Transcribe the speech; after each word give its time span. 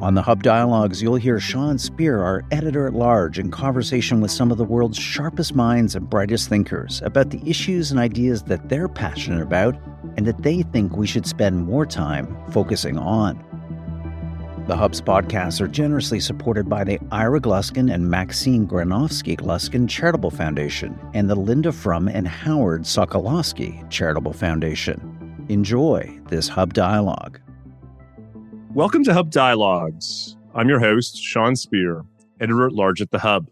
On 0.00 0.12
the 0.12 0.20
Hub 0.20 0.42
Dialogues, 0.42 1.00
you'll 1.00 1.16
hear 1.16 1.40
Sean 1.40 1.78
Speer, 1.78 2.22
our 2.22 2.44
editor 2.50 2.86
at 2.86 2.92
large, 2.92 3.38
in 3.38 3.50
conversation 3.50 4.20
with 4.20 4.30
some 4.30 4.50
of 4.50 4.58
the 4.58 4.64
world's 4.64 4.98
sharpest 4.98 5.54
minds 5.54 5.94
and 5.94 6.10
brightest 6.10 6.50
thinkers 6.50 7.00
about 7.02 7.30
the 7.30 7.40
issues 7.48 7.90
and 7.90 7.98
ideas 7.98 8.42
that 8.42 8.68
they're 8.68 8.88
passionate 8.88 9.40
about 9.40 9.74
and 10.18 10.26
that 10.26 10.42
they 10.42 10.60
think 10.60 10.96
we 10.96 11.06
should 11.06 11.26
spend 11.26 11.64
more 11.64 11.86
time 11.86 12.36
focusing 12.50 12.98
on. 12.98 13.42
The 14.68 14.76
Hub's 14.76 15.00
podcasts 15.00 15.62
are 15.62 15.68
generously 15.68 16.20
supported 16.20 16.68
by 16.68 16.84
the 16.84 16.98
Ira 17.10 17.40
Gluskin 17.40 17.92
and 17.92 18.10
Maxine 18.10 18.66
Granovsky 18.66 19.38
Gluskin 19.38 19.88
Charitable 19.88 20.30
Foundation 20.30 20.98
and 21.14 21.30
the 21.30 21.36
Linda 21.36 21.72
Frum 21.72 22.06
and 22.06 22.28
Howard 22.28 22.82
Sokolowski 22.82 23.88
Charitable 23.88 24.34
Foundation. 24.34 25.46
Enjoy 25.48 26.20
this 26.28 26.48
Hub 26.48 26.74
Dialogue. 26.74 27.40
Welcome 28.76 29.04
to 29.04 29.14
Hub 29.14 29.30
Dialogues. 29.30 30.36
I'm 30.54 30.68
your 30.68 30.80
host, 30.80 31.16
Sean 31.16 31.56
Speer, 31.56 32.04
editor 32.42 32.66
at 32.66 32.74
large 32.74 33.00
at 33.00 33.10
The 33.10 33.20
Hub. 33.20 33.46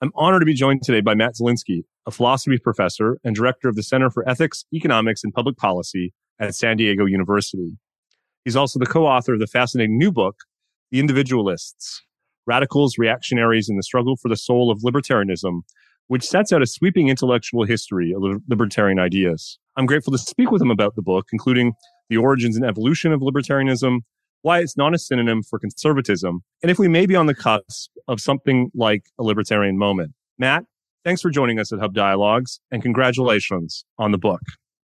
I'm 0.00 0.12
honored 0.14 0.42
to 0.42 0.46
be 0.46 0.54
joined 0.54 0.84
today 0.84 1.00
by 1.00 1.16
Matt 1.16 1.34
Zwolinski, 1.34 1.82
a 2.06 2.12
philosophy 2.12 2.58
professor 2.58 3.18
and 3.24 3.34
director 3.34 3.68
of 3.68 3.74
the 3.74 3.82
Center 3.82 4.08
for 4.08 4.26
Ethics, 4.28 4.64
Economics, 4.72 5.24
and 5.24 5.34
Public 5.34 5.56
Policy 5.56 6.14
at 6.38 6.54
San 6.54 6.76
Diego 6.76 7.06
University. 7.06 7.76
He's 8.44 8.54
also 8.54 8.78
the 8.78 8.86
co 8.86 9.04
author 9.04 9.34
of 9.34 9.40
the 9.40 9.48
fascinating 9.48 9.98
new 9.98 10.12
book, 10.12 10.36
The 10.92 11.00
Individualists 11.00 12.00
Radicals, 12.46 12.98
Reactionaries, 12.98 13.68
and 13.68 13.80
the 13.80 13.82
Struggle 13.82 14.14
for 14.14 14.28
the 14.28 14.36
Soul 14.36 14.70
of 14.70 14.82
Libertarianism, 14.82 15.62
which 16.06 16.22
sets 16.22 16.52
out 16.52 16.62
a 16.62 16.66
sweeping 16.66 17.08
intellectual 17.08 17.64
history 17.64 18.14
of 18.14 18.22
libertarian 18.48 19.00
ideas. 19.00 19.58
I'm 19.76 19.86
grateful 19.86 20.12
to 20.12 20.18
speak 20.18 20.52
with 20.52 20.62
him 20.62 20.70
about 20.70 20.94
the 20.94 21.02
book, 21.02 21.26
including 21.32 21.72
the 22.08 22.18
origins 22.18 22.54
and 22.54 22.64
evolution 22.64 23.12
of 23.12 23.22
libertarianism, 23.22 24.02
why 24.42 24.60
it's 24.60 24.76
not 24.76 24.94
a 24.94 24.98
synonym 24.98 25.42
for 25.42 25.58
conservatism, 25.58 26.42
and 26.62 26.70
if 26.70 26.78
we 26.78 26.88
may 26.88 27.06
be 27.06 27.16
on 27.16 27.26
the 27.26 27.34
cusp 27.34 27.90
of 28.06 28.20
something 28.20 28.70
like 28.74 29.04
a 29.18 29.22
libertarian 29.22 29.76
moment. 29.76 30.12
Matt, 30.38 30.64
thanks 31.04 31.20
for 31.20 31.30
joining 31.30 31.58
us 31.58 31.72
at 31.72 31.80
Hub 31.80 31.94
Dialogues, 31.94 32.60
and 32.70 32.82
congratulations 32.82 33.84
on 33.98 34.12
the 34.12 34.18
book. 34.18 34.40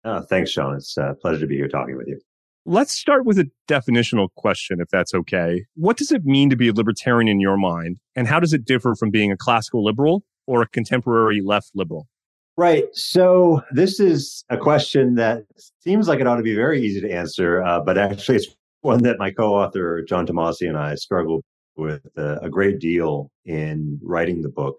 Oh, 0.05 0.23
thanks, 0.23 0.51
Sean. 0.51 0.77
It's 0.77 0.97
a 0.97 1.17
pleasure 1.21 1.41
to 1.41 1.47
be 1.47 1.57
here 1.57 1.69
talking 1.69 1.97
with 1.97 2.09
you. 2.09 2.21
Let's 2.67 2.93
start 2.93 3.25
with 3.25 3.39
a 3.39 3.51
definitional 3.67 4.29
question, 4.37 4.79
if 4.81 4.89
that's 4.91 5.15
okay. 5.15 5.65
What 5.75 5.97
does 5.97 6.13
it 6.13 6.25
mean 6.25 6.51
to 6.51 6.57
be 6.57 6.69
a 6.69 6.73
libertarian 6.73 7.29
in 7.29 7.41
your 7.41 7.57
mind, 7.57 7.99
and 8.15 8.29
how 8.29 8.41
does 8.41 8.53
it 8.53 8.65
differ 8.65 8.95
from 8.95 9.11
being 9.11 9.33
a 9.33 9.37
classical 9.37 9.85
liberal 9.85 10.25
or 10.47 10.63
a 10.63 10.69
contemporary 10.69 11.41
left 11.41 11.71
liberal? 11.75 12.09
Right. 12.59 12.87
So 12.93 13.63
this 13.71 14.01
is 14.01 14.45
a 14.51 14.57
question 14.57 15.15
that 15.15 15.45
seems 15.79 16.09
like 16.09 16.19
it 16.19 16.27
ought 16.27 16.39
to 16.39 16.43
be 16.43 16.57
very 16.57 16.83
easy 16.83 17.01
to 17.01 17.09
answer, 17.09 17.63
uh, 17.63 17.81
but 17.81 17.97
actually 17.97 18.37
it's 18.37 18.53
one 18.81 19.03
that 19.03 19.19
my 19.19 19.31
co-author 19.31 20.03
John 20.03 20.27
Tomasi 20.27 20.69
and 20.69 20.79
I 20.79 20.95
struggled 20.95 21.45
with 21.77 22.07
a, 22.17 22.39
a 22.43 22.51
great 22.51 22.79
deal 22.79 23.31
in 23.45 23.99
writing 24.03 24.43
the 24.43 24.49
book. 24.49 24.79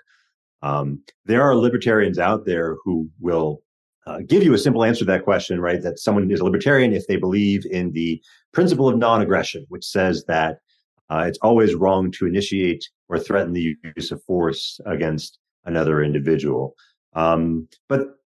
Um, 0.62 1.02
there 1.26 1.42
are 1.42 1.56
libertarians 1.56 2.20
out 2.20 2.46
there 2.46 2.76
who 2.84 3.10
will 3.20 3.62
uh, 4.06 4.20
give 4.28 4.44
you 4.44 4.54
a 4.54 4.58
simple 4.58 4.84
answer 4.84 5.00
to 5.00 5.06
that 5.06 5.24
question, 5.24 5.62
right? 5.62 5.82
That 5.82 6.00
someone 6.00 6.30
is 6.32 6.40
a 6.40 6.46
libertarian 6.46 6.94
if 6.94 7.08
they 7.08 7.16
believe 7.16 7.66
in 7.70 7.92
the 7.92 8.22
principle 8.54 8.90
of 8.90 8.98
non-aggression, 8.98 9.66
which 9.70 9.86
says 9.86 10.26
that 10.28 10.60
uh, 11.10 11.26
it's 11.28 11.40
always 11.42 11.76
wrong 11.76 12.12
to 12.12 12.26
initiate 12.26 12.88
or 13.08 13.18
threaten 13.18 13.54
the 13.54 13.76
use 13.96 14.12
of 14.12 14.24
force 14.24 14.80
against 14.86 15.40
another 15.66 16.04
individual. 16.04 16.76
Um, 17.14 17.68
but 17.88 18.19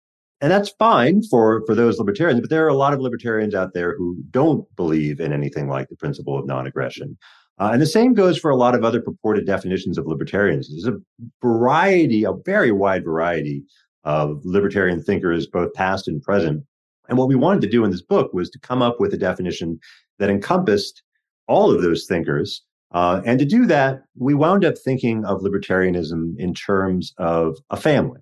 and 0.42 0.52
that's 0.52 0.70
fine 0.80 1.22
for 1.24 1.64
for 1.66 1.76
those 1.76 2.00
libertarians 2.00 2.42
but 2.42 2.50
there 2.50 2.66
are 2.66 2.70
a 2.70 2.74
lot 2.74 2.94
of 2.94 3.00
libertarians 3.00 3.56
out 3.56 3.74
there 3.74 3.96
who 3.96 4.18
don't 4.32 4.66
believe 4.76 5.20
in 5.20 5.32
anything 5.32 5.70
like 5.70 5.88
the 5.90 5.96
principle 5.96 6.38
of 6.38 6.46
non-aggression. 6.46 7.18
Uh, 7.60 7.70
and 7.74 7.82
the 7.82 7.86
same 7.86 8.16
goes 8.16 8.40
for 8.40 8.50
a 8.50 8.56
lot 8.56 8.74
of 8.74 8.84
other 8.84 9.00
purported 9.00 9.46
definitions 9.46 9.98
of 9.98 10.08
libertarians. 10.08 10.70
There's 10.70 10.88
a 10.88 11.00
variety 11.42 12.24
a 12.24 12.34
very 12.34 12.72
wide 12.72 13.06
variety 13.06 13.64
of 14.04 14.42
libertarian 14.44 15.02
thinkers 15.02 15.46
both 15.46 15.74
past 15.74 16.08
and 16.08 16.22
present. 16.22 16.64
And 17.08 17.18
what 17.18 17.28
we 17.28 17.36
wanted 17.36 17.62
to 17.62 17.70
do 17.70 17.84
in 17.84 17.92
this 17.92 18.02
book 18.02 18.34
was 18.34 18.50
to 18.52 18.60
come 18.60 18.82
up 18.82 19.00
with 19.00 19.14
a 19.14 19.18
definition 19.18 19.80
that 20.18 20.30
encompassed 20.30 21.04
all 21.48 21.72
of 21.72 21.82
those 21.82 22.06
thinkers. 22.06 22.64
Uh, 22.92 23.22
and 23.26 23.38
to 23.38 23.46
do 23.46 23.66
that 23.68 24.02
we 24.18 24.34
wound 24.34 24.66
up 24.66 24.78
thinking 24.78 25.24
of 25.26 25.42
libertarianism 25.42 26.34
in 26.40 26.54
terms 26.54 27.14
of 27.18 27.58
a 27.70 27.78
family 27.78 28.22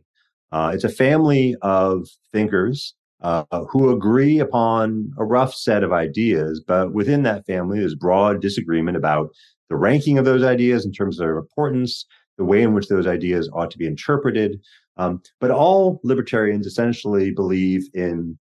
uh, 0.52 0.72
it's 0.74 0.84
a 0.84 0.90
family 0.90 1.56
of 1.62 2.08
thinkers 2.32 2.96
uh, 3.22 3.44
who 3.70 3.92
agree 3.92 4.40
upon 4.40 5.12
a 5.18 5.26
rough 5.26 5.54
set 5.54 5.84
of 5.84 5.92
ideas, 5.92 6.64
but 6.66 6.94
within 6.94 7.24
that 7.24 7.46
family, 7.46 7.80
there's 7.80 7.96
broad 7.96 8.42
disagreement 8.42 8.98
about 8.98 9.30
the 9.70 9.76
ranking 9.76 10.18
of 10.18 10.26
those 10.26 10.44
ideas 10.44 10.86
in 10.86 10.92
terms 10.92 11.20
of 11.20 11.26
their 11.26 11.38
importance, 11.38 12.06
the 12.38 12.46
way 12.46 12.64
in 12.64 12.74
which 12.74 12.88
those 12.88 13.06
ideas 13.08 13.50
ought 13.54 13.70
to 13.72 13.78
be 13.78 13.86
interpreted. 13.86 14.60
Um, 14.98 15.22
but 15.40 15.52
all 15.52 16.00
libertarians 16.04 16.66
essentially 16.66 17.32
believe 17.32 17.88
in, 17.94 18.38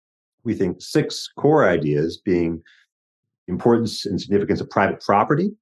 we 0.44 0.54
think, 0.54 0.82
six 0.82 1.28
core 1.36 1.68
ideas 1.68 2.20
being 2.22 2.62
importance 3.48 4.04
and 4.06 4.20
significance 4.20 4.60
of 4.60 4.70
private 4.70 5.00
property, 5.00 5.52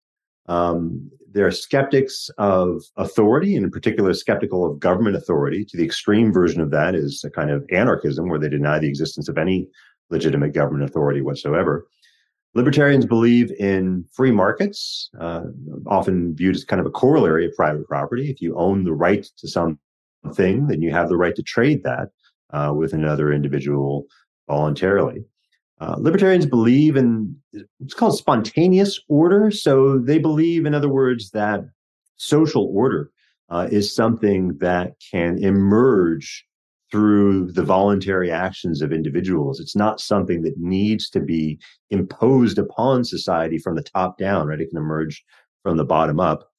um, 0.46 1.10
they're 1.32 1.50
skeptics 1.50 2.30
of 2.38 2.82
authority, 2.96 3.56
and 3.56 3.64
in 3.64 3.70
particular, 3.70 4.12
skeptical 4.14 4.64
of 4.64 4.80
government 4.80 5.16
authority. 5.16 5.64
To 5.64 5.76
the 5.76 5.84
extreme 5.84 6.32
version 6.32 6.60
of 6.60 6.70
that 6.70 6.94
is 6.94 7.24
a 7.24 7.30
kind 7.30 7.50
of 7.50 7.64
anarchism 7.70 8.28
where 8.28 8.38
they 8.38 8.48
deny 8.48 8.78
the 8.78 8.88
existence 8.88 9.28
of 9.28 9.38
any 9.38 9.68
legitimate 10.10 10.52
government 10.52 10.88
authority 10.88 11.22
whatsoever. 11.22 11.86
Libertarians 12.54 13.06
believe 13.06 13.50
in 13.52 14.04
free 14.12 14.30
markets, 14.30 15.08
uh, 15.18 15.44
often 15.86 16.36
viewed 16.36 16.54
as 16.54 16.64
kind 16.64 16.80
of 16.80 16.86
a 16.86 16.90
corollary 16.90 17.46
of 17.46 17.54
private 17.54 17.86
property. 17.88 18.30
If 18.30 18.42
you 18.42 18.54
own 18.56 18.84
the 18.84 18.92
right 18.92 19.26
to 19.38 19.48
something, 19.48 19.78
then 20.66 20.82
you 20.82 20.90
have 20.90 21.08
the 21.08 21.16
right 21.16 21.34
to 21.34 21.42
trade 21.42 21.82
that 21.84 22.10
uh, 22.52 22.72
with 22.76 22.92
another 22.92 23.32
individual 23.32 24.06
voluntarily. 24.48 25.24
Uh, 25.80 25.96
libertarians 25.98 26.46
believe 26.46 26.96
in 26.96 27.36
what's 27.78 27.94
called 27.94 28.16
spontaneous 28.16 29.00
order. 29.08 29.50
So 29.50 29.98
they 29.98 30.18
believe, 30.18 30.64
in 30.64 30.74
other 30.74 30.88
words, 30.88 31.30
that 31.30 31.64
social 32.16 32.70
order 32.72 33.10
uh, 33.48 33.68
is 33.70 33.94
something 33.94 34.56
that 34.58 34.94
can 35.10 35.42
emerge 35.42 36.46
through 36.92 37.50
the 37.50 37.62
voluntary 37.62 38.30
actions 38.30 38.82
of 38.82 38.92
individuals. 38.92 39.58
It's 39.58 39.74
not 39.74 39.98
something 39.98 40.42
that 40.42 40.58
needs 40.58 41.08
to 41.10 41.20
be 41.20 41.58
imposed 41.90 42.58
upon 42.58 43.04
society 43.04 43.58
from 43.58 43.74
the 43.74 43.82
top 43.82 44.18
down, 44.18 44.46
right? 44.46 44.60
It 44.60 44.68
can 44.68 44.78
emerge 44.78 45.24
from 45.62 45.78
the 45.78 45.84
bottom 45.84 46.20
up. 46.20 46.51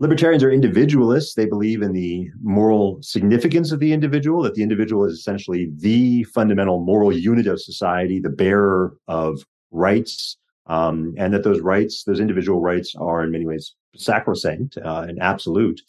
Libertarians 0.00 0.42
are 0.42 0.50
individualists. 0.50 1.34
They 1.34 1.46
believe 1.46 1.80
in 1.80 1.92
the 1.92 2.28
moral 2.42 2.98
significance 3.00 3.70
of 3.70 3.78
the 3.78 3.92
individual, 3.92 4.42
that 4.42 4.54
the 4.54 4.62
individual 4.62 5.04
is 5.04 5.18
essentially 5.18 5.70
the 5.76 6.24
fundamental 6.24 6.80
moral 6.80 7.12
unit 7.12 7.46
of 7.46 7.60
society, 7.60 8.18
the 8.18 8.28
bearer 8.28 8.96
of 9.06 9.44
rights, 9.70 10.36
um, 10.66 11.14
and 11.16 11.32
that 11.32 11.44
those 11.44 11.60
rights, 11.60 12.04
those 12.04 12.20
individual 12.20 12.60
rights, 12.60 12.94
are 12.96 13.22
in 13.22 13.30
many 13.30 13.46
ways 13.46 13.74
sacrosanct 13.94 14.76
uh, 14.78 15.06
and 15.08 15.20
absolute. 15.20 15.80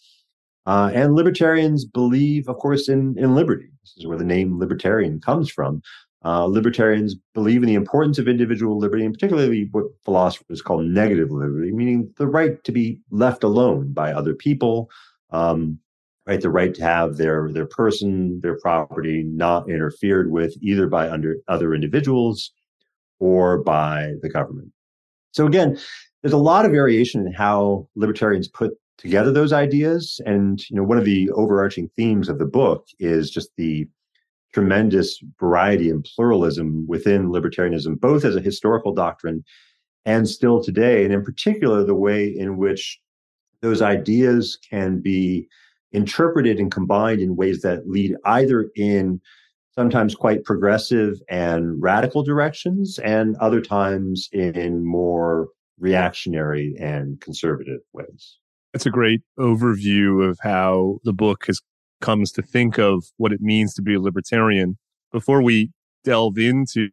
Uh, 0.68 0.92
and 0.94 1.16
libertarians 1.16 1.86
believe, 1.86 2.48
of 2.48 2.58
course, 2.58 2.90
in, 2.90 3.18
in 3.18 3.36
liberty. 3.36 3.70
This 3.84 3.94
is 3.98 4.08
where 4.08 4.18
the 4.18 4.24
name 4.24 4.60
libertarian 4.60 5.20
comes 5.20 5.50
from. 5.50 5.82
Uh, 6.26 6.46
libertarians 6.46 7.16
believe 7.36 7.62
in 7.62 7.68
the 7.68 7.76
importance 7.76 8.18
of 8.18 8.28
individual 8.28 8.80
liberty, 8.80 9.06
and 9.06 9.14
particularly 9.14 9.70
what 9.72 9.86
philosophers 10.04 10.60
call 10.60 10.82
negative 10.82 11.30
liberty, 11.30 11.72
meaning 11.72 12.12
the 12.18 12.26
right 12.26 12.64
to 12.64 12.72
be 12.72 13.00
left 13.12 13.44
alone 13.44 13.94
by 13.94 14.12
other 14.12 14.34
people, 14.34 14.90
um, 15.30 15.78
right? 16.26 16.42
The 16.42 16.50
right 16.50 16.74
to 16.74 16.82
have 16.84 17.18
their 17.18 17.52
their 17.54 17.68
person, 17.68 18.40
their 18.42 18.58
property 18.58 19.22
not 19.24 19.70
interfered 19.70 20.32
with 20.32 20.56
either 20.62 20.88
by 20.88 21.08
under 21.12 21.36
other 21.48 21.76
individuals 21.76 22.52
or 23.20 23.60
by 23.62 24.14
the 24.24 24.30
government. 24.30 24.72
So 25.32 25.46
again, 25.46 25.78
there's 26.24 26.34
a 26.34 26.38
lot 26.38 26.66
of 26.66 26.72
variation 26.72 27.28
in 27.28 27.34
how 27.34 27.88
libertarians 27.96 28.48
put 28.48 28.72
together 28.98 29.32
those 29.32 29.54
ideas, 29.54 30.20
and 30.26 30.60
you 30.72 30.76
know, 30.76 30.84
one 30.84 30.98
of 30.98 31.06
the 31.06 31.30
overarching 31.32 31.88
themes 31.96 32.30
of 32.30 32.40
the 32.40 32.46
book 32.46 32.88
is 32.98 33.30
just 33.30 33.52
the 33.58 33.88
tremendous 34.56 35.20
variety 35.38 35.90
and 35.90 36.08
pluralism 36.16 36.88
within 36.88 37.28
libertarianism, 37.28 38.00
both 38.00 38.24
as 38.24 38.38
a 38.38 38.42
historical 38.42 38.94
doctrine 38.94 39.44
and 40.06 40.30
still 40.30 40.64
today, 40.64 41.04
and 41.04 41.14
in 41.14 41.26
particular, 41.26 41.84
the 41.84 41.94
way 41.94 42.26
in 42.26 42.56
which 42.56 42.98
those 43.62 43.82
ideas 43.82 44.58
can 44.70 45.02
be 45.02 45.46
interpreted 45.92 46.58
and 46.58 46.72
combined 46.72 47.20
in 47.20 47.36
ways 47.36 47.64
that 47.64 47.90
lead 47.90 48.16
either 48.24 48.70
in 48.78 49.20
sometimes 49.74 50.16
quite 50.16 50.46
progressive 50.46 51.22
and 51.28 51.82
radical 51.82 52.24
directions, 52.24 52.98
and 53.00 53.36
other 53.42 53.60
times 53.60 54.30
in 54.32 54.86
more 54.86 55.50
reactionary 55.80 56.74
and 56.80 57.20
conservative 57.20 57.82
ways. 57.92 58.38
That's 58.72 58.86
a 58.86 58.90
great 58.90 59.20
overview 59.38 60.26
of 60.26 60.40
how 60.42 61.00
the 61.04 61.12
book 61.12 61.44
has 61.48 61.60
comes 62.02 62.32
to 62.34 62.42
think 62.42 62.78
of 62.78 63.06
what 63.18 63.32
it 63.32 63.42
means 63.42 63.74
to 63.76 63.82
be 63.82 63.96
a 63.96 64.00
libertarian. 64.00 64.78
Before 65.12 65.42
we 65.42 65.72
delve 66.04 66.38
into 66.38 66.90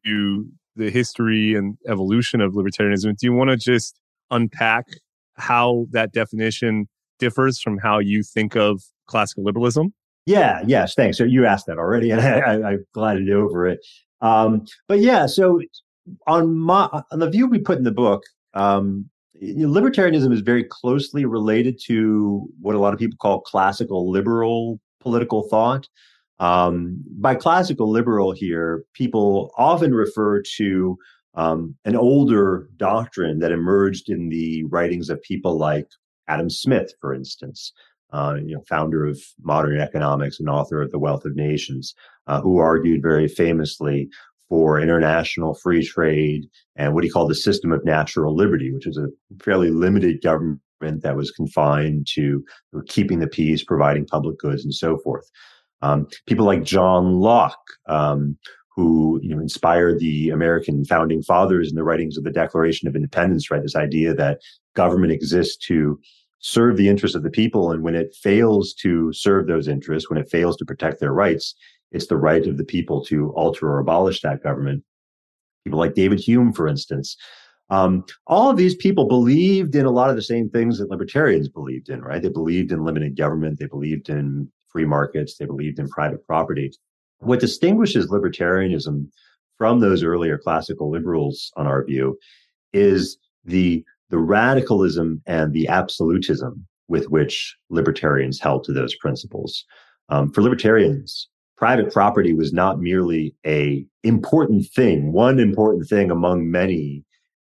the 0.76 0.90
history 0.90 1.54
and 1.54 1.76
evolution 1.88 2.40
of 2.40 2.52
libertarianism, 2.52 3.16
do 3.18 3.26
you 3.26 3.32
want 3.32 3.50
to 3.50 3.56
just 3.56 3.98
unpack 4.30 4.86
how 5.34 5.86
that 5.90 6.12
definition 6.12 6.88
differs 7.18 7.60
from 7.60 7.78
how 7.78 7.98
you 7.98 8.22
think 8.22 8.56
of 8.56 8.82
classical 9.06 9.44
liberalism? 9.44 9.92
Yeah, 10.26 10.62
yes, 10.66 10.94
thanks. 10.94 11.18
So 11.18 11.24
you 11.24 11.46
asked 11.46 11.66
that 11.66 11.78
already, 11.78 12.10
and 12.12 12.20
I, 12.20 12.72
I, 12.72 12.76
glided 12.94 13.30
over 13.30 13.66
it. 13.66 13.80
Um, 14.20 14.64
but 14.88 15.00
yeah, 15.00 15.26
so 15.26 15.60
on 16.26 16.56
my 16.56 16.88
on 17.10 17.18
the 17.18 17.28
view 17.28 17.46
we 17.46 17.58
put 17.58 17.78
in 17.78 17.84
the 17.84 17.90
book, 17.90 18.22
um, 18.54 19.08
libertarianism 19.42 20.32
is 20.32 20.40
very 20.40 20.64
closely 20.64 21.24
related 21.24 21.80
to 21.86 22.46
what 22.60 22.74
a 22.74 22.78
lot 22.78 22.92
of 22.92 23.00
people 23.00 23.18
call 23.20 23.40
classical 23.40 24.10
liberal 24.10 24.80
political 25.02 25.42
thought. 25.48 25.88
Um, 26.38 27.02
by 27.18 27.34
classical 27.34 27.90
liberal 27.90 28.32
here, 28.32 28.84
people 28.94 29.52
often 29.56 29.94
refer 29.94 30.42
to 30.56 30.98
um, 31.34 31.76
an 31.84 31.96
older 31.96 32.68
doctrine 32.76 33.38
that 33.38 33.52
emerged 33.52 34.08
in 34.08 34.28
the 34.28 34.64
writings 34.64 35.08
of 35.08 35.22
people 35.22 35.56
like 35.56 35.86
Adam 36.28 36.50
Smith, 36.50 36.92
for 37.00 37.14
instance, 37.14 37.72
uh, 38.12 38.36
you 38.44 38.54
know, 38.54 38.62
founder 38.68 39.06
of 39.06 39.20
modern 39.42 39.78
economics 39.78 40.38
and 40.38 40.48
author 40.48 40.82
of 40.82 40.90
The 40.90 40.98
Wealth 40.98 41.24
of 41.24 41.36
Nations, 41.36 41.94
uh, 42.26 42.40
who 42.40 42.58
argued 42.58 43.02
very 43.02 43.28
famously 43.28 44.08
for 44.48 44.78
international 44.78 45.54
free 45.54 45.84
trade 45.84 46.46
and 46.76 46.92
what 46.92 47.04
he 47.04 47.10
called 47.10 47.30
the 47.30 47.34
system 47.34 47.72
of 47.72 47.84
natural 47.84 48.36
liberty, 48.36 48.70
which 48.70 48.86
is 48.86 48.98
a 48.98 49.08
fairly 49.42 49.70
limited 49.70 50.20
government 50.22 50.60
that 51.02 51.16
was 51.16 51.30
confined 51.30 52.06
to 52.14 52.44
keeping 52.86 53.20
the 53.20 53.26
peace, 53.26 53.64
providing 53.64 54.06
public 54.06 54.38
goods, 54.38 54.64
and 54.64 54.74
so 54.74 54.98
forth. 54.98 55.30
Um, 55.82 56.06
people 56.26 56.46
like 56.46 56.62
John 56.62 57.20
Locke, 57.20 57.64
um, 57.88 58.36
who 58.74 59.20
you 59.22 59.34
know 59.34 59.40
inspired 59.40 59.98
the 59.98 60.30
American 60.30 60.84
founding 60.84 61.22
fathers 61.22 61.68
in 61.68 61.76
the 61.76 61.84
writings 61.84 62.16
of 62.16 62.24
the 62.24 62.30
Declaration 62.30 62.88
of 62.88 62.96
Independence, 62.96 63.50
right? 63.50 63.62
This 63.62 63.76
idea 63.76 64.14
that 64.14 64.40
government 64.74 65.12
exists 65.12 65.56
to 65.66 66.00
serve 66.38 66.76
the 66.76 66.88
interests 66.88 67.16
of 67.16 67.22
the 67.22 67.30
people, 67.30 67.70
and 67.70 67.82
when 67.82 67.94
it 67.94 68.14
fails 68.22 68.74
to 68.74 69.12
serve 69.12 69.46
those 69.46 69.68
interests, 69.68 70.08
when 70.08 70.18
it 70.18 70.30
fails 70.30 70.56
to 70.56 70.64
protect 70.64 71.00
their 71.00 71.12
rights, 71.12 71.54
it's 71.90 72.06
the 72.06 72.16
right 72.16 72.46
of 72.46 72.56
the 72.56 72.64
people 72.64 73.04
to 73.04 73.30
alter 73.32 73.68
or 73.68 73.78
abolish 73.78 74.22
that 74.22 74.42
government. 74.42 74.82
People 75.64 75.78
like 75.78 75.94
David 75.94 76.18
Hume, 76.18 76.52
for 76.52 76.66
instance. 76.66 77.16
Um, 77.72 78.04
all 78.26 78.50
of 78.50 78.58
these 78.58 78.74
people 78.74 79.08
believed 79.08 79.74
in 79.74 79.86
a 79.86 79.90
lot 79.90 80.10
of 80.10 80.16
the 80.16 80.20
same 80.20 80.50
things 80.50 80.78
that 80.78 80.90
libertarians 80.90 81.48
believed 81.48 81.88
in, 81.88 82.02
right? 82.02 82.20
They 82.20 82.28
believed 82.28 82.70
in 82.70 82.84
limited 82.84 83.16
government. 83.16 83.58
They 83.58 83.66
believed 83.66 84.10
in 84.10 84.52
free 84.70 84.84
markets. 84.84 85.38
They 85.38 85.46
believed 85.46 85.78
in 85.78 85.88
private 85.88 86.26
property. 86.26 86.70
What 87.20 87.40
distinguishes 87.40 88.08
libertarianism 88.08 89.08
from 89.56 89.80
those 89.80 90.02
earlier 90.02 90.36
classical 90.36 90.90
liberals, 90.90 91.50
on 91.56 91.66
our 91.66 91.82
view, 91.82 92.18
is 92.74 93.16
the 93.46 93.82
the 94.10 94.18
radicalism 94.18 95.22
and 95.24 95.54
the 95.54 95.66
absolutism 95.68 96.66
with 96.88 97.08
which 97.08 97.56
libertarians 97.70 98.38
held 98.38 98.64
to 98.64 98.72
those 98.74 98.94
principles. 98.96 99.64
Um, 100.10 100.30
for 100.30 100.42
libertarians, 100.42 101.30
private 101.56 101.90
property 101.90 102.34
was 102.34 102.52
not 102.52 102.80
merely 102.80 103.34
a 103.46 103.86
important 104.02 104.66
thing, 104.66 105.12
one 105.12 105.40
important 105.40 105.88
thing 105.88 106.10
among 106.10 106.50
many 106.50 107.06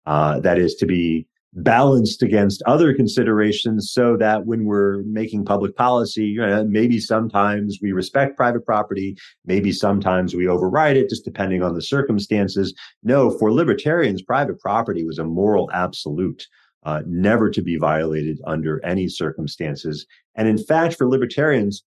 uh, 0.08 0.40
that 0.40 0.58
is 0.58 0.74
to 0.76 0.86
be 0.86 1.28
balanced 1.54 2.24
against 2.24 2.64
other 2.66 2.94
considerations 2.94 3.92
so 3.92 4.16
that 4.16 4.46
when 4.46 4.66
we're 4.66 5.04
making 5.04 5.44
public 5.44 5.76
policy, 5.76 6.38
maybe 6.66 7.00
sometimes 7.00 7.80
we 7.82 7.92
respect 7.92 8.38
private 8.38 8.66
property, 8.66 9.18
maybe 9.46 9.72
sometimes 9.72 10.34
we 10.34 10.48
override 10.48 10.98
it, 10.98 11.10
just 11.10 11.26
depending 11.26 11.64
on 11.64 11.74
the 11.74 11.82
circumstances. 11.82 12.74
No, 13.04 13.32
for 13.38 13.52
libertarians, 13.52 14.22
private 14.22 14.60
property 14.60 15.04
was 15.04 15.20
a 15.20 15.24
moral 15.24 15.70
absolute. 15.74 16.48
Uh, 16.84 17.02
never 17.06 17.50
to 17.50 17.62
be 17.62 17.76
violated 17.76 18.40
under 18.46 18.80
any 18.86 19.10
circumstances. 19.10 20.06
And 20.36 20.48
in 20.48 20.58
fact, 20.58 20.96
for 20.96 21.06
libertarians, 21.06 21.84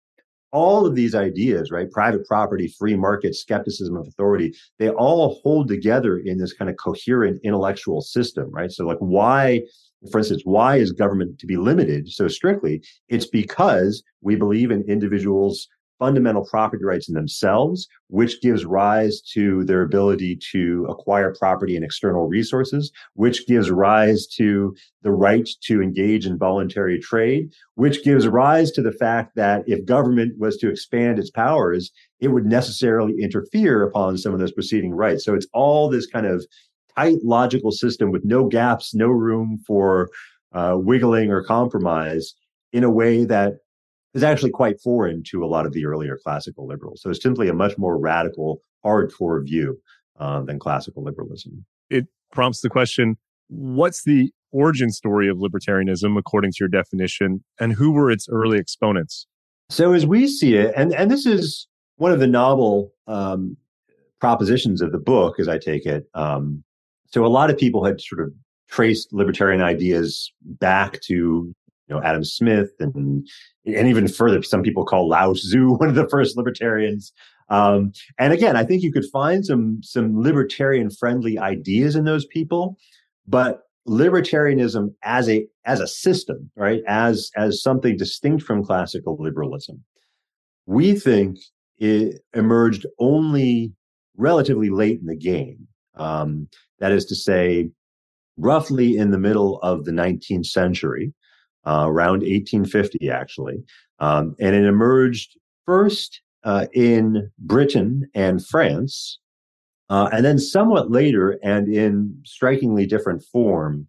all 0.53 0.87
of 0.87 0.95
these 0.95 1.15
ideas, 1.15 1.71
right? 1.71 1.91
Private 1.91 2.27
property, 2.27 2.73
free 2.79 2.97
market, 2.97 3.35
skepticism 3.35 3.97
of 3.97 4.07
authority, 4.07 4.55
they 4.79 4.91
all 4.91 5.41
hold 5.43 5.69
together 5.69 6.19
in 6.19 6.39
this 6.39 6.53
kind 6.53 6.71
of 6.71 6.77
coherent 6.77 7.41
intellectual 7.45 8.01
system, 8.01 8.51
right? 8.51 8.71
So, 8.71 8.87
like, 8.87 8.99
why, 8.99 9.63
for 10.11 10.19
instance, 10.19 10.43
why 10.45 10.77
is 10.77 10.93
government 10.93 11.39
to 11.39 11.47
be 11.47 11.57
limited 11.57 12.09
so 12.09 12.29
strictly? 12.29 12.83
It's 13.09 13.27
because 13.27 14.03
we 14.23 14.37
believe 14.37 14.71
in 14.71 14.83
individuals' 14.89 15.69
fundamental 16.01 16.45
property 16.45 16.85
rights 16.85 17.09
in 17.09 17.15
themselves, 17.15 17.87
which 18.09 18.41
gives 18.41 18.65
rise 18.65 19.21
to 19.21 19.65
their 19.67 19.83
ability 19.83 20.37
to 20.51 20.87
acquire 20.89 21.33
property 21.39 21.77
and 21.77 21.85
external 21.85 22.27
resources, 22.27 22.91
which 23.15 23.47
gives 23.47 23.71
rise 23.71 24.27
to 24.27 24.75
the 25.03 25.13
right 25.13 25.49
to 25.63 25.81
engage 25.81 26.27
in 26.27 26.37
voluntary 26.39 26.99
trade, 26.99 27.53
which 27.75 28.03
gives 28.03 28.27
rise 28.27 28.73
to 28.73 28.83
the 28.83 28.93
fact 28.93 29.37
that 29.37 29.63
if 29.69 29.85
government 29.85 30.37
was 30.39 30.57
to 30.57 30.69
expand 30.69 31.19
its 31.19 31.31
powers, 31.31 31.93
it 32.19 32.29
would 32.29 32.47
necessarily 32.47 33.15
interfere 33.23 33.85
upon 33.85 34.19
some 34.19 34.33
of 34.33 34.41
those 34.41 34.53
preceding 34.53 34.93
rights. 34.93 35.25
So 35.25 35.35
it's 35.35 35.47
all 35.53 35.89
this 35.89 36.07
kind 36.07 36.27
of 36.27 36.45
tight 36.97 37.19
logical 37.23 37.71
system 37.71 38.11
with 38.11 38.25
no 38.25 38.47
gaps, 38.47 38.95
no 38.95 39.09
room 39.09 39.61
for 39.67 40.09
uh, 40.53 40.75
wiggling 40.77 41.31
or 41.31 41.45
compromise 41.45 42.35
in 42.73 42.85
a 42.85 42.91
way 42.91 43.25
that 43.25 43.55
is 44.15 44.23
actually 44.23 44.51
quite 44.51 44.81
foreign 44.81 45.23
to 45.31 45.45
a 45.45 45.47
lot 45.47 45.67
of 45.67 45.73
the 45.73 45.87
earlier 45.87 46.19
classical 46.23 46.67
liberals. 46.67 47.01
So 47.03 47.11
it's 47.11 47.23
simply 47.23 47.49
a 47.49 47.55
much 47.55 47.79
more 47.79 47.99
radical, 47.99 48.63
hardcore 48.85 49.45
view 49.45 49.79
uh, 50.19 50.43
than 50.43 50.59
classical 50.59 51.03
liberalism. 51.03 51.65
It 51.89 52.07
prompts 52.33 52.61
the 52.61 52.71
question 52.71 53.17
what's 53.49 54.05
the 54.05 54.33
origin 54.53 54.91
story 54.91 55.29
of 55.29 55.39
libertarianism 55.39 56.19
according 56.19 56.53
to 56.53 56.57
your 56.61 56.69
definition, 56.69 57.45
and 57.59 57.73
who 57.73 57.93
were 57.93 58.11
its 58.11 58.29
early 58.29 58.59
exponents? 58.59 59.27
So, 59.69 59.93
as 59.93 60.07
we 60.07 60.27
see 60.27 60.57
it, 60.57 60.73
and, 60.77 60.93
and 60.95 61.11
this 61.11 61.27
is 61.27 61.69
one 61.97 62.13
of 62.13 62.21
the 62.21 62.27
novel 62.27 62.93
um, 63.07 63.57
propositions 64.21 64.83
of 64.83 64.93
the 64.93 64.99
book, 64.99 65.39
as 65.39 65.49
I 65.49 65.59
take 65.59 65.87
it. 65.87 66.05
Um, 66.15 66.65
so, 67.07 67.25
a 67.25 67.29
lot 67.29 67.51
of 67.51 67.59
people 67.59 67.85
had 67.85 68.01
sort 68.01 68.21
of 68.21 68.33
traced 68.69 69.13
libertarian 69.13 69.63
ideas 69.63 70.33
back 70.43 71.01
to 71.03 71.55
know 71.91 72.03
Adam 72.03 72.25
Smith 72.25 72.71
and 72.81 73.27
and 73.67 73.89
even 73.89 74.09
further, 74.09 74.43
some 74.43 74.63
people 74.63 74.85
call 74.85 75.09
Lao 75.09 75.33
Tzu 75.35 75.73
one 75.79 75.89
of 75.89 75.95
the 75.95 76.09
first 76.09 76.37
libertarians. 76.37 77.13
Um, 77.49 77.93
and 78.19 78.33
again, 78.33 78.57
I 78.57 78.65
think 78.65 78.83
you 78.83 78.93
could 78.93 79.07
find 79.13 79.45
some 79.45 79.81
some 79.83 80.21
libertarian 80.23 80.91
friendly 80.91 81.39
ideas 81.39 81.97
in 81.97 82.05
those 82.05 82.27
people, 82.27 82.77
but 83.27 83.63
libertarianism 83.89 84.95
as 85.03 85.29
a 85.29 85.47
as 85.65 85.81
a 85.81 85.89
system, 85.89 86.51
right, 86.57 86.83
as 86.87 87.31
as 87.37 87.63
something 87.63 87.97
distinct 87.97 88.45
from 88.45 88.65
classical 88.65 89.17
liberalism, 89.19 89.83
we 90.67 90.95
think 90.95 91.39
it 91.79 92.21
emerged 92.35 92.87
only 92.99 93.73
relatively 94.17 94.71
late 94.71 95.01
in 95.01 95.07
the 95.07 95.17
game. 95.17 95.67
Um, 95.97 96.49
that 96.79 96.93
is 96.93 97.05
to 97.07 97.15
say, 97.15 97.71
roughly 98.37 98.97
in 98.97 99.11
the 99.11 99.19
middle 99.19 99.59
of 99.63 99.85
the 99.85 99.91
19th 99.91 100.47
century, 100.47 101.13
uh, 101.67 101.85
around 101.87 102.21
1850, 102.21 103.11
actually. 103.11 103.63
Um, 103.99 104.35
and 104.41 104.55
it 104.55 104.65
emerged 104.65 105.39
first 105.67 106.23
uh, 106.45 106.67
in 106.73 107.31
Britain 107.39 108.09
and 108.15 108.45
France, 108.45 109.19
uh, 109.91 110.09
and 110.13 110.25
then 110.25 110.39
somewhat 110.39 110.91
later 110.91 111.39
and 111.43 111.69
in 111.69 112.21
strikingly 112.25 112.87
different 112.87 113.23
form 113.23 113.87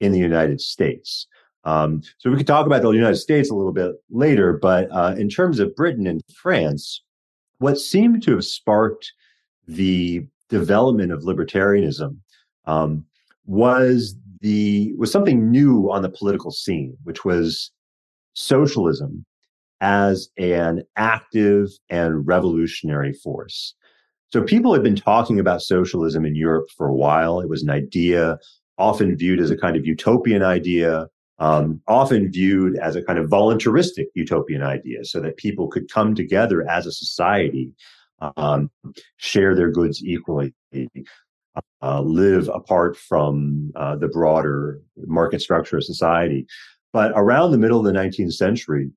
in 0.00 0.12
the 0.12 0.18
United 0.18 0.60
States. 0.60 1.26
Um, 1.64 2.02
so 2.18 2.30
we 2.30 2.36
could 2.36 2.46
talk 2.46 2.66
about 2.66 2.82
the 2.82 2.90
United 2.90 3.16
States 3.16 3.50
a 3.50 3.54
little 3.54 3.72
bit 3.72 3.92
later, 4.10 4.52
but 4.54 4.88
uh, 4.90 5.14
in 5.16 5.28
terms 5.28 5.60
of 5.60 5.76
Britain 5.76 6.06
and 6.06 6.20
France, 6.34 7.02
what 7.58 7.78
seemed 7.78 8.22
to 8.24 8.32
have 8.32 8.44
sparked 8.44 9.12
the 9.68 10.26
development 10.48 11.12
of 11.12 11.22
libertarianism 11.22 12.16
um, 12.66 13.06
was 13.46 14.16
the 14.42 14.92
was 14.98 15.10
something 15.10 15.50
new 15.50 15.90
on 15.90 16.02
the 16.02 16.10
political 16.10 16.50
scene, 16.50 16.96
which 17.04 17.24
was 17.24 17.70
socialism 18.34 19.24
as 19.80 20.28
an 20.38 20.82
active 20.96 21.68
and 21.88 22.26
revolutionary 22.26 23.12
force. 23.12 23.74
So 24.32 24.42
people 24.42 24.72
had 24.72 24.82
been 24.82 24.96
talking 24.96 25.38
about 25.38 25.62
socialism 25.62 26.24
in 26.24 26.34
Europe 26.34 26.68
for 26.76 26.86
a 26.86 26.94
while. 26.94 27.40
It 27.40 27.48
was 27.48 27.62
an 27.62 27.70
idea 27.70 28.38
often 28.78 29.16
viewed 29.16 29.40
as 29.40 29.50
a 29.50 29.56
kind 29.56 29.76
of 29.76 29.86
utopian 29.86 30.42
idea, 30.42 31.06
um, 31.38 31.80
often 31.86 32.30
viewed 32.30 32.76
as 32.78 32.96
a 32.96 33.02
kind 33.02 33.18
of 33.18 33.28
voluntaristic 33.28 34.06
utopian 34.14 34.62
idea, 34.62 35.04
so 35.04 35.20
that 35.20 35.36
people 35.36 35.68
could 35.68 35.90
come 35.90 36.14
together 36.14 36.68
as 36.68 36.86
a 36.86 36.92
society, 36.92 37.72
um, 38.36 38.70
share 39.16 39.54
their 39.54 39.70
goods 39.70 40.02
equally, 40.02 40.54
uh, 41.82 42.00
live 42.00 42.48
apart 42.48 42.96
from 42.96 43.72
uh, 43.76 43.96
the 43.96 44.08
broader 44.08 44.80
market 45.06 45.40
structure 45.40 45.76
of 45.76 45.84
society. 45.84 46.46
But 46.92 47.12
around 47.14 47.50
the 47.50 47.58
middle 47.58 47.78
of 47.78 47.84
the 47.84 47.98
19th 47.98 48.34
century, 48.34 48.90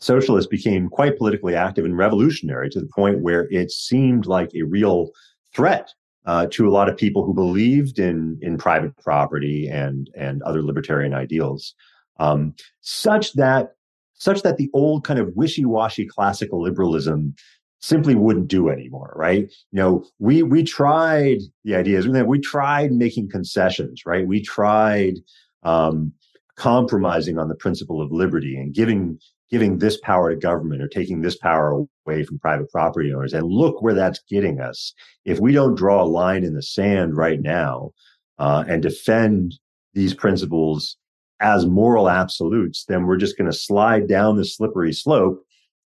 socialists 0.00 0.48
became 0.48 0.88
quite 0.88 1.16
politically 1.16 1.54
active 1.54 1.84
and 1.84 1.96
revolutionary 1.96 2.68
to 2.70 2.80
the 2.80 2.88
point 2.94 3.20
where 3.20 3.46
it 3.50 3.70
seemed 3.70 4.26
like 4.26 4.50
a 4.54 4.62
real 4.62 5.10
threat 5.54 5.92
uh, 6.26 6.46
to 6.50 6.68
a 6.68 6.70
lot 6.70 6.88
of 6.88 6.96
people 6.96 7.24
who 7.24 7.34
believed 7.34 7.98
in 7.98 8.38
in 8.42 8.56
private 8.56 8.96
property 8.98 9.68
and 9.68 10.10
and 10.16 10.42
other 10.42 10.62
libertarian 10.62 11.14
ideals, 11.14 11.74
um, 12.18 12.54
such 12.80 13.32
that 13.34 13.72
such 14.14 14.42
that 14.42 14.56
the 14.56 14.70
old 14.72 15.04
kind 15.04 15.18
of 15.18 15.34
wishy 15.34 15.64
washy 15.64 16.06
classical 16.06 16.62
liberalism 16.62 17.34
simply 17.82 18.14
wouldn't 18.14 18.48
do 18.48 18.68
anymore, 18.68 19.12
right? 19.16 19.52
You 19.72 19.76
know, 19.76 20.04
we 20.18 20.42
we 20.42 20.62
tried 20.62 21.38
the 21.64 21.74
ideas, 21.74 22.06
we 22.08 22.38
tried 22.38 22.92
making 22.92 23.28
concessions, 23.28 24.06
right? 24.06 24.26
We 24.26 24.40
tried 24.40 25.18
um, 25.64 26.12
compromising 26.56 27.38
on 27.38 27.48
the 27.48 27.54
principle 27.54 28.00
of 28.00 28.12
liberty 28.12 28.56
and 28.56 28.72
giving 28.72 29.18
giving 29.50 29.78
this 29.78 29.98
power 30.00 30.30
to 30.30 30.36
government 30.36 30.80
or 30.80 30.88
taking 30.88 31.20
this 31.20 31.36
power 31.36 31.84
away 32.06 32.24
from 32.24 32.38
private 32.38 32.70
property 32.70 33.12
owners. 33.12 33.34
And 33.34 33.46
look 33.46 33.82
where 33.82 33.92
that's 33.92 34.20
getting 34.30 34.60
us. 34.60 34.94
If 35.26 35.40
we 35.40 35.52
don't 35.52 35.74
draw 35.74 36.02
a 36.02 36.06
line 36.06 36.42
in 36.42 36.54
the 36.54 36.62
sand 36.62 37.16
right 37.18 37.38
now 37.38 37.90
uh, 38.38 38.64
and 38.66 38.82
defend 38.82 39.58
these 39.92 40.14
principles 40.14 40.96
as 41.40 41.66
moral 41.66 42.08
absolutes, 42.08 42.86
then 42.86 43.04
we're 43.04 43.18
just 43.18 43.36
going 43.36 43.50
to 43.50 43.56
slide 43.56 44.08
down 44.08 44.36
the 44.36 44.44
slippery 44.46 44.92
slope 44.92 45.44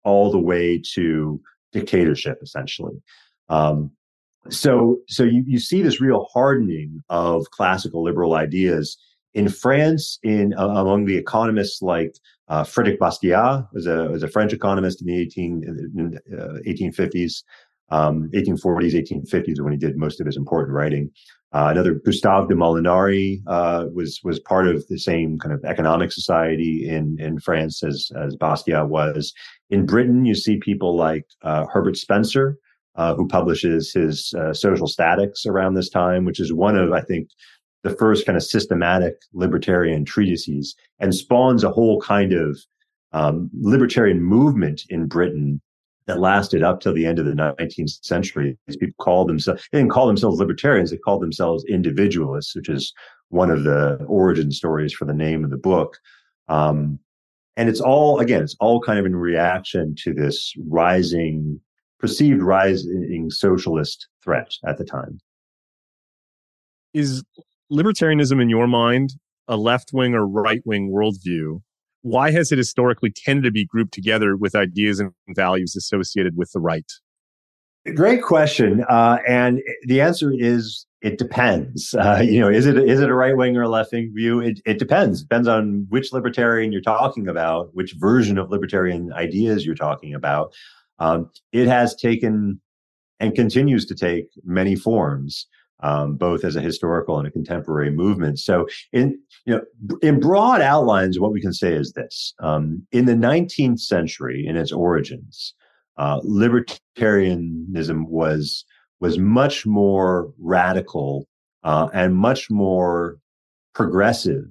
all 0.06 0.32
the 0.32 0.40
way 0.40 0.82
to 0.94 1.42
dictatorship, 1.72 2.40
essentially. 2.42 3.02
Um, 3.50 3.92
so, 4.50 5.00
so 5.08 5.24
you, 5.24 5.44
you 5.46 5.60
see 5.60 5.82
this 5.82 6.02
real 6.02 6.28
hardening 6.32 7.04
of 7.10 7.50
classical 7.52 8.04
liberal 8.04 8.36
ideas 8.36 8.98
in 9.34 9.50
France. 9.50 10.20
In 10.24 10.54
uh, 10.58 10.68
among 10.68 11.06
the 11.06 11.18
economists 11.18 11.82
like 11.82 12.16
uh, 12.48 12.64
Frederic 12.64 13.00
Bastiat 13.00 13.68
was 13.74 13.86
a 13.86 14.06
was 14.06 14.24
a 14.24 14.28
French 14.28 14.54
economist 14.54 15.02
in 15.02 15.08
the 15.08 15.20
18, 15.20 16.20
uh, 16.34 16.38
1850s, 16.68 17.44
um, 17.92 18.30
1840s, 18.34 18.94
1850s 18.94 19.62
when 19.62 19.72
he 19.72 19.78
did 19.78 19.98
most 19.98 20.20
of 20.20 20.26
his 20.26 20.38
important 20.38 20.76
writing. 20.76 21.10
Uh, 21.52 21.70
another 21.72 21.96
Gustave 21.96 22.48
de 22.48 22.54
Molinari 22.54 23.42
uh, 23.48 23.86
was 23.92 24.20
was 24.24 24.40
part 24.40 24.68
of 24.68 24.86
the 24.88 25.00
same 25.00 25.40
kind 25.40 25.54
of 25.54 25.64
economic 25.66 26.12
society 26.12 26.88
in 26.88 27.18
in 27.20 27.40
France 27.40 27.84
as 27.84 28.12
as 28.16 28.36
Bastiat 28.36 28.88
was. 28.88 29.34
In 29.72 29.88
Britain, 29.88 30.26
you 30.26 30.36
see 30.36 30.58
people 30.58 30.96
like 30.96 31.26
uh, 31.42 31.66
Herbert 31.66 31.98
Spencer, 31.98 32.58
uh, 32.96 33.16
who 33.16 33.28
publishes 33.28 33.92
his 33.92 34.32
uh, 34.38 34.54
Social 34.54 34.86
Statics 34.86 35.48
around 35.48 35.74
this 35.74 35.90
time, 35.90 36.24
which 36.24 36.40
is 36.40 36.54
one 36.54 36.78
of 36.78 36.92
I 36.92 37.02
think 37.02 37.30
the 37.84 37.96
first 37.96 38.28
kind 38.28 38.36
of 38.38 38.44
systematic 38.44 39.16
libertarian 39.34 40.06
treatises, 40.06 40.76
and 41.00 41.16
spawns 41.16 41.64
a 41.64 41.72
whole 41.72 42.00
kind 42.00 42.32
of 42.32 42.60
um, 43.12 43.50
libertarian 43.60 44.22
movement 44.22 44.84
in 44.90 45.08
Britain 45.08 45.62
that 46.10 46.20
lasted 46.20 46.64
up 46.64 46.80
till 46.80 46.92
the 46.92 47.06
end 47.06 47.20
of 47.20 47.26
the 47.26 47.34
19th 47.34 48.04
century. 48.04 48.58
These 48.66 48.78
people 48.78 48.96
called 49.00 49.30
themselves, 49.30 49.62
they 49.72 49.78
didn't 49.78 49.92
call 49.92 50.08
themselves 50.08 50.40
libertarians, 50.40 50.90
they 50.90 50.98
called 50.98 51.22
themselves 51.22 51.64
individualists, 51.70 52.56
which 52.56 52.68
is 52.68 52.92
one 53.30 53.52
of 53.52 53.64
the 53.64 54.04
origin 54.08 54.52
stories 54.52 54.92
for 54.92 55.06
the 55.06 55.14
name 55.14 55.44
of 55.44 55.52
the 55.52 55.58
book. 55.58 56.00
Um, 56.48 56.98
and 57.58 57.70
it's 57.70 57.80
all, 57.80 58.18
again, 58.18 58.42
it's 58.42 58.56
all 58.60 58.82
kind 58.82 58.98
of 58.98 59.06
in 59.06 59.16
reaction 59.16 59.94
to 60.00 60.12
this 60.12 60.52
rising, 60.68 61.62
perceived 62.00 62.42
rising 62.42 63.30
socialist 63.30 64.08
threat 64.24 64.50
at 64.66 64.80
the 64.80 64.86
time. 64.86 65.20
Is 66.92 67.24
libertarianism 67.72 68.42
in 68.42 68.50
your 68.50 68.66
mind 68.66 69.12
a 69.48 69.58
left 69.58 69.92
wing 69.94 70.16
or 70.16 70.28
right 70.28 70.64
wing 70.66 70.90
worldview? 70.92 71.62
Why 72.02 72.32
has 72.32 72.52
it 72.52 72.58
historically 72.58 73.12
tended 73.12 73.44
to 73.46 73.52
be 73.52 73.66
grouped 73.66 73.94
together 73.94 74.36
with 74.36 74.56
ideas 74.56 75.00
and 75.00 75.12
values 75.30 75.76
associated 75.76 76.38
with 76.38 76.52
the 76.52 76.60
right? 76.60 76.92
Great 77.96 78.22
question, 78.22 78.84
uh, 78.90 79.18
and 79.28 79.62
the 79.84 80.02
answer 80.02 80.32
is 80.36 80.86
it 81.02 81.18
depends. 81.18 81.94
Uh, 81.94 82.22
you 82.24 82.40
know, 82.40 82.50
is 82.50 82.66
it 82.66 82.78
is 82.78 83.00
it 83.00 83.10
a 83.10 83.14
right 83.14 83.36
wing 83.36 83.56
or 83.56 83.64
a 83.64 83.70
left 83.70 83.94
wing 83.94 84.12
view? 84.14 84.40
It, 84.42 84.60
it 84.66 84.80
depends. 84.80 85.22
Depends 85.22 85.48
on 85.48 85.86
which 85.90 86.12
libertarian 86.12 86.72
you're 86.72 86.82
talking 86.82 87.28
about, 87.28 87.74
which 87.74 87.94
version 87.94 88.38
of 88.38 88.50
libertarian 88.50 89.14
ideas 89.14 89.66
you're 89.66 89.76
talking 89.76 90.14
about. 90.14 90.54
Um, 91.00 91.32
it 91.54 91.68
has 91.68 91.96
taken 91.96 92.60
and 93.20 93.34
continues 93.36 93.86
to 93.86 93.96
take 93.96 94.28
many 94.44 94.76
forms 94.76 95.48
um, 95.82 96.16
both 96.16 96.44
as 96.44 96.56
a 96.56 96.62
historical 96.62 97.18
and 97.18 97.28
a 97.28 97.32
contemporary 97.32 97.92
movement. 97.92 98.40
So, 98.40 98.68
in 98.92 99.20
you 99.46 99.56
know, 99.56 99.98
in 100.02 100.20
broad 100.20 100.62
outlines, 100.62 101.20
what 101.20 101.32
we 101.32 101.42
can 101.42 101.54
say 101.54 101.74
is 101.74 101.94
this: 101.94 102.34
um, 102.40 102.86
in 102.92 103.06
the 103.06 103.14
19th 103.14 103.80
century, 103.80 104.46
in 104.46 104.58
its 104.58 104.72
origins, 104.72 105.54
uh, 105.98 106.20
libertarianism 106.22 108.08
was 108.08 108.66
was 109.00 109.18
much 109.18 109.66
more 109.66 110.32
radical 110.38 111.28
uh, 111.64 111.88
and 111.94 112.16
much 112.16 112.50
more 112.50 113.18
progressive 113.74 114.46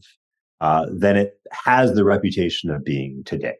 uh, 0.60 0.86
than 0.90 1.16
it 1.16 1.40
has 1.52 1.94
the 1.94 2.04
reputation 2.04 2.70
of 2.70 2.84
being 2.84 3.22
today. 3.24 3.56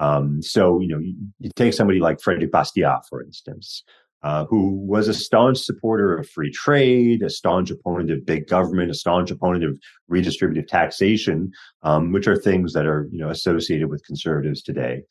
Um, 0.00 0.42
so, 0.42 0.80
you 0.80 0.88
know, 0.88 0.98
you, 0.98 1.14
you, 1.40 1.50
take 1.56 1.74
somebody 1.74 1.98
like 1.98 2.20
Frederic 2.20 2.52
Bastiat, 2.52 3.00
for 3.08 3.22
instance, 3.22 3.82
uh, 4.22 4.44
who 4.46 4.74
was 4.86 5.08
a 5.08 5.14
staunch 5.14 5.58
supporter 5.58 6.16
of 6.16 6.28
free 6.28 6.50
trade, 6.50 7.22
a 7.22 7.30
staunch 7.30 7.70
opponent 7.70 8.10
of 8.10 8.26
big 8.26 8.48
government, 8.48 8.90
a 8.90 8.94
staunch 8.94 9.30
opponent 9.30 9.64
of 9.64 9.78
redistributive 10.10 10.66
taxation, 10.66 11.52
um, 11.82 12.12
which 12.12 12.26
are 12.26 12.36
things 12.36 12.72
that 12.72 12.86
are 12.86 13.08
you 13.12 13.18
know 13.18 13.30
associated 13.30 13.88
with 13.88 14.04
conservatives 14.04 14.62
today. 14.62 15.02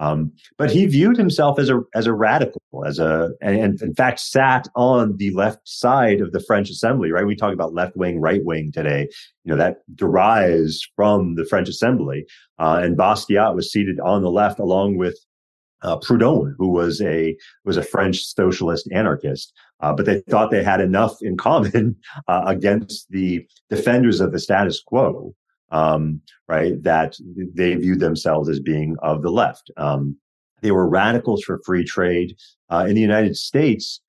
Um, 0.00 0.32
but 0.58 0.70
he 0.70 0.86
viewed 0.86 1.16
himself 1.16 1.58
as 1.58 1.70
a 1.70 1.80
as 1.94 2.06
a 2.06 2.12
radical, 2.12 2.60
as 2.84 2.98
a 2.98 3.30
and, 3.40 3.56
and, 3.56 3.82
in 3.82 3.94
fact 3.94 4.18
sat 4.18 4.66
on 4.74 5.16
the 5.18 5.30
left 5.30 5.60
side 5.68 6.20
of 6.20 6.32
the 6.32 6.40
French 6.40 6.68
Assembly. 6.70 7.12
Right, 7.12 7.26
we 7.26 7.36
talk 7.36 7.52
about 7.52 7.74
left 7.74 7.96
wing, 7.96 8.20
right 8.20 8.44
wing 8.44 8.72
today. 8.72 9.08
You 9.44 9.52
know 9.52 9.56
that 9.56 9.82
derives 9.94 10.88
from 10.96 11.36
the 11.36 11.44
French 11.44 11.68
Assembly, 11.68 12.26
uh, 12.58 12.80
and 12.82 12.96
Bastiat 12.96 13.54
was 13.54 13.70
seated 13.70 14.00
on 14.00 14.22
the 14.22 14.30
left 14.30 14.58
along 14.58 14.96
with 14.96 15.18
uh, 15.84 15.98
Proudhon, 15.98 16.54
who 16.58 16.68
was 16.68 17.00
a 17.02 17.36
was 17.64 17.76
a 17.76 17.82
French 17.82 18.24
socialist 18.24 18.88
anarchist, 18.90 19.52
uh, 19.80 19.92
but 19.92 20.06
they 20.06 20.20
thought 20.30 20.50
they 20.50 20.64
had 20.64 20.80
enough 20.80 21.16
in 21.20 21.36
common 21.36 21.96
uh, 22.28 22.42
against 22.46 23.08
the 23.10 23.46
defenders 23.70 24.20
of 24.20 24.32
the 24.32 24.40
status 24.40 24.82
quo, 24.84 25.34
um, 25.70 26.20
right? 26.48 26.82
That 26.82 27.16
they 27.54 27.74
viewed 27.74 28.00
themselves 28.00 28.48
as 28.48 28.60
being 28.60 28.96
of 29.02 29.22
the 29.22 29.30
left. 29.30 29.70
Um, 29.76 30.16
they 30.62 30.70
were 30.70 30.88
radicals 30.88 31.44
for 31.44 31.60
free 31.66 31.84
trade 31.84 32.36
uh, 32.70 32.86
in 32.88 32.94
the 32.94 33.00
United 33.00 33.36
States. 33.36 34.00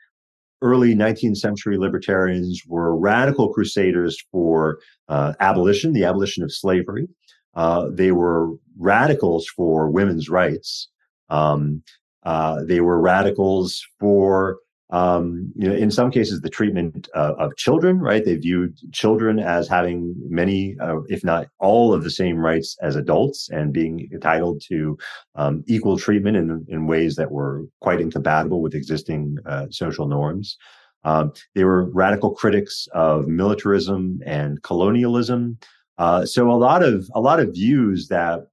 Early 0.61 0.95
19th 0.95 1.37
century 1.37 1.77
libertarians 1.77 2.61
were 2.65 2.97
radical 2.97 3.53
crusaders 3.53 4.17
for 4.31 4.79
uh, 5.09 5.33
abolition, 5.41 5.91
the 5.91 6.05
abolition 6.05 6.43
of 6.43 6.53
slavery. 6.53 7.09
Uh, 7.55 7.89
they 7.91 8.13
were 8.13 8.51
radicals 8.77 9.47
for 9.47 9.89
women's 9.89 10.29
rights. 10.29 10.89
Um, 11.29 11.83
uh, 12.23 12.63
they 12.63 12.81
were 12.81 12.99
radicals 12.99 13.85
for, 13.99 14.57
um, 14.89 15.51
you 15.55 15.69
know, 15.69 15.75
in 15.75 15.91
some 15.91 16.09
cases, 16.09 16.41
the 16.41 16.49
treatment 16.49 17.07
uh, 17.15 17.33
of 17.37 17.55
children, 17.55 17.99
right? 17.99 18.25
They 18.25 18.35
viewed 18.35 18.77
children 18.93 19.39
as 19.39 19.67
having 19.67 20.15
many, 20.27 20.75
uh, 20.81 21.01
if 21.07 21.23
not 21.23 21.47
all 21.59 21.93
of 21.93 22.03
the 22.03 22.09
same 22.09 22.37
rights 22.37 22.77
as 22.81 22.95
adults 22.95 23.49
and 23.49 23.73
being 23.73 24.09
entitled 24.11 24.61
to 24.69 24.97
um, 25.35 25.63
equal 25.67 25.97
treatment 25.97 26.37
in, 26.37 26.65
in 26.67 26.87
ways 26.87 27.15
that 27.15 27.31
were 27.31 27.65
quite 27.81 28.01
incompatible 28.01 28.61
with 28.61 28.73
existing 28.73 29.37
uh, 29.45 29.67
social 29.69 30.07
norms. 30.07 30.57
Um, 31.03 31.33
they 31.53 31.63
were 31.63 31.91
radical 31.91 32.31
critics 32.31 32.87
of 32.93 33.27
militarism 33.27 34.19
and 34.25 34.61
colonialism. 34.63 35.59
Uh, 35.99 36.25
so 36.25 36.49
a 36.49 36.53
lot 36.53 36.83
of 36.83 37.07
a 37.13 37.21
lot 37.21 37.39
of 37.39 37.53
views 37.53 38.07
that 38.09 38.47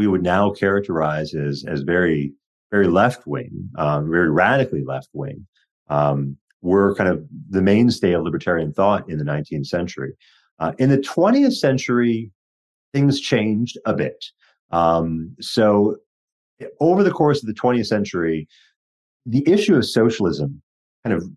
we 0.00 0.06
would 0.06 0.22
now 0.22 0.50
characterize 0.50 1.34
as 1.34 1.62
as 1.68 1.82
very 1.82 2.32
very 2.70 2.86
left 2.86 3.26
wing, 3.26 3.68
um, 3.76 4.10
very 4.10 4.30
radically 4.30 4.82
left 4.82 5.10
wing, 5.12 5.46
um, 5.90 6.38
were 6.62 6.94
kind 6.94 7.10
of 7.10 7.22
the 7.50 7.60
mainstay 7.60 8.12
of 8.12 8.22
libertarian 8.22 8.72
thought 8.72 9.10
in 9.10 9.18
the 9.18 9.24
19th 9.24 9.66
century. 9.66 10.14
Uh, 10.58 10.72
in 10.78 10.88
the 10.88 10.96
20th 10.96 11.52
century, 11.52 12.30
things 12.94 13.20
changed 13.20 13.76
a 13.84 13.92
bit. 13.92 14.24
Um, 14.70 15.36
so, 15.38 15.96
over 16.80 17.02
the 17.02 17.16
course 17.20 17.42
of 17.42 17.46
the 17.46 17.60
20th 17.62 17.86
century, 17.86 18.48
the 19.26 19.46
issue 19.46 19.76
of 19.76 19.84
socialism 19.84 20.62
kind 21.04 21.14
of 21.14 21.28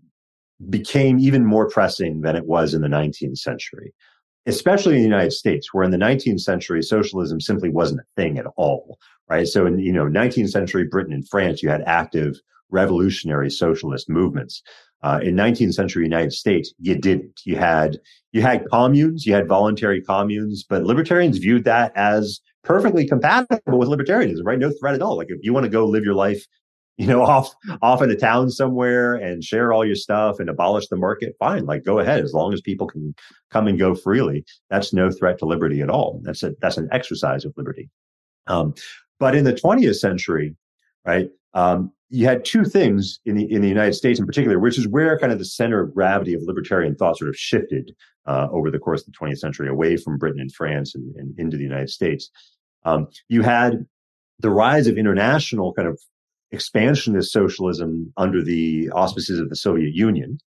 became 0.69 1.19
even 1.19 1.43
more 1.43 1.67
pressing 1.67 2.21
than 2.21 2.37
it 2.37 2.45
was 2.45 2.73
in 2.73 2.81
the 2.81 2.87
19th 2.87 3.39
century. 3.39 3.93
Especially 4.45 4.95
in 4.95 4.99
the 4.99 5.07
United 5.07 5.31
States, 5.31 5.73
where 5.73 5.83
in 5.83 5.91
the 5.91 5.97
19th 5.97 6.41
century, 6.41 6.81
socialism 6.81 7.39
simply 7.39 7.69
wasn't 7.69 8.01
a 8.01 8.21
thing 8.21 8.37
at 8.37 8.45
all, 8.57 8.97
right? 9.29 9.47
So 9.47 9.65
in, 9.65 9.79
you 9.79 9.93
know, 9.93 10.05
19th 10.05 10.49
century 10.49 10.85
Britain 10.85 11.13
and 11.13 11.27
France, 11.27 11.63
you 11.63 11.69
had 11.69 11.83
active 11.85 12.39
revolutionary 12.69 13.49
socialist 13.49 14.09
movements. 14.09 14.61
Uh, 15.03 15.19
in 15.21 15.35
19th 15.35 15.73
century 15.73 16.03
United 16.03 16.31
States, 16.31 16.73
you 16.79 16.95
didn't. 16.95 17.41
You 17.45 17.57
had 17.57 17.99
you 18.31 18.41
had 18.41 18.65
communes, 18.71 19.25
you 19.25 19.33
had 19.33 19.47
voluntary 19.47 20.01
communes, 20.01 20.63
but 20.63 20.83
libertarians 20.83 21.37
viewed 21.37 21.65
that 21.65 21.91
as 21.95 22.39
perfectly 22.63 23.05
compatible 23.05 23.77
with 23.77 23.89
libertarianism, 23.89 24.45
right? 24.45 24.57
No 24.57 24.71
threat 24.79 24.95
at 24.95 25.01
all. 25.01 25.17
Like 25.17 25.27
if 25.29 25.39
you 25.41 25.53
want 25.53 25.65
to 25.65 25.69
go 25.69 25.85
live 25.85 26.05
your 26.05 26.15
life, 26.15 26.45
you 26.97 27.07
know, 27.07 27.21
off 27.25 27.53
off 27.81 28.01
in 28.01 28.11
a 28.11 28.15
town 28.15 28.49
somewhere 28.49 29.15
and 29.15 29.43
share 29.43 29.73
all 29.73 29.85
your 29.85 29.95
stuff 29.95 30.39
and 30.39 30.49
abolish 30.49 30.87
the 30.87 30.97
market, 30.97 31.35
fine. 31.39 31.65
Like 31.65 31.83
go 31.83 31.99
ahead, 31.99 32.23
as 32.23 32.33
long 32.33 32.53
as 32.53 32.61
people 32.61 32.87
can 32.87 33.15
come 33.49 33.67
and 33.67 33.79
go 33.79 33.95
freely. 33.95 34.45
That's 34.69 34.93
no 34.93 35.11
threat 35.11 35.39
to 35.39 35.45
liberty 35.45 35.81
at 35.81 35.89
all. 35.89 36.21
That's 36.23 36.43
a 36.43 36.53
that's 36.61 36.77
an 36.77 36.89
exercise 36.91 37.45
of 37.45 37.53
liberty. 37.57 37.89
Um, 38.47 38.73
but 39.19 39.35
in 39.35 39.45
the 39.45 39.53
20th 39.53 39.95
century, 39.95 40.55
right? 41.05 41.29
Um, 41.53 41.91
you 42.09 42.25
had 42.25 42.45
two 42.45 42.63
things 42.63 43.19
in 43.25 43.35
the 43.35 43.51
in 43.51 43.61
the 43.61 43.67
United 43.67 43.93
States 43.93 44.19
in 44.19 44.25
particular, 44.25 44.59
which 44.59 44.77
is 44.77 44.87
where 44.87 45.17
kind 45.17 45.31
of 45.31 45.39
the 45.39 45.45
center 45.45 45.81
of 45.81 45.93
gravity 45.93 46.33
of 46.33 46.43
libertarian 46.43 46.95
thought 46.95 47.17
sort 47.17 47.29
of 47.29 47.35
shifted 47.35 47.91
uh, 48.27 48.47
over 48.51 48.69
the 48.69 48.79
course 48.79 49.01
of 49.01 49.07
the 49.07 49.17
20th 49.17 49.39
century, 49.39 49.67
away 49.67 49.97
from 49.97 50.17
Britain 50.17 50.39
and 50.39 50.53
France 50.53 50.93
and, 50.93 51.15
and 51.15 51.37
into 51.39 51.57
the 51.57 51.63
United 51.63 51.89
States. 51.89 52.29
Um, 52.85 53.07
you 53.29 53.41
had 53.41 53.85
the 54.39 54.49
rise 54.49 54.87
of 54.87 54.97
international 54.97 55.73
kind 55.73 55.87
of 55.87 55.99
expansionist 56.53 57.31
socialism 57.31 58.13
under 58.15 58.41
the 58.43 58.89
auspices 58.91 59.39
of 59.39 59.49
the 59.49 59.55
Soviet 59.55 59.93
Union, 59.93 60.37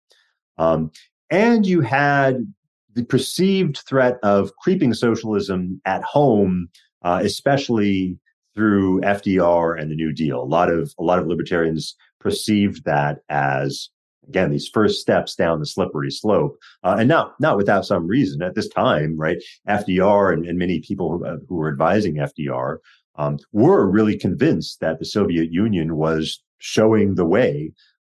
um, 0.58 0.90
and 1.30 1.66
you 1.66 1.80
had 1.80 2.52
the 2.94 3.04
perceived 3.04 3.78
threat 3.86 4.18
of 4.22 4.56
creeping 4.56 4.94
socialism 4.94 5.80
at 5.84 6.02
home, 6.02 6.68
uh, 7.02 7.20
especially 7.22 8.18
through 8.54 9.02
FDR 9.02 9.78
and 9.78 9.90
the 9.90 9.94
New 9.94 10.12
Deal. 10.12 10.42
A 10.42 10.44
lot 10.44 10.70
of 10.70 10.94
a 10.98 11.02
lot 11.02 11.18
of 11.18 11.26
libertarians 11.26 11.94
perceived 12.18 12.84
that 12.84 13.18
as 13.28 13.90
again 14.28 14.50
these 14.50 14.68
first 14.68 15.00
steps 15.00 15.34
down 15.36 15.60
the 15.60 15.66
slippery 15.66 16.10
slope, 16.10 16.56
uh, 16.82 16.96
and 16.98 17.08
not 17.08 17.34
not 17.38 17.56
without 17.56 17.84
some 17.84 18.06
reason. 18.06 18.42
At 18.42 18.54
this 18.54 18.68
time, 18.68 19.16
right, 19.18 19.42
FDR 19.68 20.32
and, 20.32 20.46
and 20.46 20.58
many 20.58 20.80
people 20.80 21.18
who, 21.18 21.24
uh, 21.26 21.36
who, 21.48 21.56
were 21.56 21.70
advising 21.70 22.16
FDR 22.16 22.78
um, 23.16 23.38
were 23.52 23.88
really 23.90 24.18
convinced 24.18 24.80
that 24.80 24.98
the 24.98 25.04
Soviet 25.04 25.50
Union 25.52 25.96
was 25.96 26.42
showing 26.58 27.14
the 27.14 27.24
way 27.24 27.72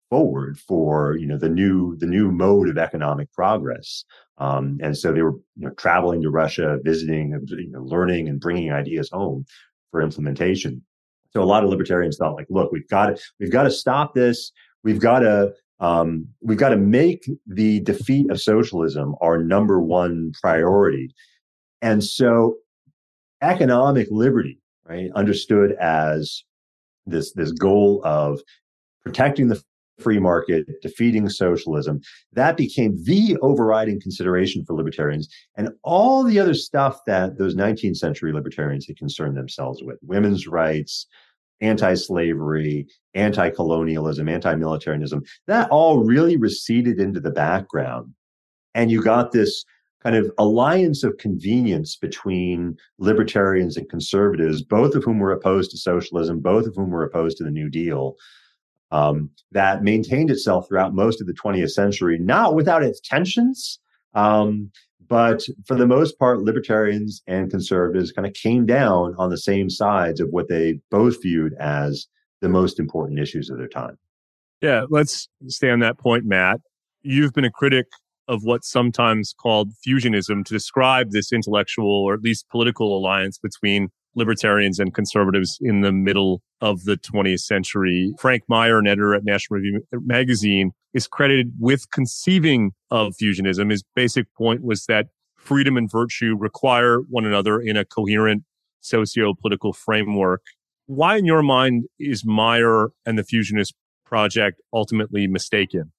forward 0.09 0.59
for 0.59 1.15
you 1.17 1.25
know 1.25 1.37
the 1.37 1.49
new 1.49 1.95
the 1.97 2.05
new 2.05 2.31
mode 2.31 2.69
of 2.69 2.77
economic 2.77 3.31
progress. 3.33 4.03
Um, 4.37 4.79
and 4.81 4.97
so 4.97 5.13
they 5.13 5.21
were 5.21 5.35
you 5.55 5.67
know, 5.67 5.69
traveling 5.71 6.23
to 6.23 6.31
Russia, 6.31 6.79
visiting, 6.83 7.39
you 7.47 7.69
know, 7.69 7.83
learning, 7.83 8.27
and 8.27 8.39
bringing 8.39 8.71
ideas 8.71 9.09
home 9.11 9.45
for 9.91 10.01
implementation. 10.01 10.83
So 11.31 11.43
a 11.43 11.45
lot 11.45 11.63
of 11.63 11.69
libertarians 11.69 12.17
thought 12.17 12.35
like, 12.35 12.47
look, 12.49 12.71
we've 12.71 12.87
got 12.89 13.05
to, 13.07 13.23
we've 13.39 13.51
got 13.51 13.63
to 13.63 13.71
stop 13.71 14.15
this. 14.15 14.51
We've 14.83 14.99
got 14.99 15.19
to, 15.19 15.53
um, 15.79 16.27
we've 16.41 16.57
got 16.57 16.69
to 16.69 16.77
make 16.77 17.29
the 17.45 17.81
defeat 17.81 18.31
of 18.31 18.41
socialism 18.41 19.15
our 19.21 19.37
number 19.37 19.79
one 19.79 20.31
priority. 20.41 21.13
And 21.81 22.03
so 22.03 22.55
economic 23.41 24.07
liberty, 24.11 24.60
right, 24.91 25.11
understood 25.15 25.73
as 25.79 26.43
this, 27.05 27.33
this 27.33 27.51
goal 27.51 28.01
of 28.03 28.41
protecting 29.03 29.47
the 29.47 29.61
free 29.99 30.19
market, 30.19 30.65
defeating 30.81 31.29
socialism. 31.29 32.01
That 32.33 32.57
became 32.57 33.03
the 33.03 33.37
overriding 33.41 34.01
consideration 34.01 34.65
for 34.65 34.75
libertarians. 34.75 35.29
And 35.55 35.69
all 35.83 36.23
the 36.23 36.39
other 36.39 36.53
stuff 36.53 36.99
that 37.07 37.37
those 37.37 37.55
19th 37.55 37.97
century 37.97 38.33
libertarians 38.33 38.87
had 38.87 38.97
concerned 38.97 39.37
themselves 39.37 39.81
with 39.83 39.99
women's 40.01 40.47
rights, 40.47 41.07
anti 41.61 41.93
slavery, 41.93 42.87
anti 43.13 43.49
colonialism, 43.51 44.27
anti 44.27 44.55
militarism 44.55 45.23
that 45.47 45.69
all 45.69 46.03
really 46.03 46.35
receded 46.35 46.99
into 46.99 47.19
the 47.19 47.31
background. 47.31 48.13
And 48.73 48.89
you 48.89 49.03
got 49.03 49.31
this 49.31 49.63
kind 50.03 50.15
of 50.15 50.31
alliance 50.37 51.03
of 51.03 51.17
convenience 51.17 51.95
between 51.95 52.75
libertarians 52.97 53.77
and 53.77 53.89
conservatives, 53.89 54.63
both 54.63 54.95
of 54.95 55.03
whom 55.03 55.19
were 55.19 55.31
opposed 55.31 55.71
to 55.71 55.77
socialism, 55.77 56.39
both 56.39 56.65
of 56.65 56.75
whom 56.75 56.89
were 56.89 57.03
opposed 57.03 57.37
to 57.37 57.43
the 57.43 57.51
New 57.51 57.69
Deal 57.69 58.15
um, 58.91 59.29
that 59.51 59.83
maintained 59.83 60.29
itself 60.29 60.67
throughout 60.67 60.93
most 60.93 61.21
of 61.21 61.27
the 61.27 61.33
20th 61.33 61.71
century, 61.71 62.19
not 62.19 62.55
without 62.55 62.83
its 62.83 62.99
tensions. 62.99 63.79
Um, 64.13 64.71
but 65.07 65.43
for 65.65 65.75
the 65.75 65.87
most 65.87 66.17
part, 66.19 66.41
libertarians 66.41 67.21
and 67.27 67.49
conservatives 67.49 68.11
kind 68.11 68.27
of 68.27 68.33
came 68.33 68.65
down 68.65 69.15
on 69.17 69.29
the 69.29 69.37
same 69.37 69.69
sides 69.69 70.19
of 70.19 70.29
what 70.29 70.47
they 70.47 70.79
both 70.89 71.21
viewed 71.21 71.53
as 71.59 72.07
the 72.41 72.49
most 72.49 72.79
important 72.79 73.19
issues 73.19 73.49
of 73.49 73.57
their 73.57 73.67
time. 73.67 73.97
Yeah, 74.61 74.85
let's 74.89 75.27
stay 75.47 75.69
on 75.69 75.79
that 75.79 75.97
point, 75.97 76.25
Matt. 76.25 76.59
You've 77.01 77.33
been 77.33 77.45
a 77.45 77.51
critic 77.51 77.87
of 78.27 78.43
what's 78.43 78.69
sometimes 78.69 79.33
called 79.37 79.71
fusionism 79.85 80.45
to 80.45 80.53
describe 80.53 81.11
this 81.11 81.31
intellectual 81.31 82.03
or 82.03 82.13
at 82.13 82.21
least 82.21 82.49
political 82.49 82.97
alliance 82.97 83.37
between 83.37 83.89
libertarians 84.15 84.79
and 84.79 84.93
conservatives 84.93 85.57
in 85.61 85.81
the 85.81 85.91
middle 85.91 86.41
of 86.59 86.83
the 86.83 86.97
20th 86.97 87.39
century. 87.39 88.13
Frank 88.19 88.43
Meyer, 88.47 88.77
an 88.77 88.87
editor 88.87 89.15
at 89.15 89.23
National 89.23 89.59
Review 89.59 89.81
magazine, 89.93 90.71
is 90.93 91.07
credited 91.07 91.53
with 91.59 91.89
conceiving 91.91 92.71
of 92.89 93.13
fusionism. 93.21 93.71
His 93.71 93.83
basic 93.95 94.27
point 94.35 94.63
was 94.63 94.85
that 94.85 95.07
freedom 95.35 95.77
and 95.77 95.89
virtue 95.89 96.35
require 96.37 96.99
one 97.09 97.25
another 97.25 97.59
in 97.59 97.77
a 97.77 97.85
coherent 97.85 98.43
socio-political 98.81 99.73
framework. 99.73 100.41
Why, 100.87 101.17
in 101.17 101.25
your 101.25 101.41
mind, 101.41 101.85
is 101.99 102.25
Meyer 102.25 102.89
and 103.05 103.17
the 103.17 103.23
fusionist 103.23 103.73
project 104.05 104.61
ultimately 104.73 105.27
mistaken? 105.27 105.93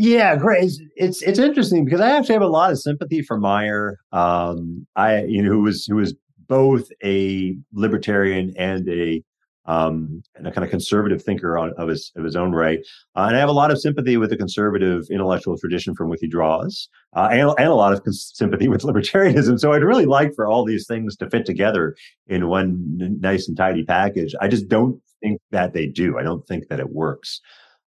Yeah, 0.00 0.36
great. 0.36 0.62
It's, 0.62 0.80
it's, 0.94 1.22
it's 1.22 1.38
interesting 1.40 1.84
because 1.84 2.00
I 2.00 2.10
actually 2.10 2.34
have 2.34 2.42
a 2.42 2.46
lot 2.46 2.70
of 2.70 2.78
sympathy 2.78 3.20
for 3.20 3.36
Meyer. 3.36 3.98
Um, 4.12 4.86
I 4.94 5.24
you 5.24 5.42
know 5.42 5.50
who 5.50 5.62
was 5.62 5.86
who 5.86 5.96
was 5.96 6.14
both 6.46 6.88
a 7.02 7.56
libertarian 7.72 8.54
and 8.56 8.88
a 8.88 9.24
um, 9.66 10.22
and 10.36 10.46
a 10.46 10.52
kind 10.52 10.64
of 10.64 10.70
conservative 10.70 11.20
thinker 11.20 11.58
on, 11.58 11.72
of 11.78 11.88
his 11.88 12.12
of 12.14 12.22
his 12.22 12.36
own 12.36 12.52
right. 12.52 12.78
Uh, 13.16 13.24
and 13.26 13.36
I 13.36 13.40
have 13.40 13.48
a 13.48 13.52
lot 13.52 13.72
of 13.72 13.80
sympathy 13.80 14.16
with 14.16 14.30
the 14.30 14.36
conservative 14.36 15.02
intellectual 15.10 15.58
tradition 15.58 15.96
from 15.96 16.10
which 16.10 16.20
he 16.20 16.28
draws, 16.28 16.88
uh, 17.16 17.30
and, 17.32 17.50
and 17.58 17.66
a 17.66 17.74
lot 17.74 17.92
of 17.92 18.00
sympathy 18.14 18.68
with 18.68 18.82
libertarianism. 18.84 19.58
So 19.58 19.72
I'd 19.72 19.82
really 19.82 20.06
like 20.06 20.32
for 20.36 20.46
all 20.46 20.64
these 20.64 20.86
things 20.86 21.16
to 21.16 21.28
fit 21.28 21.44
together 21.44 21.96
in 22.28 22.46
one 22.46 23.18
nice 23.20 23.48
and 23.48 23.56
tidy 23.56 23.82
package. 23.82 24.32
I 24.40 24.46
just 24.46 24.68
don't 24.68 25.02
think 25.20 25.40
that 25.50 25.72
they 25.72 25.86
do. 25.86 26.18
I 26.18 26.22
don't 26.22 26.46
think 26.46 26.68
that 26.68 26.78
it 26.78 26.90
works. 26.90 27.40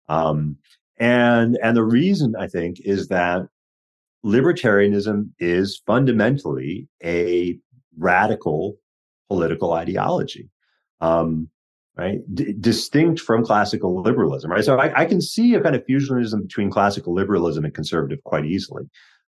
Um, 0.07 0.57
and 0.99 1.57
and 1.63 1.75
the 1.75 1.83
reason 1.83 2.35
I 2.37 2.47
think 2.47 2.77
is 2.81 3.07
that 3.07 3.47
libertarianism 4.25 5.29
is 5.39 5.81
fundamentally 5.85 6.87
a 7.03 7.57
radical 7.97 8.77
political 9.29 9.73
ideology. 9.73 10.49
Um, 11.01 11.49
right? 11.97 12.19
D- 12.33 12.53
distinct 12.59 13.19
from 13.19 13.43
classical 13.43 14.01
liberalism, 14.01 14.51
right? 14.51 14.63
So 14.63 14.77
I, 14.77 15.01
I, 15.01 15.05
can 15.05 15.21
see 15.21 15.53
a 15.53 15.61
kind 15.61 15.75
of 15.75 15.85
fusionism 15.85 16.41
between 16.43 16.69
classical 16.69 17.13
liberalism 17.13 17.65
and 17.65 17.73
conservative 17.73 18.23
quite 18.23 18.45
easily. 18.45 18.83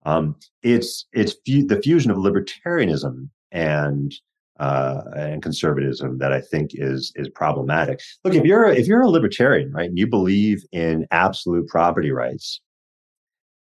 Um, 0.04 0.36
it's 0.62 1.06
it's 1.12 1.34
fu- 1.46 1.66
the 1.66 1.80
fusion 1.80 2.10
of 2.10 2.18
libertarianism 2.18 3.28
and 3.50 4.12
uh, 4.58 5.02
and 5.16 5.42
conservatism 5.42 6.18
that 6.18 6.32
I 6.32 6.40
think 6.40 6.70
is 6.74 7.12
is 7.16 7.28
problematic. 7.28 8.00
Look, 8.24 8.34
if 8.34 8.44
you're 8.44 8.66
if 8.66 8.86
you're 8.86 9.02
a 9.02 9.08
libertarian, 9.08 9.72
right, 9.72 9.88
and 9.88 9.98
you 9.98 10.06
believe 10.06 10.64
in 10.72 11.06
absolute 11.10 11.68
property 11.68 12.10
rights, 12.10 12.60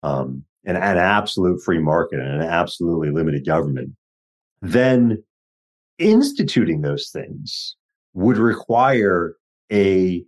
um, 0.02 0.44
and 0.64 0.76
an 0.76 0.98
absolute 0.98 1.62
free 1.62 1.78
market 1.78 2.20
and 2.20 2.42
an 2.42 2.48
absolutely 2.48 3.10
limited 3.10 3.46
government, 3.46 3.90
then 4.62 5.22
instituting 5.98 6.82
those 6.82 7.10
things 7.10 7.76
would 8.14 8.38
require 8.38 9.36
a 9.72 10.24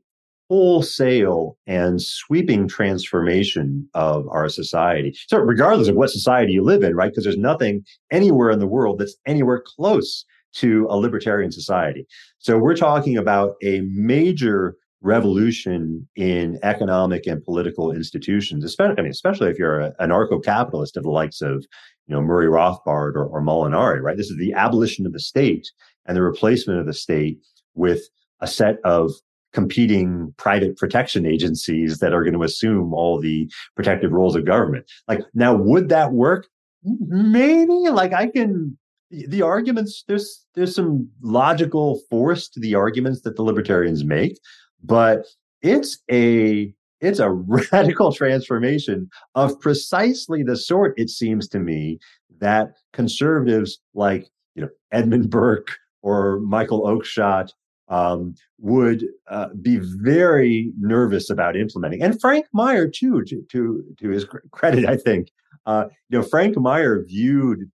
wholesale 0.49 1.59
and 1.66 2.01
sweeping 2.01 2.66
transformation 2.66 3.87
of 3.94 4.27
our 4.31 4.49
society. 4.49 5.14
So, 5.27 5.38
regardless 5.38 5.88
of 5.88 5.94
what 5.94 6.11
society 6.11 6.53
you 6.53 6.62
live 6.62 6.83
in, 6.83 6.94
right? 6.94 7.11
Because 7.11 7.25
there's 7.25 7.37
nothing 7.37 7.85
anywhere 8.11 8.51
in 8.51 8.59
the 8.59 8.66
world 8.66 8.99
that's 8.99 9.16
anywhere 9.27 9.62
close 9.64 10.25
to 10.61 10.87
a 10.90 10.97
libertarian 10.97 11.53
society. 11.53 12.07
So, 12.38 12.59
we're 12.59 12.77
talking 12.77 13.16
about 13.16 13.57
a 13.62 13.81
major 13.83 14.77
revolution 15.01 16.09
in 16.16 16.59
economic 16.62 17.27
and 17.27 17.44
political 17.44 17.92
institutions, 17.92 18.64
especially, 18.64 18.97
I 18.99 19.03
mean, 19.03 19.11
especially 19.11 19.49
if 19.51 19.59
you're 19.59 19.81
a, 19.81 19.94
anarcho-capitalist 20.01 20.97
of 20.97 21.05
the 21.05 21.11
likes 21.11 21.40
of, 21.40 21.64
you 22.07 22.14
know, 22.14 22.21
Murray 22.21 22.47
Rothbard 22.47 23.14
or, 23.14 23.27
or 23.27 23.40
Molinari, 23.40 24.03
right? 24.03 24.16
This 24.16 24.31
is 24.31 24.38
the 24.38 24.55
abolition 24.55 25.07
of 25.07 25.12
the 25.12 25.21
state 25.21 25.71
and 26.07 26.16
the 26.16 26.23
replacement 26.23 26.81
of 26.81 26.87
the 26.87 26.94
state 26.94 27.38
with 27.75 28.09
a 28.40 28.49
set 28.49 28.79
of 28.85 29.12
competing 29.53 30.35
private 30.37 30.77
protection 30.77 31.25
agencies 31.25 31.99
that 31.99 32.12
are 32.12 32.25
going 32.25 32.35
to 32.35 32.42
assume 32.42 32.92
all 32.92 33.21
the 33.21 33.51
protective 33.77 34.12
roles 34.12 34.35
of 34.35 34.44
government. 34.44 34.85
Like 35.07 35.21
now, 35.33 35.55
would 35.55 35.88
that 35.90 36.12
work? 36.12 36.49
maybe 36.85 37.90
like 37.90 38.12
I 38.12 38.29
can 38.29 38.79
the 39.11 39.42
arguments 39.42 40.05
there's 40.07 40.44
there's 40.55 40.75
some 40.75 41.09
logical 41.23 42.01
force 42.11 42.49
to 42.51 42.61
the 42.61 42.75
arguments 42.75 43.23
that 43.23 43.37
the 43.37 43.42
libertarians 43.42 44.05
make, 44.05 44.38
but 44.83 45.27
it's 45.62 45.99
a 46.11 46.73
it's 47.01 47.18
a 47.18 47.31
radical 47.73 48.12
transformation 48.12 49.09
of 49.35 49.59
precisely 49.61 50.42
the 50.42 50.57
sort 50.57 50.94
it 50.97 51.11
seems 51.11 51.49
to 51.49 51.59
me 51.59 51.99
that 52.40 52.73
conservatives 52.92 53.79
like 53.94 54.29
you 54.55 54.62
know 54.62 54.68
Edmund 54.92 55.31
Burke 55.31 55.77
or 56.03 56.40
Michael 56.40 56.83
Oakeshott 56.83 57.51
um, 57.88 58.35
would 58.59 59.07
uh, 59.31 59.49
be 59.61 59.79
very 59.81 60.73
nervous 60.79 61.31
about 61.31 61.57
implementing. 61.57 62.03
And 62.03 62.21
Frank 62.21 62.47
Meyer 62.53 62.88
too, 62.88 63.25
to 63.25 63.42
to, 63.51 63.85
to 63.99 64.09
his 64.11 64.27
credit, 64.51 64.85
I 64.87 64.97
think, 64.97 65.31
uh, 65.66 65.87
you 66.09 66.18
know, 66.18 66.25
Frank 66.25 66.57
Meyer 66.57 67.03
viewed 67.05 67.71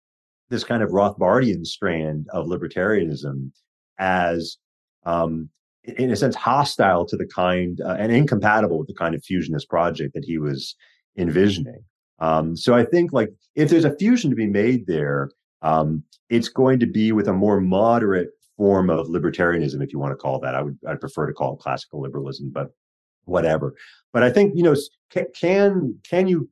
this 0.54 0.64
kind 0.64 0.84
of 0.84 0.92
Rothbardian 0.92 1.66
strand 1.66 2.28
of 2.32 2.46
libertarianism 2.46 3.52
as, 3.98 4.58
um, 5.06 5.50
in 5.84 6.12
a 6.12 6.16
sense, 6.16 6.36
hostile 6.36 7.06
to 7.08 7.18
the 7.18 7.26
kind 7.26 7.82
uh, 7.82 7.98
and 8.00 8.12
incompatible 8.12 8.78
with 8.78 8.88
the 8.88 8.94
kind 8.94 9.16
of 9.16 9.24
fusionist 9.24 9.68
project 9.68 10.14
that 10.14 10.24
he 10.24 10.38
was 10.38 10.76
envisioning. 11.18 11.84
Um, 12.20 12.56
so 12.56 12.74
I 12.74 12.86
think, 12.86 13.12
like, 13.12 13.32
if 13.56 13.70
there's 13.70 13.84
a 13.84 13.96
fusion 13.98 14.30
to 14.30 14.36
be 14.36 14.48
made 14.48 14.86
there, 14.88 15.32
um, 15.64 16.04
it's 16.30 16.50
going 16.50 16.80
to 16.80 16.86
be 16.86 17.12
with 17.12 17.28
a 17.28 17.34
more 17.34 17.60
moderate 17.60 18.30
form 18.56 18.90
of 18.90 19.08
libertarianism, 19.08 19.84
if 19.84 19.92
you 19.92 20.00
want 20.00 20.12
to 20.12 20.16
call 20.18 20.40
that. 20.40 20.56
I 20.56 20.62
would 20.62 20.78
I'd 20.88 21.02
prefer 21.02 21.26
to 21.26 21.34
call 21.34 21.56
it 21.56 21.60
classical 21.60 22.02
liberalism, 22.02 22.52
but 22.52 22.70
whatever. 23.26 23.74
But 24.14 24.24
I 24.24 24.30
think 24.30 24.54
you 24.56 24.64
know 24.64 24.76
can 25.42 26.00
can 26.08 26.28
you 26.28 26.48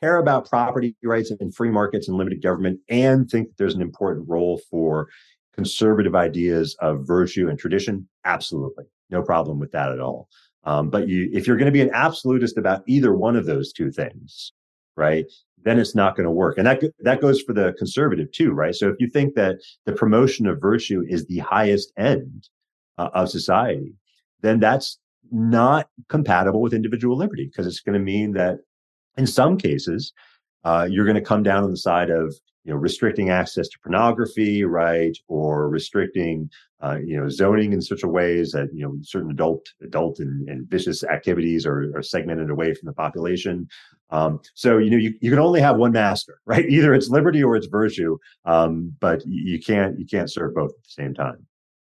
care 0.00 0.18
about 0.18 0.48
property 0.48 0.96
rights 1.02 1.30
and 1.30 1.54
free 1.54 1.70
markets 1.70 2.08
and 2.08 2.16
limited 2.16 2.42
government 2.42 2.80
and 2.88 3.28
think 3.28 3.48
that 3.48 3.56
there's 3.58 3.74
an 3.74 3.82
important 3.82 4.28
role 4.28 4.60
for 4.70 5.08
conservative 5.54 6.14
ideas 6.14 6.76
of 6.80 7.06
virtue 7.06 7.48
and 7.48 7.58
tradition? 7.58 8.08
Absolutely, 8.24 8.84
no 9.10 9.22
problem 9.22 9.58
with 9.58 9.72
that 9.72 9.92
at 9.92 10.00
all. 10.00 10.28
Um, 10.64 10.90
but 10.90 11.08
you, 11.08 11.30
if 11.32 11.46
you're 11.46 11.56
going 11.56 11.66
to 11.66 11.72
be 11.72 11.80
an 11.80 11.90
absolutist 11.94 12.58
about 12.58 12.82
either 12.86 13.14
one 13.14 13.36
of 13.36 13.46
those 13.46 13.72
two 13.72 13.90
things, 13.90 14.52
right, 14.96 15.24
then 15.62 15.78
it's 15.78 15.94
not 15.94 16.16
going 16.16 16.24
to 16.24 16.30
work. 16.30 16.58
And 16.58 16.66
that 16.66 16.82
that 17.00 17.20
goes 17.20 17.40
for 17.40 17.52
the 17.52 17.74
conservative 17.78 18.30
too, 18.32 18.52
right? 18.52 18.74
So 18.74 18.88
if 18.88 18.96
you 18.98 19.08
think 19.08 19.34
that 19.34 19.56
the 19.86 19.92
promotion 19.92 20.46
of 20.46 20.60
virtue 20.60 21.04
is 21.08 21.26
the 21.26 21.38
highest 21.38 21.92
end 21.96 22.48
uh, 22.98 23.10
of 23.14 23.30
society, 23.30 23.94
then 24.42 24.60
that's 24.60 24.98
not 25.30 25.88
compatible 26.08 26.60
with 26.60 26.74
individual 26.74 27.16
liberty 27.16 27.46
because 27.46 27.66
it's 27.66 27.80
going 27.80 27.98
to 27.98 28.04
mean 28.04 28.32
that 28.32 28.58
in 29.16 29.26
some 29.26 29.56
cases 29.56 30.12
uh, 30.64 30.86
you're 30.90 31.06
going 31.06 31.16
to 31.16 31.22
come 31.22 31.42
down 31.42 31.64
on 31.64 31.70
the 31.70 31.76
side 31.76 32.10
of 32.10 32.34
you 32.64 32.72
know 32.72 32.78
restricting 32.78 33.30
access 33.30 33.68
to 33.68 33.78
pornography 33.82 34.64
right 34.64 35.16
or 35.28 35.68
restricting 35.68 36.50
uh, 36.82 36.98
you 37.02 37.16
know 37.16 37.28
zoning 37.28 37.72
in 37.72 37.80
such 37.80 38.02
a 38.02 38.08
ways 38.08 38.52
that 38.52 38.68
you 38.72 38.82
know 38.82 38.94
certain 39.02 39.30
adult 39.30 39.66
adult 39.82 40.18
and, 40.18 40.48
and 40.48 40.68
vicious 40.68 41.02
activities 41.04 41.66
are, 41.66 41.92
are, 41.96 42.02
segmented 42.02 42.50
away 42.50 42.74
from 42.74 42.86
the 42.86 42.92
population 42.92 43.66
um, 44.10 44.40
so 44.54 44.78
you 44.78 44.90
know 44.90 44.96
you, 44.96 45.14
you 45.20 45.30
can 45.30 45.38
only 45.38 45.60
have 45.60 45.76
one 45.76 45.92
master 45.92 46.40
right 46.46 46.66
either 46.68 46.94
it's 46.94 47.08
liberty 47.08 47.42
or 47.42 47.56
it's 47.56 47.66
virtue 47.66 48.18
um, 48.44 48.94
but 49.00 49.22
you 49.26 49.58
can't 49.60 49.98
you 49.98 50.06
can't 50.06 50.30
serve 50.30 50.54
both 50.54 50.70
at 50.70 50.84
the 50.84 50.90
same 50.90 51.14
time 51.14 51.46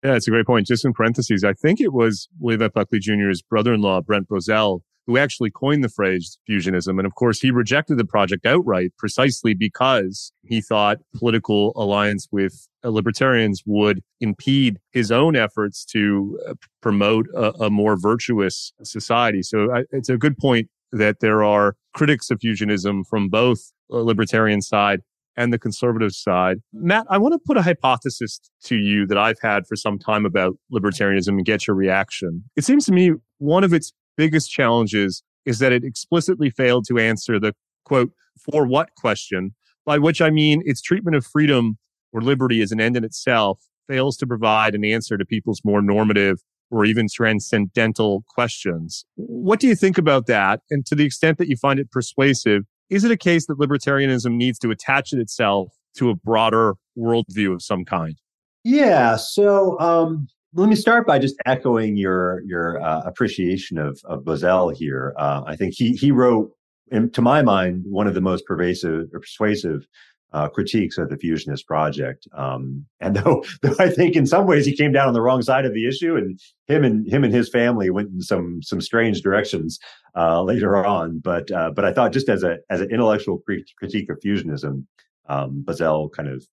yeah, 0.04 0.14
it's 0.14 0.28
a 0.28 0.30
great 0.30 0.46
point. 0.46 0.68
Just 0.68 0.86
in 0.86 0.94
parentheses, 0.94 1.44
I 1.44 1.54
think 1.54 1.82
it 1.82 1.92
was 1.92 2.30
William 2.40 2.62
F. 2.62 2.74
Buckley 2.74 3.00
Jr.'s 3.00 3.42
brother-in-law, 3.42 4.02
Brent 4.02 4.30
Bozell, 4.30 4.82
who 5.08 5.18
actually 5.18 5.52
coined 5.52 5.84
the 5.84 5.90
phrase 5.90 6.38
fusionism. 6.50 6.98
And 6.98 7.06
of 7.06 7.16
course, 7.16 7.40
he 7.40 7.52
rejected 7.52 7.98
the 7.98 8.06
project 8.06 8.46
outright 8.46 8.92
precisely 8.98 9.54
because 9.54 10.32
he 10.44 10.62
thought 10.62 11.00
political 11.16 11.74
alliance 11.76 12.28
with 12.32 12.68
libertarians 12.84 13.64
would 13.66 14.02
impede 14.20 14.80
his 14.92 15.12
own 15.12 15.36
efforts 15.36 15.86
to 15.86 16.40
uh, 16.48 16.54
promote 16.82 17.28
a, 17.36 17.52
a 17.66 17.70
more 17.70 17.98
virtuous 17.98 18.74
society. 18.84 19.42
So 19.42 19.72
I, 19.74 19.84
it's 19.92 20.10
a 20.10 20.18
good 20.18 20.38
point 20.38 20.70
that 20.92 21.20
there 21.20 21.44
are 21.44 21.76
critics 21.94 22.30
of 22.30 22.40
fusionism 22.40 23.06
from 23.08 23.30
both 23.30 23.72
the 23.90 23.98
libertarian 23.98 24.62
side 24.62 25.02
and 25.38 25.52
the 25.52 25.60
conservative 25.60 26.14
side. 26.14 26.62
Matt, 26.74 27.06
I 27.10 27.18
want 27.18 27.34
to 27.34 27.40
put 27.40 27.58
a 27.58 27.62
hypothesis 27.62 28.40
to 28.64 28.76
you 28.76 29.06
that 29.08 29.18
I've 29.18 29.40
had 29.42 29.68
for 29.68 29.76
some 29.76 30.00
time 30.00 30.26
about 30.26 30.58
libertarianism 30.72 31.30
and 31.30 31.46
get 31.46 31.68
your 31.68 31.76
reaction. 31.76 32.46
It 32.56 32.64
seems 32.64 32.86
to 32.86 32.94
me 32.94 33.12
one 33.40 33.64
of 33.64 33.74
its 33.74 33.92
biggest 34.18 34.52
challenges 34.52 35.24
is 35.46 35.60
that 35.60 35.72
it 35.72 35.84
explicitly 35.84 36.50
failed 36.50 36.86
to 36.88 36.98
answer 36.98 37.40
the 37.40 37.54
quote, 37.86 38.12
for 38.52 38.66
what 38.66 38.90
question, 38.98 39.56
by 39.86 39.98
which 39.98 40.22
I 40.22 40.30
mean 40.30 40.62
its 40.66 40.82
treatment 40.82 41.16
of 41.16 41.26
freedom 41.26 41.78
or 42.12 42.22
liberty 42.22 42.62
as 42.62 42.72
an 42.72 42.82
end 42.82 42.98
in 42.98 43.04
itself 43.04 43.60
fails 43.88 44.18
to 44.18 44.28
provide 44.28 44.76
an 44.76 44.84
answer 44.84 45.18
to 45.18 45.26
people's 45.26 45.62
more 45.64 45.82
normative 45.82 46.40
or 46.72 46.86
even 46.86 47.08
transcendental 47.08 48.24
questions. 48.28 49.06
What 49.16 49.60
do 49.60 49.68
you 49.68 49.76
think 49.76 49.98
about 49.98 50.26
that? 50.26 50.62
And 50.72 50.86
to 50.88 50.96
the 50.96 51.06
extent 51.06 51.38
that 51.38 51.48
you 51.48 51.56
find 51.56 51.80
it 51.80 51.92
persuasive, 51.92 52.64
is 52.90 53.04
it 53.04 53.12
a 53.12 53.18
case 53.18 53.46
that 53.46 53.60
libertarianism 53.60 54.36
needs 54.36 54.58
to 54.60 54.72
attach 54.72 55.14
itself 55.14 55.70
to 55.98 56.10
a 56.10 56.16
broader 56.16 56.74
worldview 56.98 57.54
of 57.54 57.62
some 57.62 57.86
kind? 57.86 58.20
Yeah. 58.64 59.16
So 59.16 59.80
um, 59.80 60.28
let 60.56 60.70
me 60.70 60.76
start 60.76 61.06
by 61.06 61.20
just 61.20 61.36
echoing 61.46 61.98
your 61.98 62.42
your 62.46 62.82
uh, 62.82 63.02
appreciation 63.02 63.78
of 63.78 64.00
of 64.06 64.24
Bozell 64.24 64.76
here. 64.76 65.14
Uh, 65.18 65.44
I 65.46 65.56
think 65.56 65.74
he 65.76 65.94
he 65.94 66.12
wrote, 66.12 66.52
to 66.92 67.22
my 67.22 67.42
mind, 67.42 67.84
one 67.88 68.08
of 68.08 68.14
the 68.14 68.22
most 68.22 68.46
pervasive 68.46 69.10
or 69.14 69.20
persuasive 69.20 69.86
uh, 70.32 70.48
critiques 70.48 70.98
of 70.98 71.10
the 71.10 71.18
fusionist 71.18 71.66
project. 71.68 72.28
Um, 72.34 72.86
and 73.02 73.16
though, 73.18 73.44
though 73.62 73.76
I 73.80 73.90
think 73.90 74.16
in 74.16 74.26
some 74.26 74.48
ways 74.48 74.66
he 74.66 74.76
came 74.76 74.94
down 74.94 75.08
on 75.08 75.14
the 75.14 75.22
wrong 75.22 75.42
side 75.42 75.66
of 75.66 75.74
the 75.74 75.88
issue, 75.88 76.16
and 76.16 76.40
him 76.68 76.86
and 76.86 77.06
him 77.06 77.26
and 77.26 77.34
his 77.34 77.50
family 77.50 77.90
went 77.90 78.12
in 78.12 78.22
some 78.22 78.62
some 78.64 78.80
strange 78.80 79.22
directions 79.22 79.78
uh, 80.16 80.42
later 80.42 80.86
on. 80.86 81.20
But 81.20 81.52
uh, 81.52 81.72
but 81.72 81.84
I 81.84 81.92
thought 81.92 82.14
just 82.14 82.30
as 82.30 82.44
a 82.44 82.60
as 82.70 82.80
an 82.80 82.92
intellectual 82.92 83.40
critique 83.78 84.10
of 84.10 84.20
fusionism, 84.20 84.86
um, 85.28 85.64
Bozell 85.66 86.12
kind 86.14 86.30
of 86.30 86.48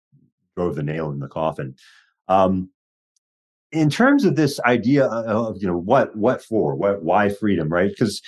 drove 0.56 0.74
the 0.74 0.82
nail 0.82 1.12
in 1.12 1.20
the 1.20 1.28
coffin. 1.28 1.76
Um, 2.28 2.70
in 3.72 3.88
terms 3.88 4.24
of 4.24 4.36
this 4.36 4.60
idea 4.60 5.06
of 5.06 5.56
you 5.60 5.66
know 5.66 5.76
what 5.76 6.14
what 6.14 6.42
for 6.42 6.74
what 6.76 7.02
why 7.02 7.28
freedom 7.28 7.68
right? 7.68 7.90
Because 7.90 8.20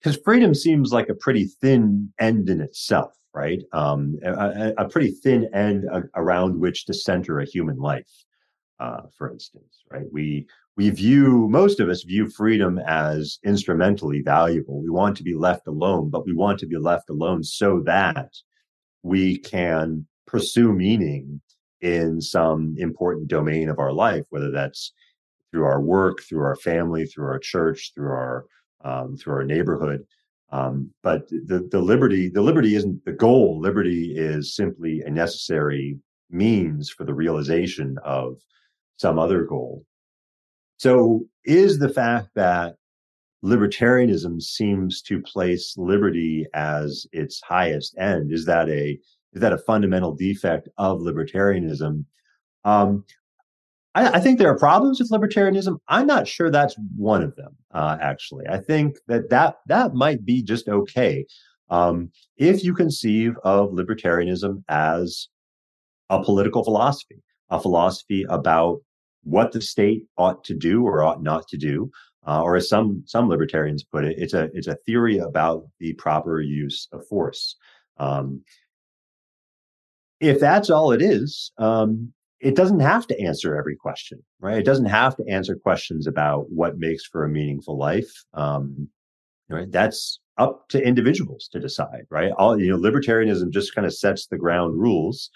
because 0.00 0.18
freedom 0.24 0.54
seems 0.54 0.92
like 0.92 1.08
a 1.08 1.14
pretty 1.14 1.46
thin 1.60 2.12
end 2.18 2.48
in 2.50 2.60
itself 2.60 3.14
right? 3.32 3.62
Um, 3.72 4.18
a, 4.24 4.72
a, 4.76 4.88
pretty 4.88 5.12
thin 5.12 5.48
end 5.54 5.84
around 6.16 6.58
which 6.58 6.84
to 6.86 6.94
center 6.94 7.38
a 7.38 7.44
human 7.44 7.78
life 7.78 8.10
uh, 8.80 9.02
for 9.16 9.30
instance 9.30 9.84
right? 9.90 10.06
We 10.12 10.46
we 10.76 10.90
view 10.90 11.46
most 11.48 11.78
of 11.78 11.88
us 11.88 12.02
view 12.02 12.28
freedom 12.28 12.80
as 12.86 13.38
instrumentally 13.44 14.22
valuable. 14.22 14.82
We 14.82 14.90
want 14.90 15.16
to 15.18 15.22
be 15.22 15.34
left 15.34 15.68
alone 15.68 16.10
but 16.10 16.26
we 16.26 16.32
want 16.32 16.58
to 16.60 16.66
be 16.66 16.78
left 16.78 17.08
alone 17.10 17.44
so 17.44 17.80
that 17.86 18.32
we 19.02 19.38
can 19.38 20.06
pursue 20.26 20.72
meaning 20.72 21.40
in 21.80 22.20
some 22.20 22.74
important 22.78 23.28
domain 23.28 23.68
of 23.68 23.78
our 23.78 23.92
life, 23.92 24.24
whether 24.30 24.50
that's 24.50 24.92
through 25.50 25.64
our 25.64 25.80
work, 25.80 26.22
through 26.22 26.42
our 26.42 26.56
family, 26.56 27.06
through 27.06 27.26
our 27.26 27.38
church, 27.38 27.92
through 27.94 28.10
our 28.10 28.46
um, 28.82 29.16
through 29.16 29.34
our 29.34 29.44
neighborhood. 29.44 30.04
Um, 30.52 30.90
but 31.02 31.28
the 31.28 31.68
the 31.70 31.80
liberty 31.80 32.28
the 32.28 32.42
liberty 32.42 32.74
isn't 32.74 33.04
the 33.04 33.12
goal. 33.12 33.60
Liberty 33.60 34.14
is 34.16 34.54
simply 34.54 35.02
a 35.02 35.10
necessary 35.10 35.98
means 36.30 36.90
for 36.90 37.04
the 37.04 37.14
realization 37.14 37.96
of 38.04 38.36
some 38.96 39.18
other 39.18 39.44
goal. 39.44 39.84
So, 40.76 41.26
is 41.44 41.78
the 41.78 41.88
fact 41.88 42.28
that 42.34 42.76
libertarianism 43.44 44.40
seems 44.42 45.02
to 45.02 45.22
place 45.22 45.74
liberty 45.76 46.46
as 46.54 47.06
its 47.12 47.40
highest 47.40 47.96
end 47.98 48.32
is 48.32 48.44
that 48.44 48.68
a 48.68 48.98
is 49.32 49.40
that 49.40 49.52
a 49.52 49.58
fundamental 49.58 50.14
defect 50.14 50.68
of 50.78 51.00
libertarianism? 51.00 52.04
Um, 52.64 53.04
I, 53.94 54.08
I, 54.16 54.20
think 54.20 54.38
there 54.38 54.50
are 54.50 54.58
problems 54.58 55.00
with 55.00 55.10
libertarianism. 55.10 55.78
I'm 55.88 56.06
not 56.06 56.28
sure 56.28 56.50
that's 56.50 56.76
one 56.96 57.22
of 57.22 57.34
them. 57.36 57.56
Uh, 57.72 57.96
actually, 58.00 58.46
I 58.48 58.58
think 58.58 58.98
that 59.08 59.30
that 59.30 59.56
that 59.66 59.94
might 59.94 60.24
be 60.24 60.42
just 60.42 60.68
okay 60.68 61.24
um, 61.70 62.10
if 62.36 62.64
you 62.64 62.74
conceive 62.74 63.36
of 63.44 63.70
libertarianism 63.70 64.62
as 64.68 65.28
a 66.10 66.22
political 66.22 66.64
philosophy, 66.64 67.22
a 67.48 67.60
philosophy 67.60 68.26
about 68.28 68.80
what 69.22 69.52
the 69.52 69.60
state 69.60 70.04
ought 70.18 70.42
to 70.44 70.54
do 70.54 70.84
or 70.84 71.02
ought 71.02 71.22
not 71.22 71.46
to 71.48 71.56
do, 71.56 71.90
uh, 72.26 72.42
or 72.42 72.56
as 72.56 72.68
some 72.68 73.02
some 73.06 73.28
libertarians 73.28 73.84
put 73.84 74.04
it, 74.04 74.18
it's 74.18 74.34
a 74.34 74.50
it's 74.52 74.66
a 74.66 74.76
theory 74.86 75.18
about 75.18 75.66
the 75.78 75.92
proper 75.94 76.40
use 76.40 76.88
of 76.92 77.06
force. 77.06 77.56
Um, 77.98 78.42
if 80.20 80.38
that's 80.38 80.70
all 80.70 80.92
it 80.92 81.02
is, 81.02 81.52
um, 81.58 82.12
it 82.40 82.56
doesn't 82.56 82.80
have 82.80 83.06
to 83.06 83.20
answer 83.20 83.56
every 83.56 83.76
question, 83.76 84.22
right? 84.40 84.58
It 84.58 84.64
doesn't 84.64 84.86
have 84.86 85.16
to 85.16 85.24
answer 85.28 85.56
questions 85.56 86.06
about 86.06 86.50
what 86.50 86.78
makes 86.78 87.04
for 87.04 87.24
a 87.24 87.28
meaningful 87.28 87.76
life. 87.76 88.10
Um, 88.32 88.88
right? 89.50 89.70
That's 89.70 90.20
up 90.38 90.68
to 90.70 90.82
individuals 90.82 91.48
to 91.52 91.60
decide, 91.60 92.06
right? 92.08 92.32
All 92.38 92.58
you 92.58 92.70
know, 92.70 92.78
libertarianism 92.78 93.50
just 93.50 93.74
kind 93.74 93.86
of 93.86 93.94
sets 93.94 94.26
the 94.26 94.38
ground 94.38 94.80
rules 94.80 95.30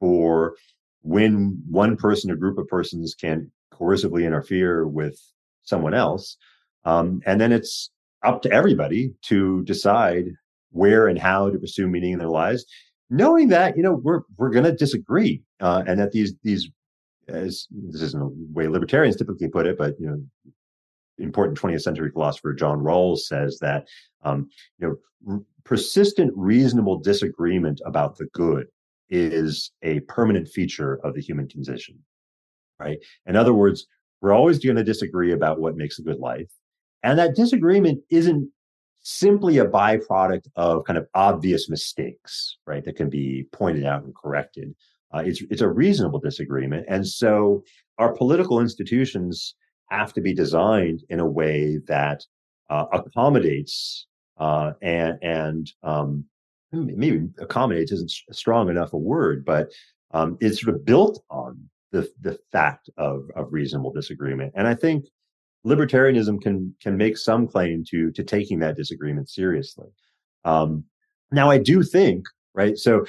for 0.00 0.54
when 1.02 1.62
one 1.68 1.96
person 1.96 2.30
or 2.30 2.36
group 2.36 2.58
of 2.58 2.68
persons 2.68 3.14
can 3.14 3.50
coercively 3.72 4.26
interfere 4.26 4.86
with 4.86 5.18
someone 5.62 5.94
else, 5.94 6.36
um, 6.84 7.22
and 7.24 7.40
then 7.40 7.52
it's 7.52 7.90
up 8.22 8.42
to 8.42 8.52
everybody 8.52 9.14
to 9.22 9.62
decide 9.64 10.26
where 10.72 11.08
and 11.08 11.18
how 11.18 11.48
to 11.50 11.58
pursue 11.58 11.88
meaning 11.88 12.12
in 12.12 12.18
their 12.18 12.28
lives, 12.28 12.66
knowing 13.10 13.48
that 13.48 13.76
you 13.76 13.82
know 13.82 13.94
we're 13.94 14.22
we're 14.36 14.50
going 14.50 14.64
to 14.64 14.72
disagree, 14.72 15.42
uh, 15.60 15.82
and 15.86 15.98
that 16.00 16.12
these 16.12 16.34
these 16.42 16.70
as 17.28 17.68
this 17.70 18.02
isn't 18.02 18.22
a 18.22 18.30
way 18.52 18.66
libertarians 18.68 19.16
typically 19.16 19.48
put 19.48 19.66
it, 19.66 19.76
but 19.76 19.94
you 20.00 20.06
know 20.06 20.54
important 21.18 21.58
20th 21.58 21.82
century 21.82 22.10
philosopher 22.10 22.54
John 22.54 22.78
Rawls 22.78 23.18
says 23.18 23.58
that 23.60 23.86
um, 24.22 24.48
you 24.78 24.88
know 24.88 25.32
r- 25.34 25.42
persistent 25.64 26.32
reasonable 26.34 26.98
disagreement 26.98 27.80
about 27.84 28.16
the 28.16 28.26
good 28.32 28.66
is 29.10 29.72
a 29.82 30.00
permanent 30.00 30.48
feature 30.48 30.98
of 31.04 31.14
the 31.14 31.20
human 31.20 31.48
condition 31.48 31.98
right? 32.78 32.98
In 33.26 33.36
other 33.36 33.52
words 33.52 33.86
we're 34.22 34.32
always 34.32 34.58
going 34.58 34.76
to 34.76 34.84
disagree 34.84 35.32
about 35.32 35.60
what 35.60 35.76
makes 35.76 35.98
a 35.98 36.02
good 36.02 36.18
life 36.18 36.50
and 37.02 37.18
that 37.18 37.34
disagreement 37.36 38.00
isn't 38.10 38.50
simply 39.12 39.58
a 39.58 39.64
byproduct 39.66 40.46
of 40.56 40.84
kind 40.84 40.98
of 40.98 41.06
obvious 41.14 41.68
mistakes 41.68 42.58
right 42.66 42.84
that 42.84 42.96
can 42.96 43.10
be 43.10 43.46
pointed 43.52 43.84
out 43.84 44.02
and 44.04 44.14
corrected 44.14 44.74
uh, 45.12 45.22
it's 45.24 45.42
it's 45.50 45.62
a 45.62 45.68
reasonable 45.68 46.20
disagreement 46.20 46.84
and 46.88 47.06
so 47.06 47.62
our 47.98 48.12
political 48.14 48.60
institutions 48.60 49.54
have 49.90 50.12
to 50.12 50.20
be 50.20 50.32
designed 50.32 51.02
in 51.08 51.20
a 51.20 51.26
way 51.26 51.78
that 51.86 52.22
uh, 52.70 52.86
accommodates 52.92 54.06
uh, 54.38 54.72
and 54.80 55.18
and 55.22 55.72
um, 55.82 56.24
maybe 56.72 57.28
accommodates 57.38 57.92
isn't 57.92 58.10
strong 58.32 58.70
enough 58.70 58.92
a 58.92 58.96
word, 58.96 59.44
but 59.44 59.70
um, 60.12 60.36
it's 60.40 60.62
sort 60.62 60.74
of 60.74 60.84
built 60.84 61.22
on 61.30 61.58
the 61.92 62.10
the 62.20 62.38
fact 62.52 62.88
of 62.96 63.28
of 63.36 63.52
reasonable 63.52 63.92
disagreement. 63.92 64.52
And 64.56 64.66
I 64.66 64.74
think 64.74 65.04
libertarianism 65.66 66.40
can 66.40 66.74
can 66.80 66.96
make 66.96 67.16
some 67.16 67.46
claim 67.46 67.84
to 67.90 68.10
to 68.12 68.22
taking 68.22 68.58
that 68.60 68.76
disagreement 68.76 69.28
seriously. 69.28 69.88
Um, 70.44 70.84
now, 71.32 71.50
I 71.50 71.58
do 71.58 71.82
think 71.82 72.24
right. 72.54 72.76
So 72.76 73.04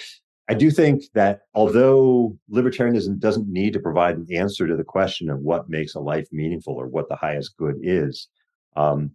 I 0.50 0.54
do 0.54 0.70
think 0.70 1.04
that 1.14 1.42
although 1.54 2.38
libertarianism 2.52 3.20
doesn't 3.20 3.48
need 3.48 3.74
to 3.74 3.80
provide 3.80 4.18
an 4.18 4.28
answer 4.34 4.68
to 4.68 4.76
the 4.76 4.84
question 4.84 5.30
of 5.30 5.40
what 5.40 5.70
makes 5.70 5.96
a 5.96 6.00
life 6.00 6.28
meaningful 6.32 6.74
or 6.74 6.88
what 6.88 7.08
the 7.08 7.16
highest 7.16 7.56
good 7.58 7.76
is, 7.82 8.28
um, 8.76 9.12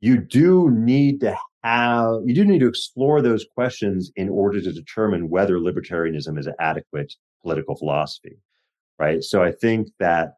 you 0.00 0.18
do 0.18 0.70
need 0.70 1.20
to 1.20 1.36
have 1.62 2.20
you 2.26 2.34
do 2.34 2.44
need 2.44 2.58
to 2.58 2.68
explore 2.68 3.22
those 3.22 3.46
questions 3.54 4.10
in 4.16 4.28
order 4.28 4.60
to 4.60 4.72
determine 4.72 5.30
whether 5.30 5.58
libertarianism 5.58 6.38
is 6.38 6.46
an 6.46 6.54
adequate 6.60 7.14
political 7.42 7.76
philosophy, 7.76 8.36
right? 8.98 9.22
So 9.22 9.42
I 9.42 9.52
think 9.52 9.88
that 9.98 10.34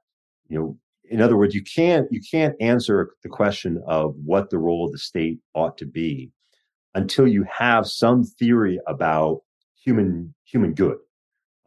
you 0.48 0.58
know, 0.58 0.78
in 1.10 1.20
other 1.20 1.36
words, 1.36 1.54
you 1.54 1.62
can't 1.62 2.06
you 2.10 2.20
can't 2.20 2.54
answer 2.60 3.10
the 3.22 3.28
question 3.28 3.82
of 3.86 4.14
what 4.24 4.50
the 4.50 4.58
role 4.58 4.86
of 4.86 4.92
the 4.92 4.98
state 4.98 5.38
ought 5.54 5.76
to 5.78 5.86
be 5.86 6.30
until 6.94 7.26
you 7.26 7.44
have 7.44 7.86
some 7.86 8.24
theory 8.24 8.80
about 8.86 9.42
human 9.82 10.34
human 10.44 10.74
good. 10.74 10.96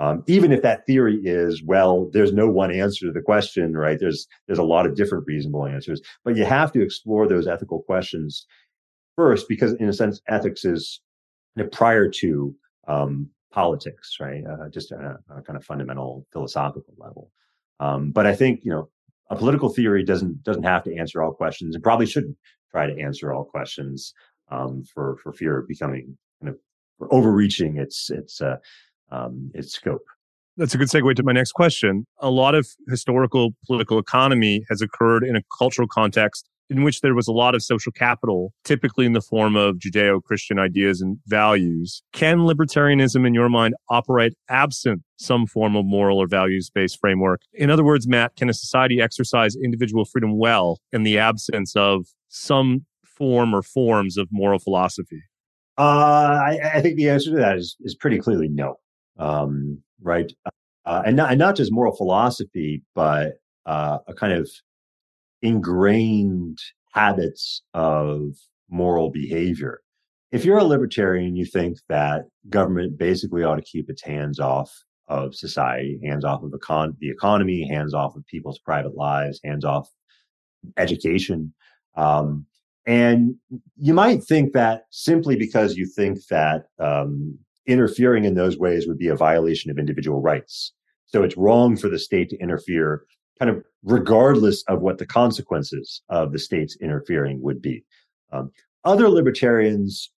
Um, 0.02 0.24
even 0.28 0.54
if 0.54 0.62
that 0.62 0.86
theory 0.86 1.20
is 1.24 1.62
well, 1.64 2.10
there's 2.14 2.32
no 2.32 2.50
one 2.50 2.72
answer 2.72 3.06
to 3.06 3.12
the 3.12 3.22
question, 3.22 3.76
right? 3.76 4.00
There's 4.00 4.28
there's 4.48 4.60
a 4.60 4.64
lot 4.64 4.86
of 4.86 4.96
different 4.96 5.26
reasonable 5.28 5.66
answers, 5.66 6.02
but 6.24 6.36
you 6.38 6.46
have 6.46 6.72
to 6.74 6.82
explore 6.82 7.28
those 7.28 7.48
ethical 7.48 7.82
questions 7.82 8.46
first, 9.16 9.50
because 9.50 9.74
in 9.74 9.90
a 9.90 9.94
sense, 9.94 10.22
ethics 10.30 10.64
is 10.64 11.02
prior 11.74 12.08
to 12.08 12.56
um, 12.88 13.30
politics, 13.52 14.16
right? 14.22 14.44
Uh, 14.46 14.70
just 14.70 14.92
a, 14.92 15.18
a, 15.30 15.42
kind 15.42 15.58
of 15.58 15.66
fundamental 15.66 16.26
philosophical 16.32 16.94
level. 16.98 17.30
Um, 17.82 18.12
but 18.12 18.26
I 18.26 18.34
think 18.34 18.62
you 18.64 18.72
know 18.72 18.90
a 19.30 19.36
political 19.36 19.70
theory 19.70 20.04
doesn't 20.04 20.44
doesn't 20.44 20.64
have 20.64 20.84
to 20.84 20.96
answer 20.96 21.22
all 21.22 21.32
questions, 21.32 21.76
and 21.76 21.84
probably 21.84 22.06
shouldn't 22.06 22.38
try 22.72 22.88
to 22.88 23.00
answer 23.00 23.34
all 23.34 23.46
questions 23.46 24.14
um, 24.52 24.84
for 24.94 25.18
for 25.22 25.34
fear 25.34 25.60
of 25.60 25.68
becoming 25.68 26.18
kind 26.42 26.54
of 26.54 27.10
overreaching 27.12 27.78
its 27.78 28.10
its 28.10 28.42
uh, 28.42 28.58
um, 29.12 29.52
its 29.54 29.74
scope. 29.74 30.06
That's 30.58 30.76
a 30.76 30.78
good 30.78 30.90
segue 30.90 31.16
to 31.16 31.24
my 31.24 31.32
next 31.32 31.54
question. 31.54 32.06
A 32.20 32.30
lot 32.30 32.54
of 32.54 32.68
historical 32.90 33.52
political 33.66 33.98
economy 33.98 34.66
has 34.70 34.82
occurred 34.82 35.24
in 35.24 35.36
a 35.36 35.42
cultural 35.58 35.88
context 35.88 36.50
in 36.70 36.84
which 36.84 37.02
there 37.02 37.16
was 37.16 37.28
a 37.28 37.32
lot 37.32 37.56
of 37.56 37.64
social 37.64 37.92
capital, 37.92 38.54
typically 38.64 39.06
in 39.06 39.14
the 39.14 39.22
form 39.22 39.56
of 39.56 39.78
Judeo 39.78 40.22
Christian 40.24 40.60
ideas 40.60 41.02
and 41.02 41.18
values. 41.26 42.04
Can 42.14 42.40
libertarianism, 42.40 43.26
in 43.26 43.34
your 43.34 43.50
mind, 43.50 43.74
operate 43.90 44.34
absent 44.50 45.02
some 45.18 45.46
form 45.46 45.76
of 45.76 45.86
moral 45.86 46.20
or 46.20 46.28
values 46.28 46.70
based 46.70 47.00
framework? 47.00 47.42
In 47.54 47.70
other 47.70 47.84
words, 47.84 48.08
Matt, 48.08 48.36
can 48.36 48.50
a 48.50 48.54
society 48.54 49.02
exercise 49.02 49.56
individual 49.56 50.06
freedom 50.06 50.38
well 50.38 50.80
in 50.92 51.04
the 51.04 51.18
absence 51.18 51.76
of 51.76 52.08
some 52.28 52.86
form 53.04 53.54
or 53.54 53.62
forms 53.62 54.18
of 54.18 54.28
moral 54.32 54.60
philosophy? 54.60 55.24
Uh, 55.78 56.42
I, 56.46 56.60
I, 56.76 56.82
think 56.82 56.98
the 56.98 57.10
answer 57.10 57.32
to 57.32 57.38
that 57.38 57.58
is 57.58 57.78
is 57.80 57.96
pretty 57.96 58.20
clearly 58.20 58.50
no. 58.50 58.76
Um, 59.18 59.82
right, 60.02 60.30
uh, 60.86 61.04
and 61.06 61.16
not 61.16 61.30
and 61.30 61.40
not 61.40 61.56
just 61.56 61.72
moral 61.72 61.96
philosophy, 61.96 62.84
but 62.96 63.36
uh, 63.66 64.00
a 64.08 64.14
kind 64.14 64.34
of 64.34 64.50
ingrained 65.42 66.58
habits 66.94 67.64
of 67.74 68.36
moral 68.70 69.10
behavior. 69.12 69.82
If 70.32 70.46
you're 70.46 70.60
a 70.60 70.64
libertarian, 70.64 71.36
you 71.36 71.46
think 71.46 71.78
that 71.90 72.26
government 72.50 72.98
basically 72.98 73.44
ought 73.44 73.56
to 73.56 73.62
keep 73.62 73.90
its 73.90 74.04
hands 74.04 74.40
off 74.40 74.72
of 75.08 75.34
society, 75.34 76.00
hands 76.04 76.24
off 76.24 76.44
of 76.44 76.52
econ- 76.52 76.98
the 77.00 77.10
economy, 77.10 77.68
hands 77.68 77.94
off 77.94 78.16
of 78.16 78.26
people's 78.28 78.60
private 78.60 78.96
lives, 78.96 79.40
hands 79.44 79.66
off 79.66 79.90
education. 80.78 81.54
Um, 81.96 82.46
and 82.86 83.36
you 83.76 83.94
might 83.94 84.24
think 84.24 84.54
that 84.54 84.84
simply 84.92 85.36
because 85.36 85.76
you 85.76 85.86
think 85.86 86.20
that 86.30 86.66
um, 86.80 87.38
interfering 87.66 88.26
in 88.26 88.36
those 88.36 88.58
ways 88.58 88.88
would 88.88 88.98
be 88.98 89.08
a 89.08 89.16
violation 89.16 89.72
of 89.72 89.78
individual 89.78 90.22
rights. 90.22 90.74
So 91.06 91.24
it's 91.24 91.38
wrong 91.38 91.76
for 91.76 91.90
the 91.90 92.00
state 92.00 92.30
to 92.30 92.38
interfere, 92.38 93.04
kind 93.40 93.50
of 93.50 93.64
regardless 93.84 94.64
of 94.68 94.82
what 94.82 94.98
the 94.98 95.06
consequences 95.06 96.02
of 96.10 96.32
the 96.32 96.40
state's 96.40 96.78
interfering 96.82 97.42
would 97.42 97.62
be. 97.62 97.84
Um, 98.32 98.52
other 98.84 99.10
libertarians 99.10 100.12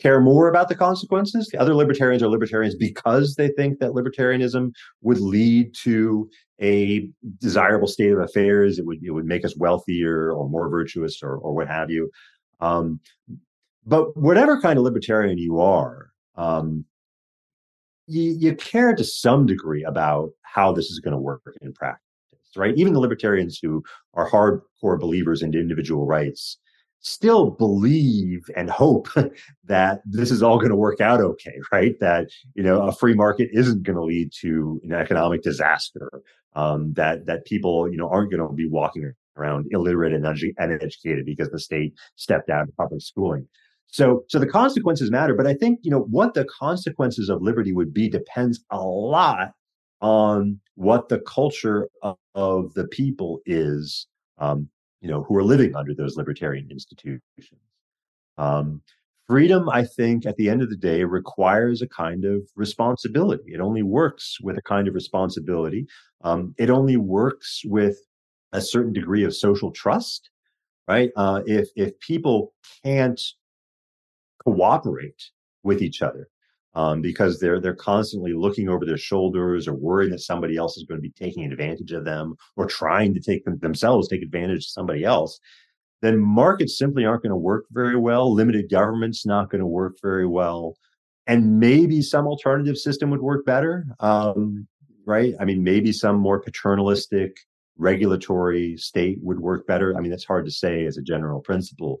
care 0.00 0.20
more 0.20 0.48
about 0.48 0.68
the 0.68 0.74
consequences. 0.74 1.48
The 1.48 1.60
other 1.60 1.74
libertarians 1.74 2.22
are 2.22 2.28
libertarians 2.28 2.74
because 2.74 3.36
they 3.36 3.48
think 3.48 3.78
that 3.78 3.92
libertarianism 3.92 4.72
would 5.02 5.20
lead 5.20 5.74
to 5.82 6.28
a 6.60 7.08
desirable 7.38 7.88
state 7.88 8.12
of 8.12 8.18
affairs. 8.18 8.78
It 8.78 8.86
would 8.86 9.02
it 9.02 9.10
would 9.10 9.26
make 9.26 9.44
us 9.44 9.56
wealthier 9.56 10.32
or 10.32 10.48
more 10.48 10.68
virtuous 10.68 11.22
or 11.22 11.36
or 11.36 11.54
what 11.54 11.68
have 11.68 11.90
you. 11.90 12.10
Um, 12.60 13.00
but 13.84 14.16
whatever 14.16 14.60
kind 14.60 14.78
of 14.78 14.84
libertarian 14.84 15.38
you 15.38 15.60
are, 15.60 16.12
um, 16.36 16.84
you, 18.06 18.34
you 18.38 18.54
care 18.54 18.94
to 18.94 19.04
some 19.04 19.46
degree 19.46 19.84
about 19.84 20.30
how 20.42 20.72
this 20.72 20.86
is 20.86 21.00
going 21.00 21.12
to 21.12 21.18
work 21.18 21.42
in 21.60 21.72
practice, 21.72 22.02
right? 22.56 22.74
Even 22.76 22.92
the 22.92 23.00
libertarians 23.00 23.58
who 23.60 23.82
are 24.14 24.30
hardcore 24.30 24.98
believers 24.98 25.42
in 25.42 25.54
individual 25.54 26.06
rights 26.06 26.58
still 27.02 27.50
believe 27.50 28.48
and 28.56 28.70
hope 28.70 29.08
that 29.64 30.00
this 30.04 30.30
is 30.30 30.42
all 30.42 30.58
going 30.58 30.70
to 30.70 30.76
work 30.76 31.00
out 31.00 31.20
okay, 31.20 31.58
right? 31.70 31.98
That 32.00 32.28
you 32.54 32.62
know 32.62 32.82
a 32.82 32.92
free 32.92 33.14
market 33.14 33.50
isn't 33.52 33.82
going 33.82 33.96
to 33.96 34.04
lead 34.04 34.32
to 34.40 34.80
an 34.84 34.92
economic 34.92 35.42
disaster. 35.42 36.10
Um, 36.54 36.92
that 36.94 37.26
that 37.26 37.46
people 37.46 37.90
you 37.90 37.96
know 37.96 38.08
aren't 38.08 38.30
going 38.30 38.46
to 38.46 38.54
be 38.54 38.68
walking 38.68 39.12
around 39.36 39.66
illiterate 39.70 40.12
and 40.12 40.26
uneducated 40.58 41.24
because 41.24 41.48
the 41.50 41.58
state 41.58 41.94
stepped 42.16 42.50
out 42.50 42.68
of 42.68 42.76
public 42.76 43.02
schooling. 43.02 43.48
So 43.88 44.24
so 44.28 44.38
the 44.38 44.46
consequences 44.46 45.10
matter, 45.10 45.34
but 45.34 45.46
I 45.46 45.54
think 45.54 45.80
you 45.82 45.90
know 45.90 46.00
what 46.00 46.34
the 46.34 46.44
consequences 46.44 47.28
of 47.28 47.42
liberty 47.42 47.72
would 47.72 47.92
be 47.92 48.08
depends 48.08 48.64
a 48.70 48.80
lot 48.80 49.52
on 50.02 50.60
what 50.74 51.08
the 51.08 51.20
culture 51.20 51.88
of, 52.02 52.16
of 52.34 52.74
the 52.74 52.86
people 52.88 53.40
is 53.46 54.06
um, 54.38 54.68
you 55.00 55.08
know, 55.08 55.22
who 55.24 55.36
are 55.36 55.44
living 55.44 55.74
under 55.74 55.94
those 55.94 56.16
libertarian 56.16 56.70
institutions. 56.70 57.60
Um, 58.38 58.82
freedom, 59.26 59.68
I 59.68 59.84
think, 59.84 60.26
at 60.26 60.36
the 60.36 60.48
end 60.48 60.62
of 60.62 60.70
the 60.70 60.76
day, 60.76 61.04
requires 61.04 61.82
a 61.82 61.88
kind 61.88 62.24
of 62.24 62.42
responsibility. 62.56 63.52
It 63.52 63.60
only 63.60 63.82
works 63.82 64.38
with 64.40 64.58
a 64.58 64.62
kind 64.62 64.88
of 64.88 64.94
responsibility. 64.94 65.86
Um, 66.22 66.54
it 66.58 66.70
only 66.70 66.96
works 66.96 67.62
with 67.64 67.98
a 68.52 68.60
certain 68.60 68.92
degree 68.92 69.24
of 69.24 69.34
social 69.34 69.70
trust, 69.70 70.30
right? 70.88 71.10
Uh, 71.16 71.42
if 71.46 71.68
if 71.76 71.98
people 72.00 72.52
can't 72.84 73.20
cooperate 74.44 75.30
with 75.64 75.82
each 75.82 76.02
other, 76.02 76.28
um, 76.74 77.00
because 77.00 77.38
they're 77.38 77.60
they're 77.60 77.74
constantly 77.74 78.32
looking 78.32 78.68
over 78.68 78.84
their 78.84 78.98
shoulders 78.98 79.68
or 79.68 79.74
worrying 79.74 80.10
that 80.10 80.20
somebody 80.20 80.56
else 80.56 80.76
is 80.76 80.84
going 80.84 80.98
to 80.98 81.08
be 81.08 81.10
taking 81.10 81.50
advantage 81.50 81.92
of 81.92 82.04
them 82.04 82.34
or 82.56 82.66
trying 82.66 83.14
to 83.14 83.20
take 83.20 83.44
them 83.44 83.58
themselves 83.58 84.08
take 84.08 84.22
advantage 84.22 84.64
of 84.64 84.70
somebody 84.70 85.04
else 85.04 85.38
then 86.02 86.18
markets 86.18 86.76
simply 86.76 87.04
aren't 87.04 87.22
going 87.22 87.30
to 87.30 87.36
work 87.36 87.66
very 87.70 87.96
well. 87.96 88.34
Limited 88.34 88.68
government's 88.68 89.24
not 89.24 89.50
going 89.50 89.60
to 89.60 89.66
work 89.66 89.96
very 90.02 90.26
well. 90.26 90.76
And 91.28 91.60
maybe 91.60 92.02
some 92.02 92.26
alternative 92.26 92.76
system 92.76 93.08
would 93.10 93.22
work 93.22 93.46
better. 93.46 93.86
Um, 94.00 94.66
right? 95.06 95.34
I 95.40 95.44
mean, 95.44 95.62
maybe 95.62 95.92
some 95.92 96.16
more 96.16 96.40
paternalistic 96.40 97.36
regulatory 97.78 98.76
state 98.76 99.18
would 99.22 99.40
work 99.40 99.66
better. 99.66 99.96
I 99.96 100.00
mean, 100.00 100.10
that's 100.10 100.24
hard 100.24 100.44
to 100.44 100.50
say 100.50 100.84
as 100.86 100.98
a 100.98 101.02
general 101.02 101.40
principle. 101.40 102.00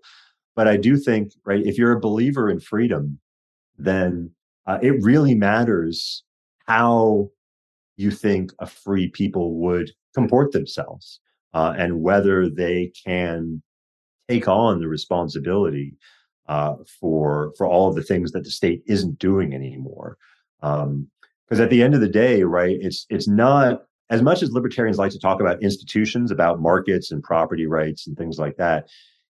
But 0.56 0.66
I 0.66 0.76
do 0.76 0.96
think, 0.96 1.32
right, 1.46 1.64
if 1.64 1.78
you're 1.78 1.92
a 1.92 2.00
believer 2.00 2.50
in 2.50 2.58
freedom, 2.58 3.20
then 3.78 4.32
uh, 4.66 4.78
it 4.82 5.02
really 5.02 5.34
matters 5.34 6.22
how 6.66 7.30
you 7.96 8.10
think 8.10 8.52
a 8.58 8.66
free 8.66 9.08
people 9.08 9.54
would 9.54 9.90
comport 10.14 10.52
themselves 10.52 11.20
uh, 11.54 11.74
and 11.76 12.00
whether 12.00 12.48
they 12.48 12.92
can 13.04 13.62
take 14.28 14.48
on 14.48 14.80
the 14.80 14.88
responsibility 14.88 15.94
uh, 16.48 16.74
for 17.00 17.52
for 17.56 17.66
all 17.66 17.88
of 17.88 17.94
the 17.94 18.02
things 18.02 18.32
that 18.32 18.44
the 18.44 18.50
state 18.50 18.82
isn't 18.86 19.18
doing 19.18 19.54
anymore. 19.54 20.16
Because 20.60 20.84
um, 20.84 21.08
at 21.60 21.70
the 21.70 21.82
end 21.82 21.94
of 21.94 22.00
the 22.00 22.08
day, 22.08 22.42
right, 22.42 22.76
it's 22.80 23.06
it's 23.10 23.28
not 23.28 23.82
as 24.10 24.22
much 24.22 24.42
as 24.42 24.52
libertarians 24.52 24.98
like 24.98 25.12
to 25.12 25.18
talk 25.18 25.40
about 25.40 25.62
institutions, 25.62 26.30
about 26.30 26.60
markets 26.60 27.10
and 27.10 27.22
property 27.22 27.66
rights 27.66 28.06
and 28.06 28.16
things 28.16 28.38
like 28.38 28.56
that. 28.56 28.88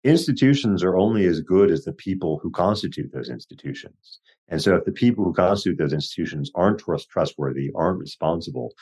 Institutions 0.04 0.84
are 0.84 0.96
only 0.96 1.24
as 1.26 1.40
good 1.40 1.70
as 1.70 1.84
the 1.84 1.92
people 1.92 2.38
who 2.42 2.50
constitute 2.50 3.12
those 3.12 3.28
institutions. 3.28 4.20
And 4.48 4.62
so, 4.62 4.76
if 4.76 4.84
the 4.84 4.92
people 4.92 5.24
who 5.24 5.32
constitute 5.32 5.78
those 5.78 5.92
institutions 5.92 6.50
aren't 6.54 6.78
trust, 6.78 7.08
trustworthy, 7.10 7.70
aren't 7.74 7.98
responsible, 7.98 8.72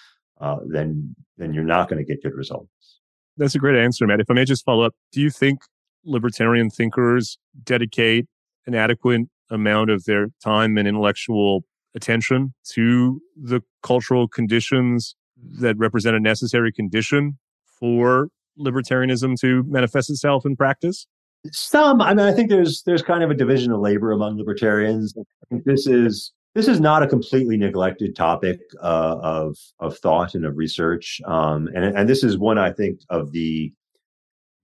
uh, 0.40 0.56
then 0.66 1.14
then 1.38 1.54
you're 1.54 1.64
not 1.64 1.88
going 1.88 2.04
to 2.04 2.10
get 2.10 2.22
good 2.22 2.34
results. 2.34 3.00
That's 3.36 3.54
a 3.54 3.58
great 3.58 3.76
answer, 3.76 4.06
Matt. 4.06 4.20
If 4.20 4.30
I 4.30 4.34
may 4.34 4.44
just 4.44 4.64
follow 4.64 4.84
up, 4.84 4.94
do 5.12 5.20
you 5.20 5.30
think 5.30 5.60
libertarian 6.04 6.70
thinkers 6.70 7.38
dedicate 7.64 8.26
an 8.66 8.74
adequate 8.74 9.22
amount 9.50 9.90
of 9.90 10.04
their 10.04 10.28
time 10.42 10.76
and 10.78 10.86
intellectual 10.86 11.64
attention 11.94 12.54
to 12.72 13.20
the 13.36 13.60
cultural 13.82 14.28
conditions 14.28 15.16
that 15.36 15.76
represent 15.78 16.16
a 16.16 16.20
necessary 16.20 16.72
condition 16.72 17.38
for 17.78 18.28
libertarianism 18.58 19.38
to 19.40 19.64
manifest 19.64 20.10
itself 20.10 20.44
in 20.44 20.56
practice? 20.56 21.06
Some, 21.52 22.00
I 22.00 22.14
mean, 22.14 22.26
I 22.26 22.32
think 22.32 22.48
there's 22.48 22.82
there's 22.84 23.02
kind 23.02 23.22
of 23.22 23.30
a 23.30 23.34
division 23.34 23.72
of 23.72 23.80
labor 23.80 24.12
among 24.12 24.38
libertarians. 24.38 25.14
I 25.18 25.22
think 25.50 25.64
this 25.64 25.86
is 25.86 26.32
this 26.54 26.68
is 26.68 26.80
not 26.80 27.02
a 27.02 27.06
completely 27.06 27.56
neglected 27.56 28.16
topic 28.16 28.60
uh, 28.82 29.18
of 29.22 29.56
of 29.80 29.98
thought 29.98 30.34
and 30.34 30.46
of 30.46 30.56
research, 30.56 31.20
um, 31.26 31.68
and 31.74 31.84
and 31.84 32.08
this 32.08 32.24
is 32.24 32.38
one 32.38 32.58
I 32.58 32.72
think 32.72 33.00
of 33.10 33.32
the 33.32 33.72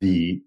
the 0.01 0.41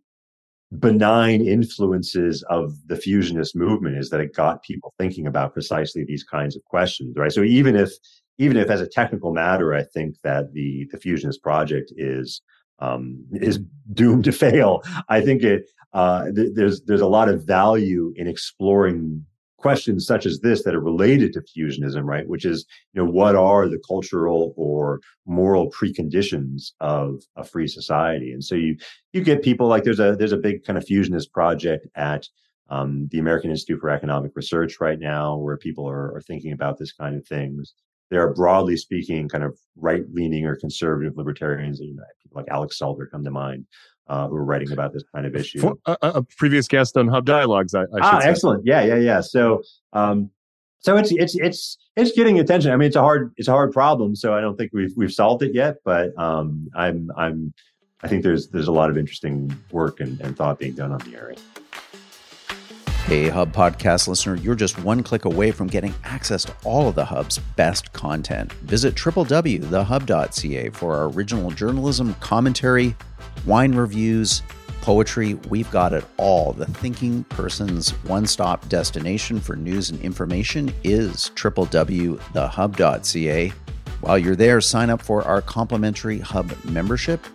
benign 0.80 1.46
influences 1.46 2.44
of 2.50 2.74
the 2.88 2.96
fusionist 2.96 3.56
movement 3.56 3.98
is 3.98 4.10
that 4.10 4.20
it 4.20 4.34
got 4.34 4.64
people 4.64 4.94
thinking 4.98 5.28
about 5.28 5.54
precisely 5.54 6.04
these 6.04 6.24
kinds 6.24 6.56
of 6.56 6.64
questions, 6.64 7.16
right? 7.16 7.32
So 7.32 7.44
even 7.44 7.76
if 7.76 7.92
even 8.40 8.58
if 8.58 8.70
as 8.70 8.82
a 8.82 8.88
technical 8.88 9.32
matter, 9.34 9.74
I 9.74 9.84
think 9.84 10.16
that 10.24 10.54
the 10.54 10.88
the 10.92 10.98
fusionist 10.98 11.42
project 11.44 11.94
is 11.96 12.42
um, 12.80 13.24
is 13.34 13.60
doomed 13.94 14.24
to 14.26 14.32
fail. 14.32 14.84
I 15.10 15.22
think 15.22 15.44
it 15.44 15.70
uh, 15.94 16.32
th- 16.32 16.52
there's 16.54 16.82
there's 16.84 17.02
a 17.02 17.08
lot 17.08 17.30
of 17.30 17.44
value 17.44 18.14
in 18.16 18.28
exploring 18.28 19.26
questions 19.58 20.06
such 20.06 20.26
as 20.26 20.42
this 20.42 20.64
that 20.64 20.76
are 20.76 20.82
related 20.82 21.32
to 21.34 21.42
fusionism, 21.42 22.04
right? 22.04 22.28
Which 22.28 22.44
is, 22.44 22.66
you 22.94 23.02
know, 23.02 23.10
what 23.10 23.36
are 23.36 23.70
the 23.70 23.82
cultural 23.88 24.54
or 24.58 25.00
moral 25.26 25.72
preconditions 25.72 26.74
of 26.82 27.24
a 27.38 27.46
free 27.46 27.68
society? 27.68 28.34
And 28.34 28.44
so 28.44 28.56
you 28.56 28.76
you 29.14 29.24
get 29.24 29.42
people 29.42 29.68
like 29.68 29.84
there's 29.84 30.02
a 30.02 30.16
there's 30.16 30.34
a 30.34 30.38
big 30.38 30.66
kind 30.66 30.78
of 30.78 30.86
fusionist 30.86 31.32
project 31.32 31.88
at 31.96 32.28
um, 32.70 33.08
the 33.12 33.20
American 33.20 33.52
Institute 33.52 33.80
for 33.80 33.90
Economic 33.90 34.32
Research 34.36 34.80
right 34.82 35.00
now, 35.00 35.38
where 35.38 35.58
people 35.58 35.88
are, 35.88 36.16
are 36.16 36.22
thinking 36.22 36.52
about 36.52 36.78
this 36.78 36.92
kind 36.92 37.16
of 37.16 37.26
things 37.26 37.74
there 38.14 38.22
are 38.22 38.34
broadly 38.34 38.78
speaking 38.78 39.28
kind 39.28 39.44
of 39.44 39.58
right 39.76 40.04
leaning 40.12 40.46
or 40.46 40.56
conservative 40.56 41.18
libertarians. 41.18 41.80
You 41.80 41.96
know, 41.96 42.04
people 42.22 42.42
like 42.42 42.50
Alex 42.50 42.78
Salter 42.78 43.06
come 43.06 43.24
to 43.24 43.32
mind. 43.32 43.66
Uh, 44.06 44.28
who 44.28 44.36
are 44.36 44.44
writing 44.44 44.70
about 44.74 44.92
this 44.92 45.02
kind 45.16 45.26
of 45.26 45.34
issue. 45.34 45.62
For, 45.62 45.76
a, 45.86 45.96
a, 46.02 46.24
previous 46.36 46.68
guest 46.68 46.98
on 46.98 47.08
Hub 47.08 47.26
Dialogues, 47.26 47.74
I, 47.74 47.84
I 47.84 47.86
ah, 48.02 48.20
say. 48.20 48.28
excellent. 48.28 48.66
Yeah, 48.66 48.84
yeah, 48.84 48.98
yeah. 48.98 49.22
So, 49.22 49.64
um, 49.94 50.30
so 50.80 50.98
it's 50.98 51.14
it's 51.14 51.36
it's 51.38 51.78
it's 51.96 52.12
getting 52.12 52.38
attention. 52.38 52.72
I 52.72 52.76
mean, 52.76 52.88
it's 52.88 52.98
a 52.98 53.02
hard 53.02 53.34
it's 53.38 53.48
a 53.48 53.54
hard 53.54 53.72
problem. 53.72 54.14
So 54.18 54.34
I 54.34 54.42
don't 54.42 54.58
think 54.58 54.72
we've 54.74 54.92
we've 54.98 55.14
solved 55.14 55.42
it 55.42 55.56
yet, 55.56 55.78
but 55.86 56.12
um, 56.20 56.68
I'm 56.76 57.10
I'm 57.16 57.54
I 58.04 58.10
think 58.10 58.24
there's 58.24 58.50
there's 58.50 58.68
a 58.68 58.74
lot 58.74 58.90
of 58.90 58.98
interesting 58.98 59.58
work 59.72 60.02
and, 60.02 60.20
and 60.20 60.36
thought 60.36 60.60
being 60.60 60.74
done 60.74 60.92
on 60.92 61.00
the 61.10 61.16
area. 61.16 61.38
Hey, 63.06 63.28
Hub 63.28 63.52
podcast 63.54 64.08
listener, 64.08 64.36
you're 64.36 64.56
just 64.56 64.82
one 64.82 65.04
click 65.04 65.26
away 65.26 65.52
from 65.52 65.68
getting 65.68 65.94
access 66.06 66.46
to 66.46 66.54
all 66.64 66.88
of 66.88 66.96
the 66.96 67.04
Hub's 67.04 67.38
best 67.58 67.92
content. 67.92 68.54
Visit 68.54 68.96
www.thehub.ca 68.96 70.70
for 70.70 70.96
our 70.96 71.10
original 71.10 71.52
journalism, 71.52 72.14
commentary, 72.22 72.96
wine 73.46 73.76
reviews, 73.76 74.42
poetry. 74.82 75.34
We've 75.50 75.70
got 75.70 75.92
it 75.92 76.06
all. 76.16 76.54
The 76.54 76.66
thinking 76.66 77.26
person's 77.26 77.90
one 78.06 78.26
stop 78.26 78.70
destination 78.70 79.42
for 79.42 79.58
news 79.58 79.90
and 79.90 80.00
information 80.02 80.74
is 80.86 81.30
www.thehub.ca. 81.36 82.20
While 84.00 84.18
you're 84.18 84.38
there, 84.38 84.62
sign 84.62 84.90
up 84.90 85.02
for 85.02 85.24
our 85.24 85.42
complimentary 85.42 86.20
Hub 86.20 86.56
membership. 86.64 87.28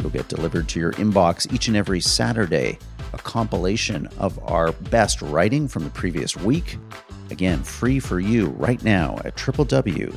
You'll 0.00 0.10
get 0.10 0.26
delivered 0.26 0.68
to 0.70 0.80
your 0.80 0.92
inbox 0.94 1.52
each 1.54 1.68
and 1.68 1.76
every 1.76 2.00
Saturday 2.00 2.80
a 3.12 3.18
compilation 3.18 4.08
of 4.18 4.38
our 4.50 4.72
best 4.72 5.22
writing 5.22 5.68
from 5.68 5.84
the 5.84 5.90
previous 5.90 6.36
week. 6.36 6.78
Again, 7.30 7.62
free 7.62 7.98
for 8.00 8.20
you 8.20 8.48
right 8.58 8.82
now 8.84 9.18
at 9.24 9.36
www.thehub.ca. 9.36 10.10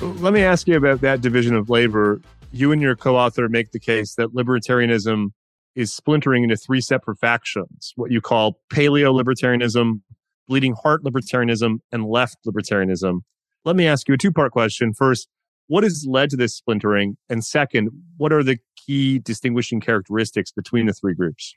Let 0.00 0.32
me 0.32 0.42
ask 0.42 0.66
you 0.66 0.76
about 0.76 1.00
that 1.02 1.20
division 1.20 1.54
of 1.54 1.68
labor. 1.68 2.20
You 2.52 2.72
and 2.72 2.80
your 2.80 2.96
co 2.96 3.16
author 3.16 3.48
make 3.48 3.72
the 3.72 3.80
case 3.80 4.14
that 4.14 4.34
libertarianism 4.34 5.32
is 5.74 5.92
splintering 5.92 6.42
into 6.42 6.56
three 6.56 6.80
separate 6.80 7.18
factions 7.18 7.92
what 7.96 8.10
you 8.10 8.20
call 8.20 8.60
paleo 8.72 9.14
libertarianism, 9.14 10.00
bleeding 10.48 10.74
heart 10.82 11.04
libertarianism, 11.04 11.78
and 11.92 12.06
left 12.06 12.38
libertarianism. 12.46 13.20
Let 13.64 13.76
me 13.76 13.86
ask 13.86 14.08
you 14.08 14.14
a 14.14 14.18
two 14.18 14.32
part 14.32 14.52
question. 14.52 14.94
First, 14.94 15.28
what 15.68 15.84
has 15.84 16.04
led 16.08 16.30
to 16.30 16.36
this 16.36 16.56
splintering? 16.56 17.16
And 17.28 17.44
second, 17.44 17.90
what 18.16 18.32
are 18.32 18.42
the 18.42 18.58
key 18.90 19.20
distinguishing 19.20 19.80
characteristics 19.80 20.50
between 20.50 20.86
the 20.86 20.92
three 20.92 21.14
groups? 21.14 21.54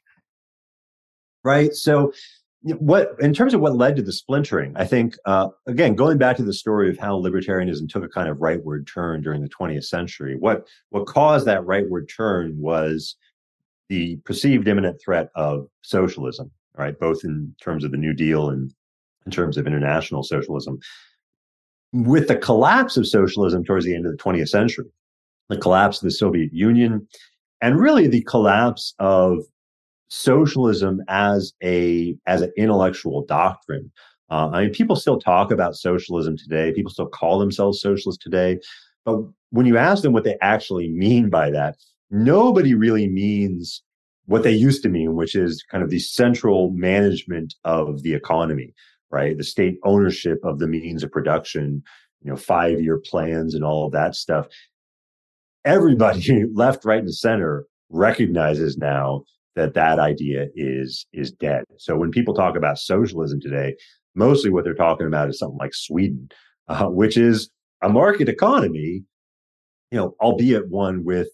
Right. 1.43 1.73
So, 1.73 2.13
what 2.61 3.15
in 3.19 3.33
terms 3.33 3.53
of 3.53 3.59
what 3.59 3.75
led 3.75 3.95
to 3.97 4.01
the 4.01 4.13
splintering, 4.13 4.73
I 4.77 4.85
think 4.85 5.15
uh, 5.25 5.49
again 5.67 5.95
going 5.95 6.17
back 6.17 6.37
to 6.37 6.43
the 6.43 6.53
story 6.53 6.89
of 6.89 6.97
how 6.97 7.19
libertarianism 7.19 7.89
took 7.89 8.03
a 8.03 8.09
kind 8.09 8.29
of 8.29 8.37
rightward 8.37 8.87
turn 8.87 9.21
during 9.21 9.41
the 9.41 9.49
20th 9.49 9.85
century. 9.85 10.37
What 10.37 10.67
what 10.89 11.05
caused 11.07 11.45
that 11.47 11.63
rightward 11.63 12.07
turn 12.15 12.55
was 12.57 13.15
the 13.89 14.17
perceived 14.17 14.67
imminent 14.67 15.01
threat 15.03 15.29
of 15.35 15.67
socialism, 15.81 16.51
right? 16.77 16.97
Both 16.97 17.25
in 17.25 17.53
terms 17.61 17.83
of 17.83 17.91
the 17.91 17.97
New 17.97 18.13
Deal 18.13 18.49
and 18.49 18.73
in 19.25 19.31
terms 19.31 19.57
of 19.57 19.67
international 19.67 20.23
socialism 20.23 20.79
with 21.91 22.27
the 22.27 22.35
collapse 22.35 22.97
of 22.97 23.07
socialism 23.07 23.63
towards 23.63 23.85
the 23.85 23.95
end 23.95 24.05
of 24.05 24.11
the 24.11 24.17
20th 24.17 24.49
century, 24.49 24.87
the 25.49 25.57
collapse 25.57 25.97
of 25.97 26.03
the 26.03 26.11
Soviet 26.11 26.53
Union, 26.53 27.07
and 27.61 27.79
really 27.79 28.07
the 28.07 28.23
collapse 28.23 28.93
of 28.99 29.39
socialism 30.09 31.01
as 31.07 31.53
a 31.63 32.15
as 32.27 32.41
an 32.41 32.51
intellectual 32.57 33.25
doctrine. 33.25 33.91
Uh, 34.29 34.49
I 34.51 34.61
mean, 34.63 34.71
people 34.71 34.95
still 34.95 35.19
talk 35.19 35.51
about 35.51 35.75
socialism 35.75 36.37
today. 36.37 36.71
People 36.73 36.91
still 36.91 37.07
call 37.07 37.39
themselves 37.39 37.81
socialists 37.81 38.23
today. 38.23 38.59
But 39.05 39.19
when 39.51 39.65
you 39.65 39.77
ask 39.77 40.01
them 40.01 40.13
what 40.13 40.23
they 40.23 40.37
actually 40.41 40.89
mean 40.89 41.29
by 41.29 41.51
that, 41.51 41.75
nobody 42.09 42.73
really 42.73 43.07
means 43.07 43.83
what 44.25 44.43
they 44.43 44.51
used 44.51 44.81
to 44.83 44.89
mean, 44.89 45.15
which 45.15 45.35
is 45.35 45.63
kind 45.69 45.83
of 45.83 45.89
the 45.89 45.99
central 45.99 46.71
management 46.71 47.53
of 47.65 48.01
the 48.03 48.13
economy 48.13 48.73
right? 49.13 49.37
The 49.37 49.43
state 49.43 49.77
ownership 49.83 50.39
of 50.43 50.57
the 50.57 50.67
means 50.67 51.03
of 51.03 51.11
production, 51.11 51.83
you 52.23 52.31
know, 52.31 52.35
five 52.35 52.81
year 52.81 52.97
plans 52.97 53.53
and 53.53 53.63
all 53.63 53.85
of 53.85 53.91
that 53.93 54.15
stuff. 54.15 54.47
Everybody, 55.65 56.45
left, 56.53 56.85
right, 56.85 56.99
and 56.99 57.13
center, 57.13 57.65
recognizes 57.89 58.77
now 58.77 59.23
that 59.55 59.75
that 59.75 59.99
idea 59.99 60.47
is 60.55 61.05
is 61.13 61.31
dead. 61.31 61.63
So 61.77 61.95
when 61.95 62.11
people 62.11 62.33
talk 62.33 62.55
about 62.57 62.79
socialism 62.79 63.39
today, 63.39 63.75
mostly 64.15 64.49
what 64.49 64.63
they're 64.63 64.73
talking 64.73 65.07
about 65.07 65.29
is 65.29 65.39
something 65.39 65.59
like 65.59 65.73
Sweden, 65.73 66.29
uh, 66.67 66.85
which 66.87 67.17
is 67.17 67.49
a 67.81 67.89
market 67.89 68.29
economy, 68.29 69.03
you 69.91 69.97
know, 69.97 70.15
albeit 70.19 70.69
one 70.69 71.03
with 71.03 71.27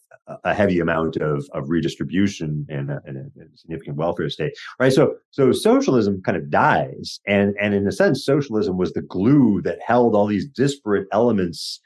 a 0.43 0.53
heavy 0.53 0.79
amount 0.79 1.15
of, 1.17 1.47
of 1.53 1.69
redistribution 1.69 2.65
and 2.69 2.91
a, 2.91 3.01
and 3.05 3.17
a, 3.17 3.57
significant 3.57 3.97
welfare 3.97 4.29
state, 4.29 4.53
right? 4.79 4.93
So, 4.93 5.15
so 5.31 5.51
socialism 5.51 6.21
kind 6.21 6.37
of 6.37 6.49
dies, 6.49 7.19
and 7.25 7.55
and 7.59 7.73
in 7.73 7.87
a 7.87 7.91
sense, 7.91 8.23
socialism 8.23 8.77
was 8.77 8.93
the 8.93 9.01
glue 9.01 9.61
that 9.63 9.79
held 9.85 10.15
all 10.15 10.27
these 10.27 10.47
disparate 10.47 11.07
elements 11.11 11.79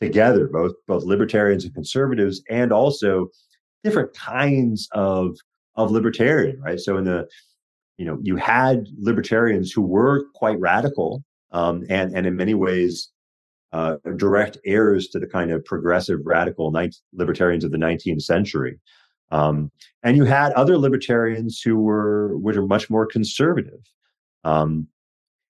together, 0.00 0.48
both 0.48 0.72
both 0.86 1.04
libertarians 1.04 1.64
and 1.64 1.74
conservatives, 1.74 2.42
and 2.50 2.72
also 2.72 3.28
different 3.84 4.14
kinds 4.14 4.88
of 4.92 5.36
of 5.76 5.90
libertarian, 5.90 6.60
right? 6.60 6.80
So 6.80 6.96
in 6.96 7.04
the 7.04 7.28
you 7.96 8.04
know 8.04 8.18
you 8.22 8.36
had 8.36 8.86
libertarians 8.98 9.72
who 9.72 9.82
were 9.82 10.26
quite 10.34 10.58
radical 10.58 11.22
um, 11.52 11.84
and 11.88 12.14
and 12.14 12.26
in 12.26 12.36
many 12.36 12.54
ways 12.54 13.10
uh, 13.72 13.96
direct 14.16 14.58
heirs 14.64 15.08
to 15.08 15.18
the 15.18 15.26
kind 15.26 15.50
of 15.50 15.64
progressive 15.64 16.20
radical 16.24 16.74
libertarians 17.12 17.64
of 17.64 17.70
the 17.70 17.78
19th 17.78 18.22
century. 18.22 18.80
Um, 19.30 19.70
and 20.02 20.16
you 20.16 20.24
had 20.24 20.52
other 20.54 20.76
libertarians 20.76 21.60
who 21.60 21.78
were 21.78 22.36
which 22.38 22.56
are 22.56 22.66
much 22.66 22.90
more 22.90 23.06
conservative. 23.06 23.80
Um, 24.44 24.88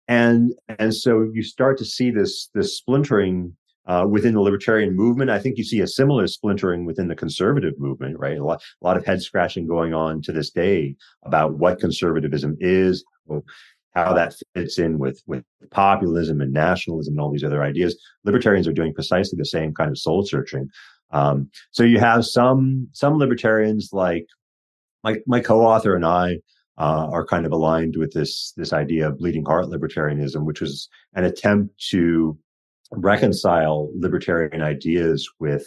and 0.07 0.53
and 0.79 0.93
so 0.93 1.29
you 1.33 1.43
start 1.43 1.77
to 1.79 1.85
see 1.85 2.11
this 2.11 2.49
this 2.53 2.77
splintering 2.77 3.55
uh, 3.87 4.05
within 4.09 4.33
the 4.33 4.41
libertarian 4.41 4.95
movement. 4.95 5.29
I 5.29 5.39
think 5.39 5.57
you 5.57 5.63
see 5.63 5.81
a 5.81 5.87
similar 5.87 6.27
splintering 6.27 6.85
within 6.85 7.07
the 7.07 7.15
conservative 7.15 7.79
movement, 7.79 8.17
right? 8.19 8.37
A 8.37 8.43
lot, 8.43 8.61
a 8.81 8.85
lot 8.85 8.97
of 8.97 9.05
head 9.05 9.21
scratching 9.21 9.67
going 9.67 9.93
on 9.93 10.21
to 10.23 10.31
this 10.31 10.49
day 10.49 10.95
about 11.23 11.57
what 11.57 11.79
conservatism 11.79 12.57
is, 12.59 13.03
how 13.93 14.13
that 14.13 14.35
fits 14.53 14.79
in 14.79 14.99
with, 14.99 15.21
with 15.27 15.43
populism 15.71 16.41
and 16.41 16.51
nationalism 16.51 17.13
and 17.13 17.21
all 17.21 17.31
these 17.31 17.43
other 17.43 17.63
ideas. 17.63 17.97
Libertarians 18.23 18.67
are 18.67 18.73
doing 18.73 18.93
precisely 18.93 19.37
the 19.37 19.45
same 19.45 19.73
kind 19.73 19.89
of 19.89 19.97
soul 19.97 20.25
searching. 20.25 20.69
Um, 21.11 21.49
so 21.71 21.83
you 21.83 21.99
have 21.99 22.25
some 22.25 22.87
some 22.91 23.17
libertarians 23.17 23.89
like 23.93 24.25
my 25.03 25.17
my 25.27 25.39
co-author 25.39 25.95
and 25.95 26.05
I 26.05 26.39
uh, 26.77 27.07
are 27.11 27.25
kind 27.25 27.45
of 27.45 27.51
aligned 27.51 27.95
with 27.95 28.11
this 28.11 28.53
this 28.57 28.73
idea 28.73 29.07
of 29.07 29.19
bleeding 29.19 29.45
heart 29.45 29.67
libertarianism, 29.67 30.43
which 30.45 30.61
was 30.61 30.89
an 31.13 31.23
attempt 31.23 31.79
to 31.91 32.37
reconcile 32.97 33.89
libertarian 33.95 34.61
ideas 34.61 35.29
with 35.39 35.65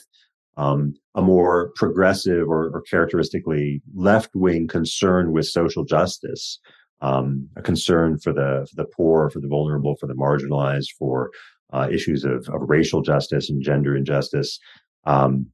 um, 0.56 0.94
a 1.14 1.22
more 1.22 1.70
progressive 1.76 2.48
or, 2.48 2.70
or 2.74 2.82
characteristically 2.82 3.80
left 3.94 4.30
wing 4.34 4.66
concern 4.66 5.32
with 5.32 5.46
social 5.46 5.84
justice, 5.84 6.58
um, 7.00 7.48
a 7.56 7.62
concern 7.62 8.18
for 8.18 8.32
the 8.32 8.66
for 8.68 8.82
the 8.82 8.88
poor, 8.96 9.30
for 9.30 9.40
the 9.40 9.48
vulnerable, 9.48 9.96
for 9.96 10.06
the 10.06 10.14
marginalized, 10.14 10.88
for 10.98 11.30
uh, 11.72 11.88
issues 11.90 12.24
of, 12.24 12.48
of 12.48 12.68
racial 12.68 13.02
justice 13.02 13.48
and 13.48 13.62
gender 13.62 13.96
injustice. 13.96 14.58
Um, 15.04 15.46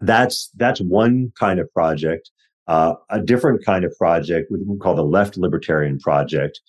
that's 0.00 0.50
that's 0.56 0.80
one 0.80 1.32
kind 1.38 1.58
of 1.58 1.72
project. 1.72 2.30
Uh, 2.68 2.94
a 3.10 3.20
different 3.20 3.64
kind 3.64 3.84
of 3.84 3.92
project, 3.98 4.50
we 4.50 4.78
call 4.78 4.94
the 4.94 5.02
left 5.02 5.36
libertarian 5.36 5.98
project, 5.98 6.60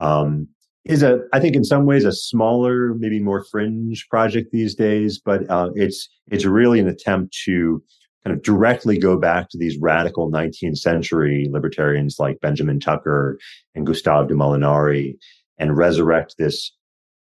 um, 0.00 0.48
is 0.84 1.02
a 1.02 1.20
I 1.32 1.40
think 1.40 1.54
in 1.54 1.64
some 1.64 1.86
ways 1.86 2.04
a 2.04 2.12
smaller, 2.12 2.94
maybe 2.94 3.20
more 3.20 3.44
fringe 3.44 4.06
project 4.08 4.50
these 4.52 4.74
days, 4.74 5.18
but 5.18 5.48
uh, 5.48 5.70
it's 5.74 6.08
it's 6.30 6.44
really 6.44 6.80
an 6.80 6.88
attempt 6.88 7.36
to 7.44 7.82
kind 8.24 8.36
of 8.36 8.42
directly 8.42 8.98
go 8.98 9.18
back 9.18 9.48
to 9.50 9.58
these 9.58 9.78
radical 9.78 10.30
19th 10.30 10.78
century 10.78 11.48
libertarians 11.50 12.16
like 12.18 12.40
Benjamin 12.40 12.78
Tucker 12.78 13.38
and 13.74 13.86
Gustave 13.86 14.28
de 14.28 14.34
Molinari 14.34 15.16
and 15.58 15.76
resurrect 15.76 16.36
this 16.38 16.72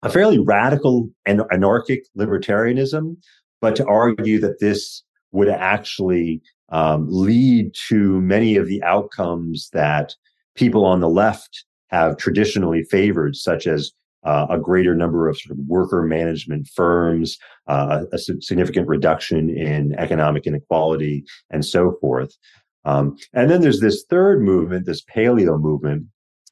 a 0.03 0.11
fairly 0.11 0.39
radical 0.39 1.11
and 1.25 1.43
anarchic 1.51 2.05
libertarianism, 2.17 3.17
but 3.61 3.77
to 3.77 3.87
argue 3.87 4.39
that 4.41 4.61
this 4.61 5.03
would 5.33 5.49
actually 5.49 6.41
um, 6.71 7.07
lead 7.11 7.75
to 7.89 8.21
many 8.21 8.57
of 8.57 8.69
the 8.69 8.83
outcomes 8.83 9.69
that 9.73 10.15
people 10.55 10.85
on 10.85 11.01
the 11.01 11.09
left 11.09 11.66
have 11.89 12.17
traditionally 12.17 12.83
favored, 12.85 13.37
such 13.37 13.67
as 13.67 13.93
uh, 14.25 14.47
a 14.51 14.59
greater 14.59 14.95
number 14.95 15.29
of 15.29 15.39
sort 15.39 15.57
of 15.57 15.65
worker 15.67 16.03
management 16.03 16.69
firms, 16.75 17.39
uh, 17.69 18.05
a, 18.13 18.19
significant 18.19 18.89
reduction 18.89 19.49
in 19.51 19.95
economic 19.99 20.47
inequality, 20.47 21.25
and 21.51 21.65
so 21.65 21.97
forth. 22.01 22.37
Um, 22.85 23.17
and 23.33 23.51
then 23.51 23.61
there's 23.61 23.81
this 23.81 24.05
third 24.09 24.43
movement, 24.43 24.87
this 24.87 25.03
paleo 25.03 25.61
movement, 25.61 26.07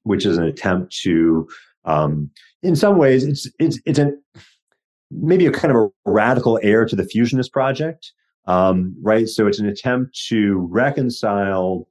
which 0.05 0.25
is 0.25 0.39
an 0.39 0.45
attempt 0.45 0.97
to, 1.03 1.49
um, 1.85 2.31
in 2.63 2.77
some 2.77 2.97
ways, 2.97 3.25
it's 3.25 3.49
it's 3.59 3.81
it's 3.87 3.99
an 3.99 4.23
maybe 5.11 5.47
a 5.47 5.53
kind 5.53 5.75
of 5.75 5.83
a 5.83 6.11
radical 6.11 6.59
heir 6.63 6.85
to 6.87 6.97
the 6.97 7.05
fusionist 7.05 7.53
project, 7.53 8.13
um, 8.47 8.97
right? 9.03 9.29
So 9.29 9.47
it's 9.47 9.59
an 9.59 9.69
attempt 9.69 10.19
to 10.29 10.67
reconcile 10.71 11.89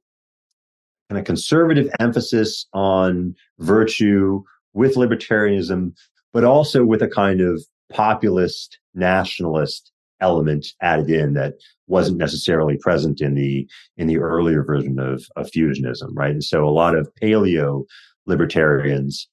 kind 1.08 1.18
of 1.18 1.24
conservative 1.24 1.88
emphasis 2.00 2.66
on 2.72 3.34
virtue 3.58 4.42
with 4.72 4.96
libertarianism, 4.96 5.92
but 6.32 6.44
also 6.44 6.84
with 6.84 7.02
a 7.02 7.08
kind 7.08 7.40
of 7.40 7.62
populist 7.92 8.78
nationalist 8.94 9.92
element 10.20 10.66
added 10.80 11.10
in 11.10 11.34
that 11.34 11.54
wasn't 11.86 12.16
necessarily 12.16 12.78
present 12.78 13.20
in 13.20 13.34
the 13.34 13.68
in 13.96 14.06
the 14.06 14.18
earlier 14.18 14.64
version 14.64 14.98
of, 14.98 15.24
of 15.36 15.50
fusionism, 15.50 16.08
right? 16.12 16.30
And 16.30 16.44
so 16.44 16.66
a 16.66 16.70
lot 16.70 16.96
of 16.96 17.10
paleo 17.20 17.84
libertarians 18.26 19.28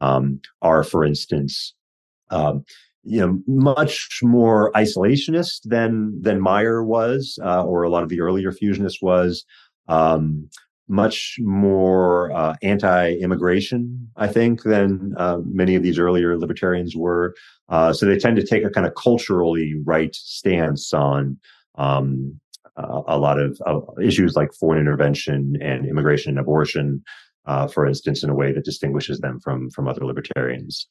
um, 0.00 0.40
are, 0.60 0.84
for 0.84 1.04
instance, 1.04 1.74
um, 2.30 2.64
you 3.02 3.20
know, 3.20 3.40
much 3.46 4.20
more 4.22 4.72
isolationist 4.72 5.60
than 5.64 6.20
than 6.20 6.40
Meyer 6.40 6.84
was, 6.84 7.38
uh, 7.42 7.64
or 7.64 7.82
a 7.82 7.88
lot 7.88 8.02
of 8.02 8.08
the 8.08 8.20
earlier 8.20 8.52
fusionists 8.52 9.00
was. 9.00 9.44
Um, 9.88 10.48
much 10.88 11.36
more 11.40 12.30
uh, 12.32 12.54
anti-immigration, 12.62 14.08
I 14.16 14.28
think, 14.28 14.62
than 14.62 15.14
uh, 15.16 15.38
many 15.44 15.74
of 15.74 15.82
these 15.82 15.98
earlier 15.98 16.38
libertarians 16.38 16.96
were. 16.96 17.34
Uh, 17.68 17.92
so 17.92 18.06
they 18.06 18.18
tend 18.18 18.36
to 18.36 18.46
take 18.46 18.64
a 18.64 18.70
kind 18.70 18.86
of 18.86 18.94
culturally 18.94 19.74
right 19.84 20.14
stance 20.14 20.92
on 20.94 21.38
um, 21.76 22.40
a 22.76 23.18
lot 23.18 23.38
of 23.40 23.58
issues 24.02 24.36
like 24.36 24.52
foreign 24.52 24.80
intervention 24.80 25.56
and 25.62 25.86
immigration 25.86 26.30
and 26.30 26.38
abortion, 26.38 27.02
uh, 27.46 27.66
for 27.66 27.86
instance, 27.86 28.22
in 28.22 28.30
a 28.30 28.34
way 28.34 28.52
that 28.52 28.64
distinguishes 28.64 29.18
them 29.20 29.40
from 29.40 29.70
from 29.70 29.88
other 29.88 30.04
libertarians. 30.04 30.86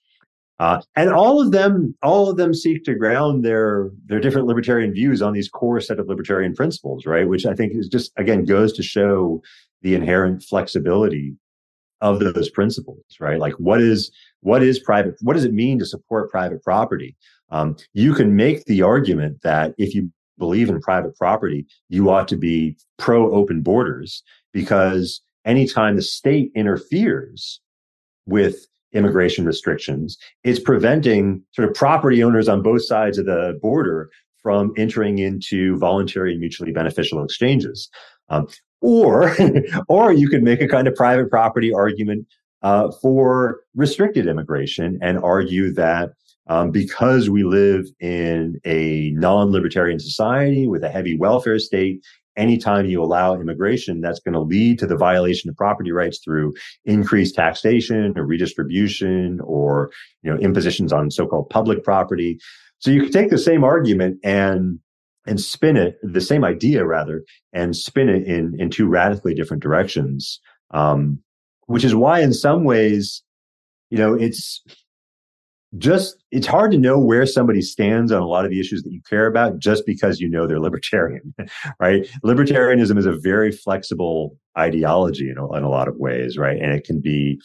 Uh, 0.58 0.82
and 0.96 1.10
all 1.10 1.42
of 1.42 1.52
them, 1.52 1.94
all 2.02 2.30
of 2.30 2.38
them 2.38 2.54
seek 2.54 2.84
to 2.86 2.96
ground 2.96 3.44
their 3.44 3.92
their 4.06 4.20
different 4.20 4.48
libertarian 4.48 4.94
views 4.94 5.22
on 5.22 5.34
these 5.34 5.50
core 5.50 5.82
set 5.82 6.00
of 6.00 6.08
libertarian 6.08 6.56
principles, 6.56 7.06
right? 7.06 7.28
Which 7.28 7.46
I 7.46 7.54
think 7.54 7.74
is 7.76 7.88
just 7.88 8.12
again 8.18 8.46
goes 8.46 8.72
to 8.74 8.84
show 8.84 9.42
the 9.82 9.96
inherent 9.96 10.44
flexibility 10.44 11.36
of 12.02 12.20
those 12.20 12.50
principles, 12.50 13.04
right? 13.20 13.40
Like 13.40 13.54
what 13.54 13.82
is 13.82 14.12
what 14.42 14.62
is 14.62 14.80
private? 14.80 15.16
What 15.22 15.34
does 15.34 15.46
it 15.46 15.54
mean 15.54 15.80
to 15.80 15.86
support 15.86 16.30
private 16.30 16.64
property? 16.64 17.16
Um, 17.50 17.78
you 17.94 18.14
can 18.14 18.36
make 18.36 18.66
the 18.66 18.82
argument 18.82 19.42
that 19.44 19.74
if 19.78 19.96
you 19.96 20.12
believe 20.38 20.70
in 20.70 20.82
private 20.82 21.16
property, 21.16 21.66
you 21.90 22.10
ought 22.10 22.28
to 22.28 22.38
be 22.38 22.78
pro 22.98 23.34
open 23.34 23.62
borders 23.62 24.24
because 24.54 25.22
anytime 25.46 25.96
the 25.96 26.02
state 26.02 26.52
interferes 26.56 27.62
with 28.26 28.68
immigration 28.94 29.46
restrictions, 29.46 30.18
it's 30.44 30.60
preventing 30.60 31.44
sort 31.52 31.68
of 31.68 31.74
property 31.76 32.24
owners 32.24 32.48
on 32.50 32.62
both 32.62 32.84
sides 32.84 33.18
of 33.18 33.26
the 33.26 33.58
border 33.62 34.10
from 34.42 34.74
entering 34.78 35.20
into 35.20 35.78
voluntary 35.78 36.32
and 36.32 36.40
mutually 36.40 36.72
beneficial 36.72 37.24
exchanges. 37.24 37.90
Um, 38.30 38.48
or 38.82 39.36
or 39.90 40.12
you 40.12 40.30
could 40.30 40.44
make 40.44 40.62
a 40.62 40.68
kind 40.68 40.88
of 40.88 40.96
private 40.96 41.30
property 41.30 41.74
argument 41.74 42.28
uh, 42.62 42.92
for 43.02 43.62
restricted 43.76 44.28
immigration 44.28 44.98
and 45.02 45.20
argue 45.20 45.72
that 45.74 46.12
um, 46.48 46.72
because 46.72 47.30
we 47.30 47.44
live 47.44 47.86
in 48.00 48.60
a 48.66 49.12
non-libertarian 49.16 50.00
society 50.00 50.68
with 50.68 50.84
a 50.84 50.90
heavy 50.90 51.18
welfare 51.18 51.60
state 51.60 52.04
anytime 52.38 52.86
you 52.86 53.02
allow 53.02 53.34
immigration 53.36 54.02
that's 54.02 54.20
going 54.20 54.34
to 54.34 54.40
lead 54.40 54.78
to 54.80 54.88
the 54.88 54.98
violation 54.98 55.50
of 55.50 55.56
property 55.56 55.92
rights 55.92 56.20
through 56.24 56.54
increased 56.86 57.36
taxation 57.36 58.14
or 58.18 58.26
redistribution 58.26 59.40
or 59.42 59.92
you 60.22 60.32
know 60.32 60.38
impositions 60.40 60.92
on 60.92 61.10
so-called 61.10 61.50
public 61.50 61.84
property. 61.84 62.38
So 62.80 62.92
you 62.92 63.04
can 63.04 63.12
take 63.12 63.30
the 63.30 63.38
same 63.38 63.64
argument 63.64 64.20
and 64.24 64.80
and 65.28 65.40
spin 65.40 65.78
it 65.78 65.98
the 66.04 66.22
same 66.22 66.44
idea 66.44 66.86
rather 66.86 67.24
and 67.54 67.76
spin 67.76 68.10
it 68.10 68.24
in 68.24 68.56
in 68.60 68.70
two 68.70 68.88
radically 68.88 69.34
different 69.34 69.64
directions 69.64 70.40
um, 70.72 71.20
which 71.68 71.84
is 71.84 71.96
why 71.96 72.20
in 72.20 72.34
some 72.34 72.64
ways 72.64 73.24
you 73.90 73.98
know 73.98 74.14
it's 74.14 74.62
just 75.78 76.24
it's 76.32 76.48
hard 76.48 76.72
to 76.72 76.78
know 76.78 77.00
where 77.00 77.26
somebody 77.26 77.62
stands 77.62 78.12
on 78.12 78.22
a 78.22 78.28
lot 78.28 78.46
of 78.46 78.52
the 78.52 78.60
issues 78.60 78.84
that 78.84 78.92
you 78.92 79.02
care 79.10 79.28
about 79.28 79.60
just 79.60 79.86
because 79.86 80.20
you 80.20 80.30
know 80.30 80.48
they're 80.48 80.60
libertarian 80.60 81.34
right? 81.80 82.08
Libertarianism 82.24 82.98
is 82.98 83.06
a 83.06 83.14
very 83.14 83.52
flexible 83.52 84.38
ideology 84.58 85.30
in 85.30 85.38
a, 85.38 85.54
in 85.54 85.64
a 85.64 85.70
lot 85.70 85.88
of 85.88 85.98
ways 85.98 86.38
right? 86.38 86.58
And 86.62 86.74
it 86.74 86.84
can 86.84 87.02
be 87.02 87.40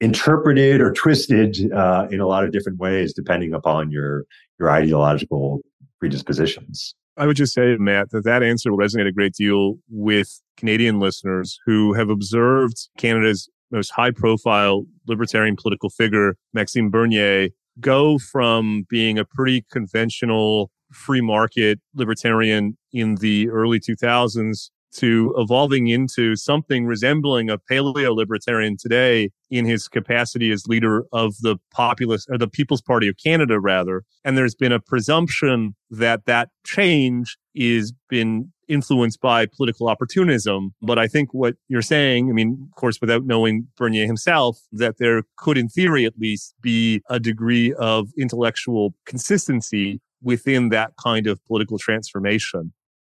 interpreted 0.00 0.80
or 0.80 0.92
twisted 0.92 1.72
uh, 1.72 2.06
in 2.10 2.20
a 2.20 2.26
lot 2.26 2.44
of 2.44 2.52
different 2.52 2.78
ways 2.78 3.12
depending 3.12 3.54
upon 3.54 3.90
your 3.90 4.24
your 4.58 4.70
ideological 4.70 5.60
predispositions. 6.04 6.94
I 7.16 7.26
would 7.26 7.36
just 7.36 7.54
say, 7.54 7.76
Matt, 7.78 8.10
that 8.10 8.24
that 8.24 8.42
answer 8.42 8.70
will 8.70 8.78
resonate 8.78 9.08
a 9.08 9.12
great 9.12 9.32
deal 9.32 9.76
with 9.88 10.42
Canadian 10.58 11.00
listeners 11.00 11.58
who 11.64 11.94
have 11.94 12.10
observed 12.10 12.76
Canada's 12.98 13.48
most 13.70 13.90
high 13.90 14.10
profile 14.10 14.84
libertarian 15.08 15.56
political 15.56 15.88
figure, 15.88 16.36
Maxime 16.52 16.90
Bernier, 16.90 17.48
go 17.80 18.18
from 18.18 18.84
being 18.90 19.18
a 19.18 19.24
pretty 19.24 19.64
conventional 19.72 20.70
free 20.92 21.22
market 21.22 21.80
libertarian 21.94 22.76
in 22.92 23.14
the 23.16 23.48
early 23.48 23.80
2000s 23.80 24.68
to 24.94 25.34
evolving 25.36 25.88
into 25.88 26.36
something 26.36 26.86
resembling 26.86 27.50
a 27.50 27.58
paleo 27.58 28.14
libertarian 28.14 28.76
today 28.78 29.30
in 29.50 29.64
his 29.64 29.88
capacity 29.88 30.50
as 30.50 30.66
leader 30.66 31.04
of 31.12 31.34
the 31.40 31.56
populist 31.70 32.28
or 32.30 32.38
the 32.38 32.48
People's 32.48 32.82
Party 32.82 33.08
of 33.08 33.16
Canada, 33.22 33.60
rather. 33.60 34.04
And 34.24 34.36
there's 34.36 34.54
been 34.54 34.72
a 34.72 34.80
presumption 34.80 35.74
that 35.90 36.26
that 36.26 36.48
change 36.64 37.36
is 37.54 37.92
been 38.08 38.52
influenced 38.68 39.20
by 39.20 39.46
political 39.46 39.88
opportunism. 39.88 40.74
But 40.80 40.98
I 40.98 41.06
think 41.06 41.32
what 41.32 41.56
you're 41.68 41.82
saying, 41.82 42.30
I 42.30 42.32
mean, 42.32 42.68
of 42.70 42.76
course, 42.76 43.00
without 43.00 43.24
knowing 43.24 43.68
Bernier 43.76 44.06
himself, 44.06 44.58
that 44.72 44.98
there 44.98 45.22
could, 45.36 45.58
in 45.58 45.68
theory 45.68 46.04
at 46.04 46.18
least, 46.18 46.54
be 46.62 47.02
a 47.10 47.20
degree 47.20 47.72
of 47.74 48.08
intellectual 48.18 48.94
consistency 49.06 50.00
within 50.22 50.70
that 50.70 50.92
kind 51.02 51.26
of 51.26 51.44
political 51.44 51.78
transformation. 51.78 52.72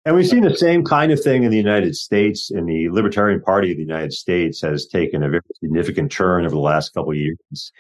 And 0.07 0.15
we've 0.15 0.29
seen 0.29 0.45
the 0.45 0.57
same 0.57 0.85
kind 0.85 1.11
of 1.11 1.21
thing 1.21 1.43
in 1.43 1.51
the 1.51 1.57
United 1.57 1.97
States. 1.97 2.53
And 2.53 2.69
the 2.69 2.89
Libertarian 2.91 3.43
Party 3.43 3.73
of 3.73 3.77
the 3.77 3.83
United 3.83 4.13
States 4.13 4.61
has 4.61 4.87
taken 4.87 5.25
a 5.25 5.29
very 5.29 5.43
significant 5.61 6.13
turn 6.13 6.45
over 6.45 6.55
the 6.55 6.61
last 6.61 6.95
couple 6.95 7.11
of 7.11 7.17
years 7.17 7.73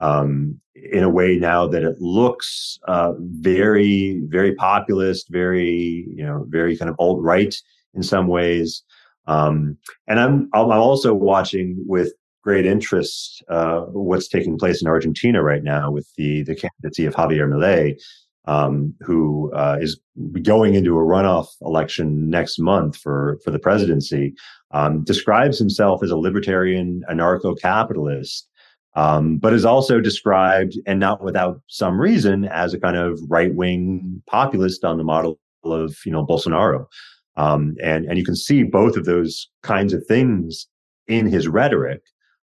um, 0.00 0.60
in 0.74 1.04
a 1.04 1.08
way 1.08 1.36
now 1.36 1.68
that 1.68 1.84
it 1.84 2.00
looks 2.00 2.80
uh, 2.88 3.12
very, 3.18 4.20
very 4.24 4.56
populist, 4.56 5.28
very, 5.28 6.08
you 6.16 6.26
know, 6.26 6.44
very 6.48 6.76
kind 6.76 6.90
of 6.90 6.96
alt 6.98 7.22
right 7.22 7.56
in 7.94 8.02
some 8.02 8.26
ways. 8.26 8.82
Um, 9.28 9.78
and 10.08 10.18
I'm 10.18 10.50
I'm 10.52 10.72
also 10.72 11.14
watching 11.14 11.76
with 11.86 12.12
great 12.42 12.66
interest 12.66 13.44
uh, 13.50 13.82
what's 13.82 14.26
taking 14.26 14.58
place 14.58 14.82
in 14.82 14.88
Argentina 14.88 15.44
right 15.44 15.62
now 15.62 15.92
with 15.92 16.12
the 16.16 16.42
the 16.42 16.56
candidacy 16.56 17.04
of 17.04 17.14
Javier 17.14 17.48
Milei 17.48 18.00
um, 18.48 18.94
who 19.02 19.52
uh, 19.52 19.76
is 19.78 20.00
going 20.42 20.74
into 20.74 20.96
a 20.96 21.02
runoff 21.02 21.48
election 21.60 22.30
next 22.30 22.58
month 22.58 22.96
for 22.96 23.38
for 23.44 23.50
the 23.50 23.58
presidency, 23.58 24.34
um, 24.72 25.04
describes 25.04 25.58
himself 25.58 26.02
as 26.02 26.10
a 26.10 26.16
libertarian 26.16 27.02
anarcho-capitalist, 27.10 28.48
um, 28.96 29.36
but 29.36 29.52
is 29.52 29.66
also 29.66 30.00
described, 30.00 30.74
and 30.86 30.98
not 30.98 31.22
without 31.22 31.60
some 31.68 32.00
reason, 32.00 32.46
as 32.46 32.72
a 32.72 32.80
kind 32.80 32.96
of 32.96 33.20
right-wing 33.28 34.22
populist 34.26 34.82
on 34.82 34.96
the 34.96 35.04
model 35.04 35.38
of 35.64 35.94
you 36.06 36.10
know 36.10 36.24
Bolsonaro. 36.24 36.86
Um, 37.36 37.76
and 37.84 38.06
and 38.06 38.16
you 38.16 38.24
can 38.24 38.34
see 38.34 38.62
both 38.62 38.96
of 38.96 39.04
those 39.04 39.48
kinds 39.62 39.92
of 39.92 40.04
things 40.06 40.66
in 41.06 41.26
his 41.26 41.46
rhetoric. 41.48 42.00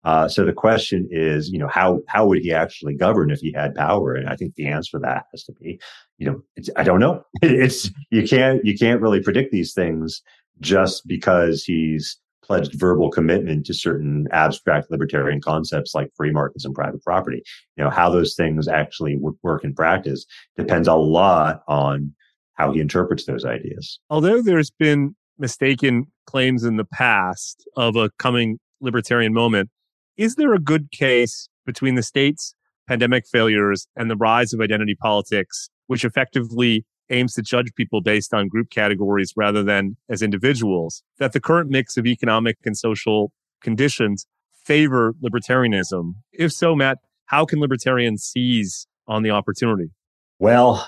Uh, 0.04 0.28
so 0.28 0.46
the 0.46 0.54
question 0.54 1.08
is, 1.12 1.50
you 1.50 1.60
know, 1.60 1.68
how 1.68 2.02
how 2.08 2.26
would 2.26 2.40
he 2.40 2.54
actually 2.54 2.96
govern 2.96 3.32
if 3.32 3.40
he 3.40 3.52
had 3.52 3.76
power? 3.76 4.16
And 4.16 4.30
I 4.30 4.36
think 4.36 4.56
the 4.56 4.68
answer 4.68 4.98
to 4.98 5.00
that 5.00 5.26
has 5.32 5.44
to 5.46 5.54
be, 5.54 5.80
you 6.18 6.28
know, 6.28 6.42
I 6.76 6.84
don't 6.84 7.00
know. 7.00 7.24
It's 7.42 7.92
you 8.10 8.28
can't 8.28 8.64
you 8.64 8.78
can't 8.78 9.02
really 9.02 9.22
predict 9.22 9.52
these 9.52 9.74
things 9.74 10.22
just 10.60 11.08
because 11.08 11.64
he's 11.64 12.18
pledged 12.48 12.80
verbal 12.80 13.12
commitment 13.12 13.66
to 13.66 13.74
certain 13.74 14.28
abstract 14.32 14.90
libertarian 14.90 15.42
concepts 15.42 15.94
like 15.94 16.10
free 16.16 16.32
markets 16.32 16.64
and 16.64 16.74
private 16.74 17.04
property. 17.04 17.44
You 17.76 17.84
know, 17.84 17.90
how 17.90 18.10
those 18.10 18.36
things 18.36 18.68
actually 18.68 19.18
would 19.18 19.36
work 19.44 19.64
in 19.66 19.76
practice 19.76 20.26
depends 20.56 20.88
a 20.88 20.96
lot 20.96 21.64
on 21.68 22.14
how 22.54 22.72
he 22.72 22.80
interprets 22.80 23.26
those 23.26 23.46
ideas. 23.46 24.00
Although 24.10 24.42
there's 24.42 24.72
been 24.72 25.16
mistaken 25.38 26.06
claims 26.26 26.64
in 26.64 26.78
the 26.78 26.86
past 26.86 27.68
of 27.76 27.96
a 27.96 28.10
coming 28.18 28.60
libertarian 28.82 29.34
moment, 29.34 29.70
is 30.18 30.36
there 30.36 30.54
a 30.54 30.60
good 30.60 30.92
case 30.92 31.50
between 31.66 31.96
the 31.96 32.04
state's 32.04 32.56
pandemic 32.88 33.26
failures 33.28 33.88
and 33.96 34.10
the 34.10 34.16
rise 34.16 34.54
of 34.54 34.62
identity 34.62 34.96
politics, 34.96 35.70
which 35.88 36.04
effectively 36.04 36.86
aims 37.10 37.34
to 37.34 37.42
judge 37.42 37.74
people 37.76 38.02
based 38.02 38.34
on 38.34 38.48
group 38.48 38.70
categories 38.70 39.34
rather 39.36 39.64
than 39.64 39.96
as 40.10 40.22
individuals, 40.22 41.04
that 41.20 41.34
the 41.34 41.40
current 41.40 41.70
mix 41.70 41.98
of 41.98 42.06
economic 42.06 42.58
and 42.66 42.78
social 42.78 43.32
conditions 43.62 44.26
favor 44.66 45.14
libertarianism? 45.24 46.16
If 46.34 46.52
so, 46.52 46.76
Matt, 46.76 46.98
how 47.26 47.46
can 47.46 47.60
libertarians 47.60 48.24
seize 48.24 48.88
on 49.08 49.24
the 49.24 49.30
opportunity? 49.30 49.92
Well, 50.40 50.88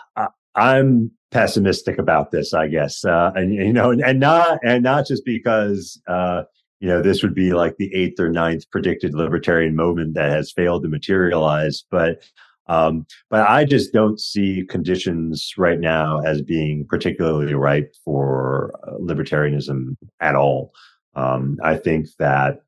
I'm 0.56 1.12
pessimistic 1.32 1.98
about 1.98 2.32
this, 2.32 2.54
I 2.54 2.68
guess, 2.68 3.06
uh, 3.06 3.32
and 3.36 3.54
you 3.54 3.72
know, 3.72 3.92
and, 3.92 4.02
and, 4.02 4.20
not 4.20 4.60
and 4.64 4.84
not 4.84 5.08
just 5.08 5.24
because 5.26 6.02
uh, 6.08 6.44
you 6.80 6.88
know, 6.88 7.02
this 7.02 7.22
would 7.22 7.36
be 7.36 7.54
like 7.54 7.78
the 7.78 7.94
eighth 7.94 8.20
or 8.20 8.30
ninth 8.30 8.70
predicted 8.72 9.14
libertarian 9.14 9.76
moment 9.76 10.14
that 10.14 10.32
has 10.32 10.52
failed 10.52 10.84
to 10.84 10.90
materialize. 10.90 11.84
But 11.90 12.24
um, 12.68 13.08
but 13.30 13.50
I 13.50 13.66
just 13.66 13.92
don't 13.94 14.20
see 14.20 14.64
conditions 14.70 15.54
right 15.58 15.80
now 15.80 16.20
as 16.20 16.42
being 16.44 16.86
particularly 16.86 17.56
ripe 17.56 17.96
for 18.06 18.72
uh, 18.84 18.92
libertarianism 19.00 19.98
at 20.20 20.36
all. 20.36 20.72
Um, 21.16 21.58
I 21.64 21.78
think 21.78 22.10
that 22.20 22.62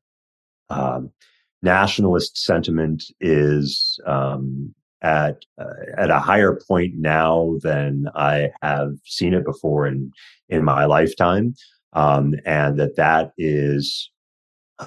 um, 0.70 1.12
nationalist 1.62 2.36
sentiment 2.36 3.04
is 3.20 4.00
um, 4.04 4.74
at 5.02 5.44
uh, 5.56 5.72
at 5.96 6.10
a 6.10 6.18
higher 6.18 6.60
point 6.68 6.94
now 6.96 7.56
than 7.62 8.08
I 8.16 8.50
have 8.60 8.96
seen 9.04 9.34
it 9.34 9.44
before 9.44 9.86
in 9.86 10.10
in 10.48 10.64
my 10.64 10.84
lifetime 10.84 11.54
um, 11.92 12.34
and 12.44 12.78
that 12.78 12.96
that 12.96 13.32
is 13.38 14.10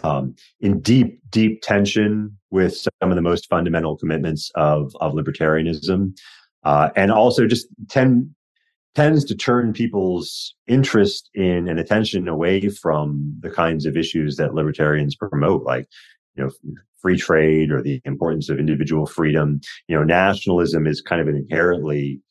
um, 0.03 0.35
in 0.59 0.81
deep, 0.81 1.19
deep 1.29 1.61
tension 1.61 2.37
with 2.51 2.75
some 2.77 2.91
of 3.11 3.15
the 3.15 3.21
most 3.21 3.49
fundamental 3.49 3.97
commitments 3.97 4.51
of 4.55 4.95
of 4.99 5.13
libertarianism, 5.13 6.17
uh, 6.63 6.89
and 6.95 7.11
also 7.11 7.47
just 7.47 7.67
tend 7.89 8.29
tends 8.95 9.25
to 9.25 9.35
turn 9.35 9.73
people's 9.73 10.55
interest 10.67 11.29
in 11.33 11.67
and 11.67 11.79
attention 11.79 12.27
away 12.27 12.69
from 12.69 13.35
the 13.41 13.49
kinds 13.49 13.85
of 13.85 13.97
issues 13.97 14.37
that 14.37 14.53
libertarians 14.53 15.15
promote, 15.15 15.63
like 15.63 15.87
you 16.35 16.43
know 16.43 16.49
free 17.01 17.17
trade 17.17 17.71
or 17.71 17.81
the 17.81 18.01
importance 18.05 18.49
of 18.49 18.57
individual 18.57 19.05
freedom. 19.05 19.61
You 19.87 19.97
know, 19.97 20.03
nationalism 20.03 20.87
is 20.87 21.01
kind 21.01 21.21
of 21.21 21.27
an 21.27 21.35
inherently 21.35 22.21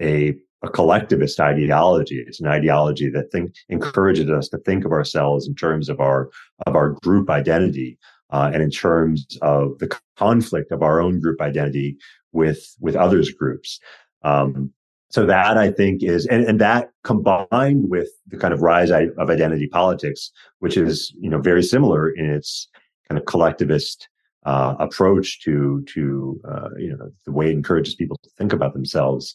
a 0.00 0.34
a 0.62 0.68
collectivist 0.68 1.40
ideology. 1.40 2.22
It's 2.26 2.40
an 2.40 2.46
ideology 2.46 3.08
that 3.10 3.30
think, 3.32 3.54
encourages 3.68 4.28
us 4.28 4.48
to 4.48 4.58
think 4.58 4.84
of 4.84 4.92
ourselves 4.92 5.48
in 5.48 5.54
terms 5.54 5.88
of 5.88 6.00
our 6.00 6.30
of 6.66 6.76
our 6.76 6.90
group 7.02 7.30
identity 7.30 7.98
uh, 8.30 8.50
and 8.52 8.62
in 8.62 8.70
terms 8.70 9.26
of 9.42 9.78
the 9.78 9.98
conflict 10.16 10.70
of 10.70 10.82
our 10.82 11.00
own 11.00 11.20
group 11.20 11.40
identity 11.40 11.96
with 12.32 12.76
with 12.80 12.96
others 12.96 13.30
groups. 13.30 13.80
Um, 14.22 14.72
so 15.10 15.26
that 15.26 15.58
I 15.58 15.72
think 15.72 16.04
is, 16.04 16.26
and, 16.26 16.44
and 16.44 16.60
that 16.60 16.90
combined 17.02 17.90
with 17.90 18.10
the 18.28 18.36
kind 18.36 18.54
of 18.54 18.62
rise 18.62 18.90
of 18.92 19.28
identity 19.28 19.66
politics, 19.66 20.30
which 20.60 20.76
is 20.76 21.12
you 21.18 21.28
know 21.28 21.40
very 21.40 21.62
similar 21.62 22.10
in 22.10 22.30
its 22.30 22.68
kind 23.08 23.18
of 23.18 23.26
collectivist 23.26 24.08
uh, 24.46 24.76
approach 24.78 25.42
to 25.42 25.84
to 25.88 26.40
uh, 26.48 26.68
you 26.78 26.96
know 26.96 27.10
the 27.26 27.32
way 27.32 27.48
it 27.48 27.52
encourages 27.54 27.94
people 27.94 28.18
to 28.22 28.30
think 28.38 28.52
about 28.52 28.72
themselves. 28.72 29.34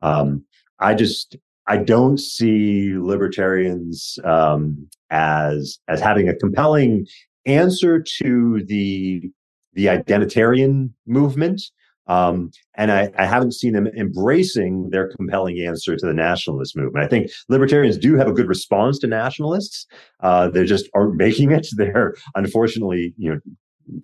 Um, 0.00 0.44
I 0.80 0.94
just 0.94 1.36
I 1.66 1.76
don't 1.76 2.18
see 2.18 2.94
libertarians 2.96 4.18
um, 4.24 4.88
as 5.10 5.78
as 5.88 6.00
having 6.00 6.28
a 6.28 6.36
compelling 6.36 7.06
answer 7.46 8.02
to 8.18 8.64
the 8.66 9.30
the 9.74 9.86
identitarian 9.86 10.90
movement. 11.06 11.62
Um, 12.06 12.50
and 12.74 12.90
I, 12.90 13.10
I, 13.16 13.24
haven't 13.24 13.54
seen 13.54 13.72
them 13.72 13.86
embracing 13.96 14.90
their 14.90 15.12
compelling 15.14 15.60
answer 15.60 15.94
to 15.94 16.04
the 16.04 16.12
nationalist 16.12 16.76
movement. 16.76 17.04
I 17.04 17.08
think 17.08 17.30
libertarians 17.48 17.96
do 17.96 18.16
have 18.16 18.26
a 18.26 18.32
good 18.32 18.48
response 18.48 18.98
to 18.98 19.06
nationalists. 19.06 19.86
Uh, 20.18 20.48
they 20.48 20.64
just 20.64 20.88
aren't 20.92 21.14
making 21.16 21.52
it. 21.52 21.68
They're 21.76 22.16
unfortunately, 22.34 23.14
you 23.16 23.34
know, 23.34 23.40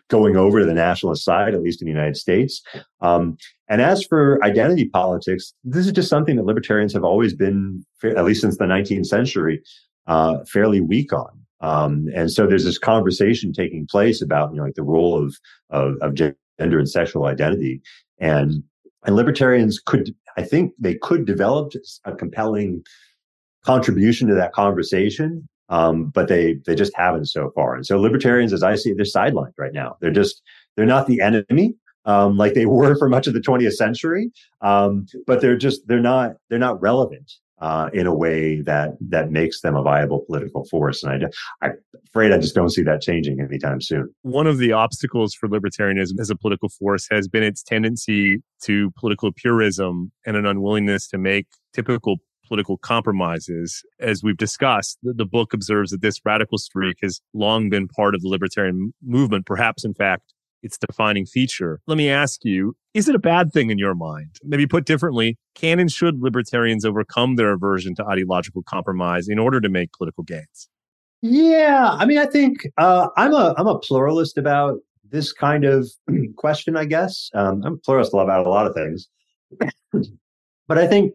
going 0.08 0.36
over 0.36 0.60
to 0.60 0.66
the 0.66 0.74
nationalist 0.74 1.24
side, 1.24 1.54
at 1.54 1.62
least 1.62 1.80
in 1.80 1.86
the 1.86 1.92
United 1.92 2.16
States. 2.16 2.62
Um, 3.00 3.36
and 3.68 3.80
as 3.80 4.04
for 4.04 4.42
identity 4.44 4.88
politics, 4.88 5.52
this 5.64 5.86
is 5.86 5.92
just 5.92 6.08
something 6.08 6.36
that 6.36 6.44
libertarians 6.44 6.92
have 6.92 7.04
always 7.04 7.34
been, 7.34 7.84
at 8.04 8.24
least 8.24 8.40
since 8.40 8.56
the 8.56 8.64
19th 8.64 9.06
century, 9.06 9.62
uh, 10.06 10.44
fairly 10.44 10.80
weak 10.80 11.12
on. 11.12 11.30
Um, 11.60 12.06
and 12.14 12.30
so 12.30 12.46
there's 12.46 12.64
this 12.64 12.78
conversation 12.78 13.52
taking 13.52 13.86
place 13.90 14.20
about, 14.22 14.50
you 14.52 14.58
know, 14.58 14.64
like 14.64 14.74
the 14.74 14.82
role 14.82 15.22
of, 15.22 15.36
of, 15.70 15.94
of 16.00 16.14
gender 16.14 16.36
and 16.58 16.88
sexual 16.88 17.26
identity. 17.26 17.80
And, 18.18 18.62
and 19.04 19.16
libertarians 19.16 19.80
could, 19.84 20.14
I 20.36 20.42
think 20.42 20.72
they 20.78 20.94
could 20.94 21.26
develop 21.26 21.72
a 22.04 22.14
compelling 22.14 22.84
contribution 23.64 24.28
to 24.28 24.34
that 24.34 24.52
conversation 24.52 25.48
um, 25.68 26.10
but 26.10 26.28
they 26.28 26.54
they 26.66 26.74
just 26.74 26.94
haven't 26.96 27.26
so 27.26 27.50
far. 27.54 27.74
And 27.74 27.86
so 27.86 28.00
libertarians, 28.00 28.52
as 28.52 28.62
I 28.62 28.76
see 28.76 28.92
they're 28.92 29.04
sidelined 29.04 29.54
right 29.58 29.72
now. 29.72 29.96
They're 30.00 30.10
just 30.10 30.42
they're 30.76 30.86
not 30.86 31.06
the 31.06 31.20
enemy 31.20 31.74
um, 32.06 32.36
like 32.36 32.54
they 32.54 32.66
were 32.66 32.96
for 32.96 33.08
much 33.08 33.26
of 33.26 33.34
the 33.34 33.40
20th 33.40 33.74
century, 33.74 34.30
um, 34.62 35.06
but 35.26 35.40
they're 35.40 35.56
just 35.56 35.86
they're 35.86 36.00
not 36.00 36.36
they're 36.48 36.58
not 36.58 36.80
relevant 36.80 37.30
uh, 37.58 37.88
in 37.92 38.06
a 38.06 38.14
way 38.14 38.60
that 38.62 38.96
that 39.00 39.30
makes 39.30 39.60
them 39.60 39.76
a 39.76 39.82
viable 39.82 40.20
political 40.20 40.64
force. 40.66 41.02
And 41.02 41.24
I, 41.24 41.66
I'm 41.66 41.72
afraid 42.08 42.32
I 42.32 42.38
just 42.38 42.54
don't 42.54 42.70
see 42.70 42.82
that 42.82 43.00
changing 43.00 43.40
anytime 43.40 43.80
soon. 43.80 44.14
One 44.22 44.46
of 44.46 44.58
the 44.58 44.72
obstacles 44.72 45.34
for 45.34 45.48
libertarianism 45.48 46.18
as 46.20 46.30
a 46.30 46.36
political 46.36 46.68
force 46.68 47.06
has 47.10 47.28
been 47.28 47.42
its 47.42 47.62
tendency 47.62 48.42
to 48.62 48.90
political 48.92 49.32
purism 49.32 50.12
and 50.24 50.36
an 50.36 50.46
unwillingness 50.46 51.08
to 51.08 51.18
make 51.18 51.46
typical 51.72 52.16
political 52.46 52.78
compromises. 52.78 53.82
As 54.00 54.22
we've 54.22 54.36
discussed, 54.36 54.98
the, 55.02 55.12
the, 55.12 55.26
book 55.26 55.52
observes 55.52 55.90
that 55.90 56.02
this 56.02 56.20
radical 56.24 56.58
streak 56.58 56.98
has 57.02 57.20
long 57.34 57.68
been 57.68 57.88
part 57.88 58.14
of 58.14 58.22
the 58.22 58.28
libertarian 58.28 58.94
movement, 59.02 59.46
perhaps, 59.46 59.84
in 59.84 59.94
fact, 59.94 60.32
its 60.62 60.78
defining 60.78 61.26
feature. 61.26 61.80
Let 61.86 61.96
me 61.96 62.10
ask 62.10 62.44
you, 62.44 62.76
is 62.94 63.08
it 63.08 63.14
a 63.14 63.18
bad 63.18 63.52
thing 63.52 63.70
in 63.70 63.78
your 63.78 63.94
mind? 63.94 64.36
Maybe 64.42 64.66
put 64.66 64.84
differently, 64.84 65.38
can 65.54 65.78
and 65.78 65.90
should 65.90 66.20
libertarians 66.20 66.84
overcome 66.84 67.36
their 67.36 67.52
aversion 67.52 67.94
to 67.96 68.04
ideological 68.04 68.62
compromise 68.62 69.28
in 69.28 69.38
order 69.38 69.60
to 69.60 69.68
make 69.68 69.92
political 69.92 70.24
gains? 70.24 70.68
Yeah, 71.22 71.90
I 71.92 72.04
mean, 72.04 72.18
I 72.18 72.26
think 72.26 72.66
uh, 72.76 73.08
I'm 73.16 73.32
a 73.32 73.54
I'm 73.56 73.66
a 73.66 73.78
pluralist 73.78 74.38
about 74.38 74.78
this 75.10 75.32
kind 75.32 75.64
of 75.64 75.88
question. 76.36 76.76
I 76.76 76.84
guess 76.84 77.30
um, 77.34 77.62
I'm 77.64 77.74
a 77.74 77.78
pluralist 77.78 78.12
about 78.12 78.46
a 78.46 78.50
lot 78.50 78.66
of 78.66 78.74
things, 78.74 79.08
but 80.68 80.78
I 80.78 80.86
think 80.86 81.14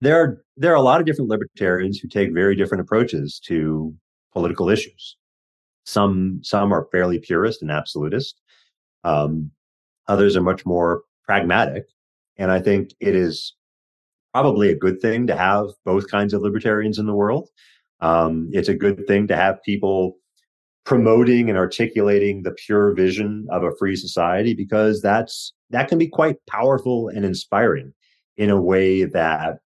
there 0.00 0.20
are 0.20 0.44
there 0.56 0.72
are 0.72 0.76
a 0.76 0.82
lot 0.82 1.00
of 1.00 1.06
different 1.06 1.30
libertarians 1.30 1.98
who 1.98 2.08
take 2.08 2.32
very 2.32 2.54
different 2.54 2.82
approaches 2.82 3.40
to 3.46 3.94
political 4.32 4.68
issues. 4.68 5.16
Some 5.86 6.40
some 6.42 6.72
are 6.72 6.88
fairly 6.92 7.18
purist 7.18 7.62
and 7.62 7.70
absolutist. 7.70 8.40
Um, 9.04 9.50
others 10.06 10.36
are 10.36 10.42
much 10.42 10.66
more 10.66 11.02
pragmatic, 11.24 11.86
and 12.36 12.50
I 12.50 12.60
think 12.60 12.90
it 13.00 13.14
is 13.14 13.54
probably 14.32 14.70
a 14.70 14.76
good 14.76 15.00
thing 15.00 15.26
to 15.26 15.36
have 15.36 15.66
both 15.84 16.10
kinds 16.10 16.34
of 16.34 16.42
libertarians 16.42 16.98
in 16.98 17.06
the 17.06 17.14
world. 17.14 17.48
Um, 18.00 18.50
it's 18.52 18.68
a 18.68 18.74
good 18.74 19.06
thing 19.06 19.26
to 19.28 19.36
have 19.36 19.62
people 19.64 20.16
promoting 20.84 21.48
and 21.48 21.58
articulating 21.58 22.42
the 22.42 22.52
pure 22.52 22.94
vision 22.94 23.46
of 23.50 23.62
a 23.62 23.74
free 23.78 23.96
society 23.96 24.54
because 24.54 25.02
that's 25.02 25.52
that 25.70 25.88
can 25.88 25.98
be 25.98 26.08
quite 26.08 26.36
powerful 26.46 27.08
and 27.08 27.24
inspiring 27.24 27.92
in 28.36 28.48
a 28.48 28.60
way 28.60 29.04
that 29.04 29.58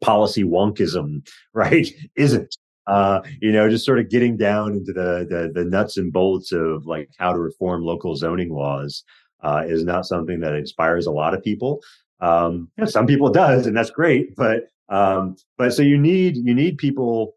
policy 0.00 0.44
wonkism, 0.44 1.26
right, 1.54 1.88
isn't. 2.16 2.56
Uh, 2.88 3.22
you 3.40 3.52
know, 3.52 3.70
just 3.70 3.86
sort 3.86 4.00
of 4.00 4.10
getting 4.10 4.36
down 4.36 4.72
into 4.72 4.92
the, 4.92 5.24
the, 5.30 5.52
the 5.54 5.64
nuts 5.64 5.98
and 5.98 6.12
bolts 6.12 6.50
of 6.50 6.84
like 6.84 7.08
how 7.16 7.32
to 7.32 7.38
reform 7.38 7.84
local 7.84 8.16
zoning 8.16 8.52
laws 8.52 9.04
uh, 9.42 9.62
is 9.64 9.84
not 9.84 10.04
something 10.04 10.40
that 10.40 10.56
inspires 10.56 11.06
a 11.06 11.10
lot 11.12 11.32
of 11.32 11.44
people. 11.44 11.80
Um, 12.20 12.68
you 12.76 12.82
know, 12.82 12.90
some 12.90 13.06
people 13.06 13.28
it 13.28 13.34
does, 13.34 13.66
and 13.66 13.76
that's 13.76 13.90
great. 13.90 14.34
But 14.34 14.64
um, 14.88 15.36
but 15.58 15.72
so 15.72 15.82
you 15.82 15.96
need 15.96 16.36
you 16.36 16.54
need 16.54 16.76
people 16.78 17.34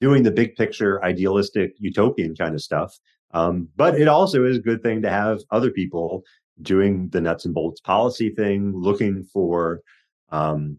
doing 0.00 0.22
the 0.22 0.30
big 0.30 0.54
picture, 0.56 1.02
idealistic, 1.04 1.74
utopian 1.78 2.34
kind 2.34 2.54
of 2.54 2.62
stuff. 2.62 2.96
Um, 3.32 3.68
but 3.76 4.00
it 4.00 4.08
also 4.08 4.44
is 4.44 4.56
a 4.56 4.62
good 4.62 4.82
thing 4.82 5.02
to 5.02 5.10
have 5.10 5.40
other 5.50 5.70
people 5.70 6.22
doing 6.62 7.08
the 7.10 7.20
nuts 7.20 7.44
and 7.44 7.54
bolts 7.54 7.80
policy 7.80 8.30
thing, 8.30 8.72
looking 8.74 9.24
for 9.24 9.82
um, 10.30 10.78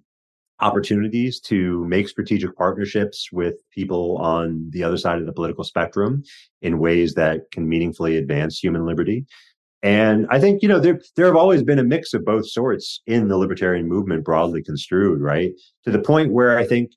opportunities 0.62 1.39
to 1.39 1.86
make 1.86 2.10
strategic 2.10 2.55
partnerships 2.55 3.30
with 3.32 3.55
people 3.72 4.18
on 4.18 4.70
the 4.72 4.84
other 4.84 4.97
side 4.97 5.20
of 5.20 5.26
the 5.26 5.34
political 5.34 5.64
spectrum 5.64 6.24
in 6.62 6.80
ways 6.80 7.14
that 7.14 7.49
can 7.51 7.68
meaningfully 7.68 8.18
advance 8.18 8.60
human 8.60 8.86
liberty. 8.86 9.26
And 9.82 10.28
I 10.30 10.39
think, 10.39 10.62
you 10.62 10.68
know, 10.68 10.80
there, 10.80 10.99
there 11.16 11.26
have 11.26 11.38
always 11.38 11.64
been 11.64 11.80
a 11.80 11.84
mix 11.84 12.14
of 12.14 12.26
both 12.26 12.49
sorts 12.49 13.01
in 13.07 13.30
the 13.30 13.38
libertarian 13.38 13.88
movement, 13.88 14.26
broadly 14.26 14.62
construed, 14.62 15.22
right? 15.22 15.53
To 15.86 15.91
the 15.91 15.99
point 15.99 16.34
where 16.34 16.57
I 16.57 16.66
think, 16.66 16.91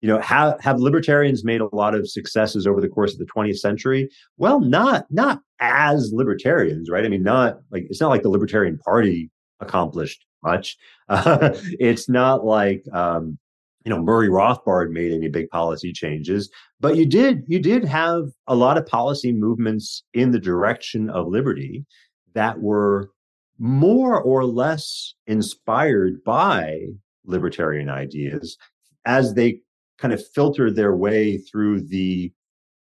you 0.00 0.08
know, 0.08 0.20
have, 0.20 0.60
have 0.60 0.78
libertarians 0.78 1.44
made 1.44 1.60
a 1.60 1.74
lot 1.74 1.96
of 1.96 2.08
successes 2.08 2.64
over 2.64 2.80
the 2.80 2.88
course 2.88 3.12
of 3.12 3.18
the 3.18 3.26
20th 3.26 3.58
century? 3.58 4.08
Well, 4.36 4.60
not, 4.60 5.06
not 5.10 5.40
as 5.58 6.12
libertarians, 6.12 6.88
right? 6.88 7.04
I 7.04 7.08
mean, 7.08 7.24
not 7.24 7.58
like, 7.72 7.86
it's 7.90 8.00
not 8.00 8.10
like 8.10 8.22
the 8.22 8.28
Libertarian 8.28 8.78
Party 8.78 9.30
accomplished 9.60 10.24
much. 10.42 10.76
Uh, 11.10 11.56
it's 11.80 12.06
not 12.06 12.44
like 12.44 12.84
um, 12.92 13.38
you 13.82 13.88
know 13.88 13.98
Murray 13.98 14.28
Rothbard 14.28 14.90
made 14.90 15.10
any 15.10 15.28
big 15.28 15.48
policy 15.48 15.90
changes, 15.90 16.50
but 16.80 16.96
you 16.96 17.06
did 17.06 17.44
you 17.46 17.58
did 17.58 17.82
have 17.82 18.24
a 18.46 18.54
lot 18.54 18.76
of 18.76 18.84
policy 18.84 19.32
movements 19.32 20.02
in 20.12 20.32
the 20.32 20.38
direction 20.38 21.08
of 21.08 21.26
liberty 21.26 21.86
that 22.34 22.60
were 22.60 23.10
more 23.58 24.20
or 24.20 24.44
less 24.44 25.14
inspired 25.26 26.22
by 26.24 26.78
libertarian 27.24 27.88
ideas 27.88 28.58
as 29.06 29.32
they 29.32 29.60
kind 29.96 30.12
of 30.12 30.22
filtered 30.34 30.76
their 30.76 30.94
way 30.94 31.38
through 31.38 31.80
the 31.80 32.30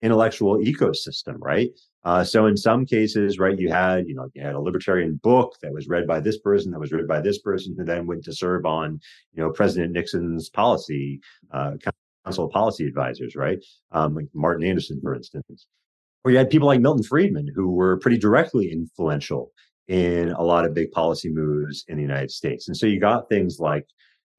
intellectual 0.02 0.58
ecosystem, 0.58 1.36
right? 1.38 1.70
Uh, 2.06 2.22
so 2.22 2.46
in 2.46 2.56
some 2.56 2.86
cases, 2.86 3.40
right, 3.40 3.58
you 3.58 3.68
had, 3.68 4.06
you 4.06 4.14
know, 4.14 4.28
you 4.32 4.40
had 4.40 4.54
a 4.54 4.60
libertarian 4.60 5.16
book 5.24 5.56
that 5.60 5.72
was 5.72 5.88
read 5.88 6.06
by 6.06 6.20
this 6.20 6.38
person, 6.38 6.70
that 6.70 6.78
was 6.78 6.92
read 6.92 7.08
by 7.08 7.20
this 7.20 7.40
person, 7.40 7.74
who 7.76 7.84
then 7.84 8.06
went 8.06 8.22
to 8.22 8.32
serve 8.32 8.64
on, 8.64 9.00
you 9.34 9.42
know, 9.42 9.50
President 9.50 9.92
Nixon's 9.92 10.48
policy, 10.48 11.20
uh, 11.50 11.72
council 12.24 12.44
of 12.44 12.52
policy 12.52 12.86
advisors, 12.86 13.34
right? 13.34 13.58
Um, 13.90 14.14
like 14.14 14.28
Martin 14.34 14.64
Anderson, 14.64 15.00
for 15.02 15.16
instance. 15.16 15.66
Or 16.24 16.30
you 16.30 16.38
had 16.38 16.48
people 16.48 16.68
like 16.68 16.80
Milton 16.80 17.02
Friedman, 17.02 17.48
who 17.52 17.72
were 17.72 17.98
pretty 17.98 18.18
directly 18.18 18.70
influential 18.70 19.50
in 19.88 20.30
a 20.30 20.42
lot 20.42 20.64
of 20.64 20.74
big 20.74 20.92
policy 20.92 21.28
moves 21.28 21.84
in 21.88 21.96
the 21.96 22.02
United 22.02 22.30
States. 22.30 22.68
And 22.68 22.76
so 22.76 22.86
you 22.86 23.00
got 23.00 23.28
things 23.28 23.58
like 23.58 23.84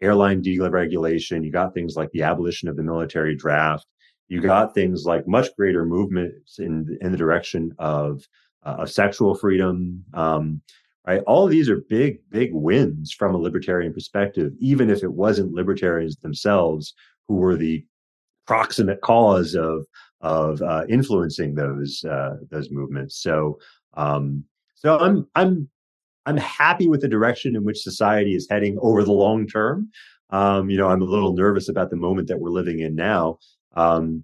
airline 0.02 0.42
deregulation, 0.42 1.44
you 1.44 1.52
got 1.52 1.74
things 1.74 1.96
like 1.98 2.12
the 2.12 2.24
abolition 2.24 2.70
of 2.70 2.78
the 2.78 2.84
military 2.84 3.36
draft, 3.36 3.86
you 4.28 4.42
got 4.42 4.74
things 4.74 5.06
like 5.06 5.28
much 5.28 5.56
greater 5.56 5.86
movements 5.86 6.60
in 6.60 6.98
in 7.02 7.12
the 7.12 7.18
direction 7.18 7.74
of 7.80 8.24
uh, 8.66 8.78
of 8.80 8.92
sexual 8.92 9.36
freedom. 9.36 10.04
Um, 10.14 10.62
right, 11.06 11.22
all 11.28 11.46
of 11.46 11.52
these 11.52 11.70
are 11.70 11.82
big 11.90 12.20
big 12.30 12.54
wins 12.54 13.14
from 13.14 13.36
a 13.36 13.38
libertarian 13.38 13.94
perspective, 13.94 14.54
even 14.60 14.90
if 14.90 15.04
it 15.04 15.14
wasn't 15.14 15.54
libertarians 15.54 16.18
themselves 16.18 16.94
who 17.28 17.36
were 17.36 17.56
the 17.56 17.86
proximate 18.46 19.02
cause 19.02 19.56
of 19.56 19.86
of 20.22 20.62
uh, 20.62 20.86
influencing 20.90 21.56
those 21.56 22.04
uh, 22.04 22.38
those 22.50 22.72
movements. 22.72 23.22
So 23.22 23.60
um, 23.94 24.44
so 24.76 24.98
I'm 24.98 25.28
I'm 25.36 25.70
I'm 26.26 26.38
happy 26.38 26.88
with 26.88 27.02
the 27.02 27.08
direction 27.08 27.56
in 27.56 27.64
which 27.64 27.78
society 27.78 28.36
is 28.36 28.48
heading 28.50 28.78
over 28.82 29.04
the 29.04 29.14
long 29.14 29.48
term. 29.48 29.90
Um, 30.30 30.70
you 30.70 30.78
know, 30.78 30.90
I'm 30.90 31.02
a 31.02 31.06
little 31.06 31.34
nervous 31.34 31.70
about 31.70 31.90
the 31.90 31.96
moment 31.96 32.28
that 32.28 32.40
we're 32.40 32.50
living 32.50 32.80
in 32.80 32.96
now. 32.96 33.40
Um, 33.78 34.24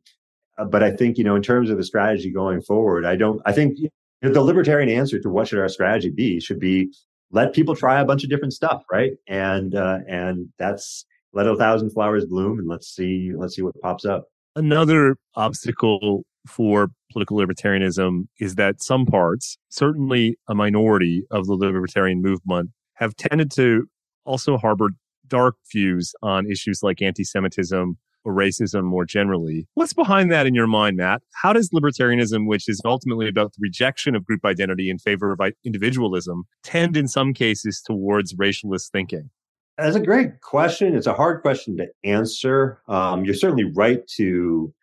uh, 0.58 0.66
but 0.66 0.84
I 0.84 0.92
think, 0.92 1.18
you 1.18 1.24
know, 1.24 1.36
in 1.36 1.42
terms 1.42 1.70
of 1.70 1.78
the 1.78 1.84
strategy 1.84 2.32
going 2.32 2.62
forward, 2.62 3.06
I 3.06 3.16
don't, 3.16 3.42
I 3.46 3.54
think 3.54 3.78
the 4.22 4.42
libertarian 4.42 4.90
answer 4.90 5.20
to 5.20 5.30
what 5.30 5.48
should 5.48 5.60
our 5.60 5.70
strategy 5.70 6.10
be 6.10 6.40
should 6.40 6.60
be 6.60 6.94
let 7.32 7.54
people 7.54 7.76
try 7.76 8.00
a 8.00 8.06
bunch 8.06 8.24
of 8.24 8.30
different 8.30 8.54
stuff, 8.54 8.84
right? 8.92 9.14
And, 9.28 9.76
uh, 9.76 10.00
and 10.08 10.50
that's 10.60 11.06
let 11.34 11.48
a 11.48 11.56
thousand 11.56 11.92
flowers 11.92 12.26
bloom 12.26 12.60
and 12.60 12.68
let's 12.68 12.88
see, 12.88 13.32
let's 13.36 13.56
see 13.56 13.62
what 13.62 13.80
pops 13.82 14.06
up. 14.06 14.26
Another 14.56 15.18
obstacle 15.36 16.24
for 16.48 16.90
political 17.12 17.38
libertarianism 17.38 18.28
is 18.40 18.56
that 18.56 18.84
some 18.84 19.06
parts, 19.06 19.58
certainly 19.70 20.38
a 20.48 20.54
minority 20.54 21.24
of 21.32 21.48
the 21.48 21.54
libertarian 21.54 22.22
movement, 22.22 22.70
have 22.96 23.16
tended 23.16 23.50
to 23.52 23.86
also 24.26 24.58
harbor 24.58 24.90
dark 25.28 25.56
views 25.72 26.14
on 26.22 26.50
issues 26.50 26.84
like 26.84 27.02
anti 27.02 27.24
Semitism 27.24 27.98
or 28.26 28.34
racism 28.34 28.84
more 28.84 29.06
generally. 29.06 29.68
What's 29.74 29.94
behind 29.94 30.32
that 30.32 30.46
in 30.46 30.54
your 30.54 30.68
mind, 30.68 30.98
Matt? 30.98 31.22
How 31.42 31.54
does 31.54 31.70
libertarianism, 31.72 32.48
which 32.48 32.68
is 32.70 32.82
ultimately 32.86 33.28
about 33.28 33.54
the 33.54 33.60
rejection 33.62 34.16
of 34.16 34.26
group 34.26 34.46
identity 34.46 34.90
in 34.90 34.98
favor 34.98 35.32
of 35.32 35.40
individualism, 35.64 36.46
tend 36.64 36.98
in 36.98 37.08
some 37.08 37.34
cases 37.34 37.82
towards 37.86 38.34
racialist 38.34 38.92
thinking? 38.92 39.30
That's 39.78 39.96
a 39.96 40.02
great 40.02 40.42
question. 40.42 40.96
It's 40.96 41.08
a 41.08 41.14
hard 41.14 41.42
question 41.42 41.78
to 41.78 41.88
answer. 42.04 42.80
Um, 42.88 43.26
you're 43.26 43.34
certainly 43.34 43.66
right 43.66 44.06
to 44.16 44.74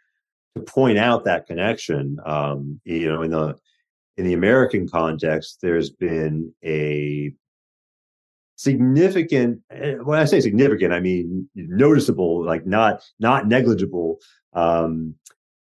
to 0.57 0.63
point 0.63 0.99
out 0.99 1.25
that 1.25 1.47
connection. 1.47 2.19
Um, 2.27 2.81
you 2.85 3.11
know, 3.11 3.23
in 3.23 3.31
the 3.31 3.57
in 4.17 4.25
the 4.25 4.33
American 4.33 4.89
context, 4.89 5.59
there's 5.63 5.91
been 5.91 6.53
a 6.65 7.33
significant 8.61 9.59
eh, 9.71 9.95
when 10.03 10.19
i 10.19 10.25
say 10.27 10.39
significant 10.39 10.93
i 10.93 11.01
mean 11.01 11.49
noticeable 11.55 12.45
like 12.45 12.67
not 12.67 13.03
not 13.19 13.49
negligible 13.49 14.19
um, 14.53 15.15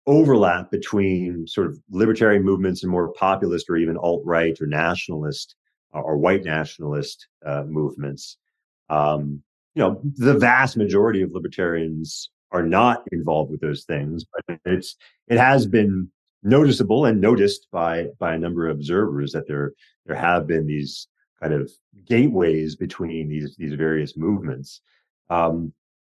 overlap 0.05 0.69
between 0.69 1.47
sort 1.47 1.67
of 1.67 1.79
libertarian 1.91 2.43
movements 2.43 2.83
and 2.83 2.91
more 2.91 3.13
populist 3.13 3.69
or 3.69 3.77
even 3.77 3.95
alt-right 3.95 4.59
or 4.59 4.65
nationalist 4.65 5.55
uh, 5.95 6.01
or 6.01 6.17
white 6.17 6.43
nationalist 6.43 7.27
uh, 7.45 7.63
movements. 7.67 8.37
Um, 8.89 9.43
you 9.75 9.83
know 9.83 10.01
the 10.15 10.33
vast 10.33 10.75
majority 10.75 11.21
of 11.21 11.31
libertarians 11.31 12.31
are 12.51 12.63
not 12.63 13.03
involved 13.11 13.51
with 13.51 13.61
those 13.61 13.85
things 13.85 14.25
but 14.33 14.59
it's 14.65 14.95
it 15.27 15.37
has 15.37 15.67
been 15.67 16.09
noticeable 16.43 17.05
and 17.05 17.21
noticed 17.21 17.67
by 17.71 18.07
by 18.17 18.33
a 18.33 18.39
number 18.39 18.67
of 18.67 18.75
observers 18.75 19.31
that 19.31 19.47
there 19.47 19.71
there 20.05 20.17
have 20.17 20.47
been 20.47 20.65
these 20.65 21.07
kind 21.41 21.53
of 21.53 21.71
gateways 22.05 22.75
between 22.75 23.29
these 23.29 23.55
these 23.57 23.73
various 23.73 24.17
movements. 24.17 24.81
Um, 25.29 25.73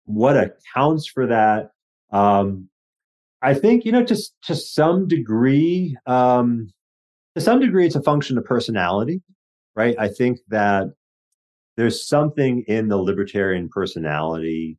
what 0.05 0.37
accounts 0.37 1.07
for 1.07 1.27
that? 1.27 1.71
Um, 2.11 2.69
I 3.41 3.53
think 3.53 3.85
you 3.85 3.91
know 3.91 4.05
to 4.05 4.17
to 4.43 4.55
some 4.55 5.07
degree, 5.07 5.97
um, 6.05 6.71
to 7.35 7.41
some 7.41 7.59
degree, 7.59 7.85
it's 7.85 7.95
a 7.95 8.01
function 8.03 8.37
of 8.37 8.45
personality, 8.45 9.21
right? 9.75 9.95
I 9.99 10.07
think 10.07 10.39
that 10.49 10.87
there's 11.77 12.05
something 12.05 12.63
in 12.67 12.89
the 12.89 12.97
libertarian 12.97 13.69
personality 13.69 14.77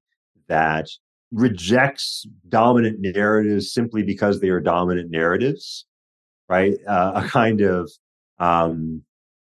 that 0.49 0.87
rejects 1.33 2.27
dominant 2.49 2.99
narratives 3.01 3.73
simply 3.73 4.03
because 4.03 4.41
they 4.41 4.49
are 4.49 4.61
dominant 4.61 5.11
narratives, 5.11 5.87
right? 6.49 6.75
Uh, 6.87 7.13
a 7.15 7.29
kind 7.29 7.61
of, 7.61 7.91
um, 8.39 9.03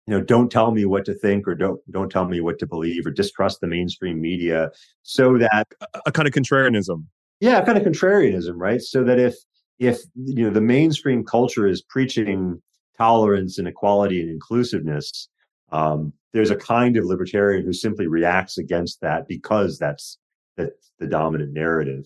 you 0.08 0.14
know, 0.14 0.22
don't 0.22 0.51
tell 0.51 0.72
me 0.72 0.86
what 0.86 1.06
to 1.06 1.14
think 1.14 1.47
or 1.47 1.56
don't 1.56 1.80
don't 1.91 2.12
tell 2.12 2.26
me 2.26 2.41
what 2.41 2.60
to 2.60 2.68
believe 2.68 3.06
or 3.06 3.12
distrust 3.12 3.62
the 3.62 3.68
mainstream 3.68 4.20
media, 4.20 4.72
so 5.04 5.38
that 5.38 5.68
a, 5.82 6.01
a 6.08 6.12
kind 6.12 6.28
of 6.28 6.34
contrarianism. 6.34 7.06
Yeah, 7.39 7.64
kind 7.64 7.78
of 7.78 7.84
contrarianism, 7.84 8.54
right? 8.56 8.82
So 8.82 9.04
that 9.04 9.20
if 9.20 9.36
if 9.80 9.99
you 10.16 10.43
know 10.43 10.49
the 10.49 10.62
mainstream 10.62 11.24
culture 11.24 11.68
is 11.68 11.82
preaching 11.82 12.62
tolerance 12.97 13.58
and 13.58 13.68
equality 13.68 14.22
and 14.22 14.30
inclusiveness, 14.30 15.30
um, 15.72 16.14
there's 16.34 16.51
a 16.51 16.56
kind 16.56 16.97
of 16.97 17.06
libertarian 17.06 17.66
who 17.66 17.74
simply 17.74 18.08
reacts 18.08 18.58
against 18.58 19.01
that 19.01 19.28
because 19.28 19.78
that's 19.78 20.18
that's 20.58 20.91
the 20.99 21.08
dominant 21.08 21.54
narrative. 21.54 22.06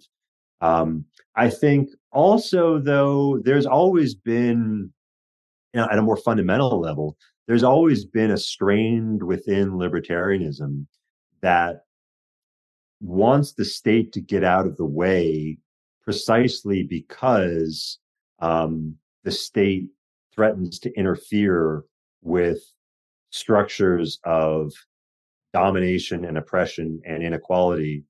Um, 0.62 1.06
I 1.36 1.50
think 1.50 1.90
also, 2.12 2.80
though, 2.80 3.40
there's 3.44 3.66
always 3.66 4.16
been, 4.16 4.92
you 5.74 5.82
know, 5.82 5.88
at 5.92 6.00
a 6.00 6.02
more 6.02 6.18
fundamental 6.18 6.80
level, 6.80 7.18
there's 7.48 7.64
always 7.64 8.06
been 8.06 8.32
a 8.32 8.38
strain 8.38 9.26
within 9.26 9.72
libertarianism 9.72 10.86
that 11.42 11.84
wants 13.00 13.54
the 13.54 13.66
state 13.66 14.12
to 14.14 14.22
get 14.22 14.44
out 14.44 14.66
of 14.66 14.76
the 14.78 14.86
way 14.86 15.58
precisely 16.04 16.84
because 16.84 18.00
um, 18.40 18.96
the 19.24 19.32
state 19.32 19.90
threatens 20.34 20.80
to 20.80 20.94
interfere 20.98 21.84
with 22.22 22.60
structures 23.30 24.20
of 24.24 24.72
domination 25.54 26.26
and 26.26 26.38
oppression 26.38 27.02
and 27.06 27.24
inequality 27.24 28.04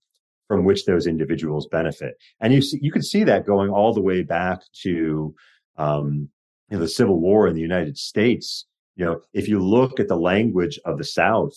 from 0.47 0.63
which 0.63 0.85
those 0.85 1.07
individuals 1.07 1.67
benefit. 1.67 2.15
And 2.39 2.53
you 2.53 2.61
see, 2.61 2.79
you 2.81 2.91
could 2.91 3.05
see 3.05 3.23
that 3.25 3.45
going 3.45 3.69
all 3.69 3.93
the 3.93 4.01
way 4.01 4.23
back 4.23 4.61
to 4.83 5.35
um, 5.77 6.29
you 6.69 6.77
know, 6.77 6.79
the 6.79 6.89
Civil 6.89 7.19
War 7.19 7.47
in 7.47 7.55
the 7.55 7.61
United 7.61 7.97
States. 7.97 8.65
You 8.97 9.05
know, 9.05 9.21
if 9.33 9.47
you 9.47 9.59
look 9.59 9.99
at 9.99 10.07
the 10.07 10.17
language 10.17 10.79
of 10.85 10.97
the 10.97 11.03
South, 11.05 11.53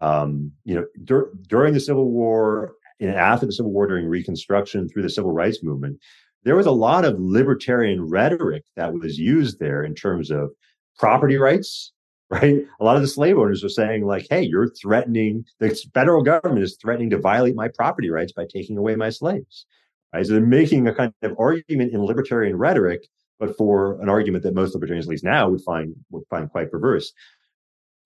um, 0.00 0.52
you 0.64 0.74
know, 0.74 0.86
dur- 1.04 1.32
during 1.48 1.74
the 1.74 1.80
Civil 1.80 2.10
War 2.10 2.74
and 3.00 3.10
after 3.10 3.46
the 3.46 3.52
Civil 3.52 3.72
War, 3.72 3.86
during 3.86 4.06
Reconstruction, 4.06 4.88
through 4.88 5.02
the 5.02 5.10
Civil 5.10 5.32
Rights 5.32 5.62
Movement, 5.62 5.98
there 6.44 6.56
was 6.56 6.66
a 6.66 6.72
lot 6.72 7.04
of 7.04 7.18
libertarian 7.18 8.08
rhetoric 8.08 8.64
that 8.76 8.92
was 8.92 9.18
used 9.18 9.58
there 9.58 9.82
in 9.82 9.94
terms 9.94 10.30
of 10.30 10.50
property 10.98 11.36
rights, 11.36 11.92
right? 12.30 12.58
A 12.80 12.84
lot 12.84 12.96
of 12.96 13.02
the 13.02 13.08
slave 13.08 13.38
owners 13.38 13.62
were 13.62 13.68
saying, 13.68 14.04
like, 14.04 14.26
hey, 14.30 14.42
you're 14.42 14.70
threatening, 14.70 15.44
the 15.58 15.74
federal 15.92 16.22
government 16.22 16.62
is 16.62 16.78
threatening 16.80 17.10
to 17.10 17.18
violate 17.18 17.54
my 17.54 17.68
property 17.68 18.10
rights 18.10 18.32
by 18.32 18.46
taking 18.50 18.78
away 18.78 18.96
my 18.96 19.10
slaves. 19.10 19.66
Right? 20.12 20.26
So 20.26 20.32
they're 20.32 20.46
making 20.46 20.88
a 20.88 20.94
kind 20.94 21.12
of 21.22 21.36
argument 21.38 21.92
in 21.92 22.04
libertarian 22.04 22.56
rhetoric, 22.56 23.06
but 23.42 23.56
for 23.56 24.00
an 24.00 24.08
argument 24.08 24.44
that 24.44 24.54
most 24.54 24.72
libertarians, 24.72 25.06
at 25.06 25.10
least 25.10 25.24
now, 25.24 25.48
would 25.50 25.62
find 25.62 25.96
would 26.10 26.22
find 26.30 26.48
quite 26.48 26.70
perverse. 26.70 27.12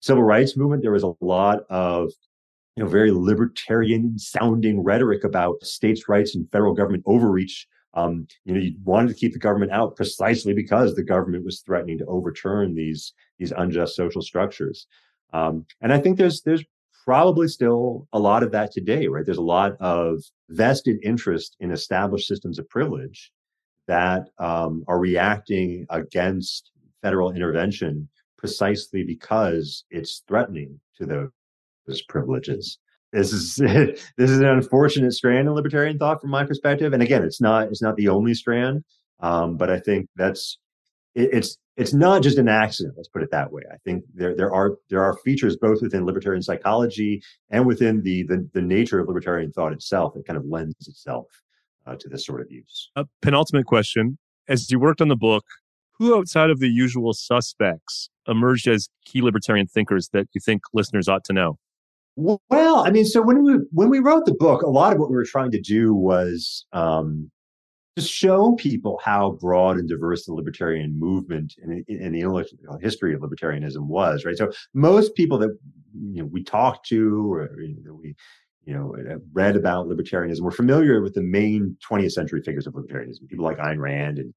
Civil 0.00 0.22
rights 0.22 0.56
movement, 0.56 0.80
there 0.80 0.92
was 0.92 1.02
a 1.02 1.12
lot 1.20 1.60
of 1.68 2.10
you 2.74 2.82
know, 2.82 2.88
very 2.88 3.12
libertarian 3.12 4.18
sounding 4.18 4.82
rhetoric 4.82 5.24
about 5.24 5.62
states' 5.62 6.08
rights 6.08 6.34
and 6.34 6.50
federal 6.50 6.72
government 6.72 7.02
overreach 7.04 7.66
um, 7.92 8.26
you 8.44 8.54
know, 8.54 8.60
you 8.60 8.74
wanted 8.84 9.08
to 9.08 9.14
keep 9.14 9.32
the 9.32 9.38
government 9.38 9.72
out 9.72 9.96
precisely 9.96 10.52
because 10.52 10.94
the 10.94 11.02
government 11.02 11.44
was 11.44 11.60
threatening 11.60 11.98
to 11.98 12.06
overturn 12.06 12.74
these 12.74 13.12
these 13.38 13.52
unjust 13.52 13.94
social 13.94 14.22
structures. 14.22 14.86
Um, 15.34 15.66
and 15.82 15.92
I 15.92 15.98
think 15.98 16.16
there's 16.16 16.40
there's 16.42 16.64
probably 17.04 17.48
still 17.48 18.08
a 18.14 18.18
lot 18.18 18.42
of 18.42 18.52
that 18.52 18.72
today, 18.72 19.06
right? 19.06 19.24
There's 19.24 19.36
a 19.36 19.52
lot 19.58 19.76
of 19.80 20.22
vested 20.48 20.98
interest 21.02 21.56
in 21.60 21.70
established 21.72 22.26
systems 22.26 22.58
of 22.58 22.68
privilege 22.70 23.32
that 23.86 24.28
um, 24.38 24.84
are 24.88 24.98
reacting 24.98 25.86
against 25.90 26.70
federal 27.02 27.32
intervention 27.32 28.08
precisely 28.38 29.02
because 29.04 29.84
it's 29.90 30.22
threatening 30.26 30.80
to 30.98 31.30
those 31.86 32.02
privileges 32.02 32.78
this 33.12 33.32
is 33.32 33.54
this 34.16 34.30
is 34.30 34.38
an 34.38 34.46
unfortunate 34.46 35.12
strand 35.12 35.48
in 35.48 35.54
libertarian 35.54 35.98
thought 35.98 36.20
from 36.20 36.30
my 36.30 36.44
perspective. 36.44 36.92
And 36.92 37.02
again, 37.02 37.24
it's 37.24 37.40
not 37.40 37.68
it's 37.68 37.82
not 37.82 37.96
the 37.96 38.08
only 38.08 38.34
strand, 38.34 38.84
um, 39.20 39.56
but 39.56 39.70
I 39.70 39.80
think 39.80 40.08
that's 40.16 40.58
it, 41.14 41.30
it's 41.32 41.56
it's 41.76 41.94
not 41.94 42.22
just 42.22 42.38
an 42.38 42.48
accident. 42.48 42.94
Let's 42.96 43.08
put 43.08 43.22
it 43.22 43.30
that 43.30 43.50
way. 43.50 43.62
I 43.72 43.76
think 43.84 44.04
there 44.14 44.34
there 44.36 44.52
are 44.52 44.76
there 44.90 45.02
are 45.02 45.16
features 45.18 45.56
both 45.56 45.82
within 45.82 46.04
libertarian 46.04 46.42
psychology 46.42 47.22
and 47.50 47.66
within 47.66 48.02
the 48.02 48.24
the, 48.24 48.48
the 48.52 48.62
nature 48.62 48.98
of 48.98 49.08
libertarian 49.08 49.52
thought 49.52 49.72
itself 49.72 50.14
that 50.14 50.26
kind 50.26 50.36
of 50.36 50.44
lends 50.44 50.74
itself 50.86 51.26
uh, 51.86 51.96
to 51.98 52.08
this 52.08 52.24
sort 52.24 52.40
of 52.40 52.50
use. 52.50 52.90
A 52.96 53.04
penultimate 53.22 53.66
question: 53.66 54.18
As 54.48 54.70
you 54.70 54.78
worked 54.78 55.00
on 55.00 55.08
the 55.08 55.16
book, 55.16 55.44
who 55.98 56.16
outside 56.16 56.50
of 56.50 56.60
the 56.60 56.68
usual 56.68 57.12
suspects 57.12 58.10
emerged 58.28 58.68
as 58.68 58.88
key 59.04 59.22
libertarian 59.22 59.66
thinkers 59.66 60.10
that 60.12 60.28
you 60.34 60.40
think 60.40 60.62
listeners 60.74 61.08
ought 61.08 61.24
to 61.24 61.32
know? 61.32 61.58
Well, 62.16 62.78
I 62.86 62.90
mean, 62.90 63.04
so 63.04 63.20
when 63.20 63.42
we 63.44 63.54
when 63.72 63.90
we 63.90 63.98
wrote 63.98 64.24
the 64.24 64.34
book, 64.34 64.62
a 64.62 64.70
lot 64.70 64.92
of 64.92 64.98
what 64.98 65.10
we 65.10 65.16
were 65.16 65.24
trying 65.24 65.50
to 65.50 65.60
do 65.60 65.92
was 65.92 66.64
um, 66.72 67.30
to 67.96 68.02
show 68.02 68.54
people 68.54 68.98
how 69.04 69.32
broad 69.32 69.76
and 69.76 69.88
diverse 69.88 70.24
the 70.24 70.32
libertarian 70.32 70.98
movement 70.98 71.54
and, 71.62 71.84
and 71.88 72.14
the 72.14 72.20
intellectual 72.20 72.78
history 72.80 73.14
of 73.14 73.20
libertarianism 73.20 73.86
was. 73.86 74.24
Right. 74.24 74.36
So 74.36 74.50
most 74.72 75.14
people 75.14 75.38
that 75.38 75.58
you 75.92 76.22
know 76.22 76.24
we 76.24 76.42
talked 76.42 76.88
to 76.88 77.32
or 77.32 77.50
you 77.60 77.82
know, 77.84 77.94
we 77.94 78.14
you 78.66 78.74
know 78.74 78.94
read 79.32 79.56
about 79.56 79.86
libertarianism 79.86 80.40
We're 80.40 80.50
familiar 80.50 81.00
with 81.00 81.14
the 81.14 81.22
main 81.22 81.76
20th 81.88 82.12
century 82.12 82.42
figures 82.42 82.66
of 82.66 82.74
libertarianism, 82.74 83.28
people 83.28 83.44
like 83.44 83.58
Ayn 83.58 83.78
Rand 83.78 84.18
and 84.18 84.34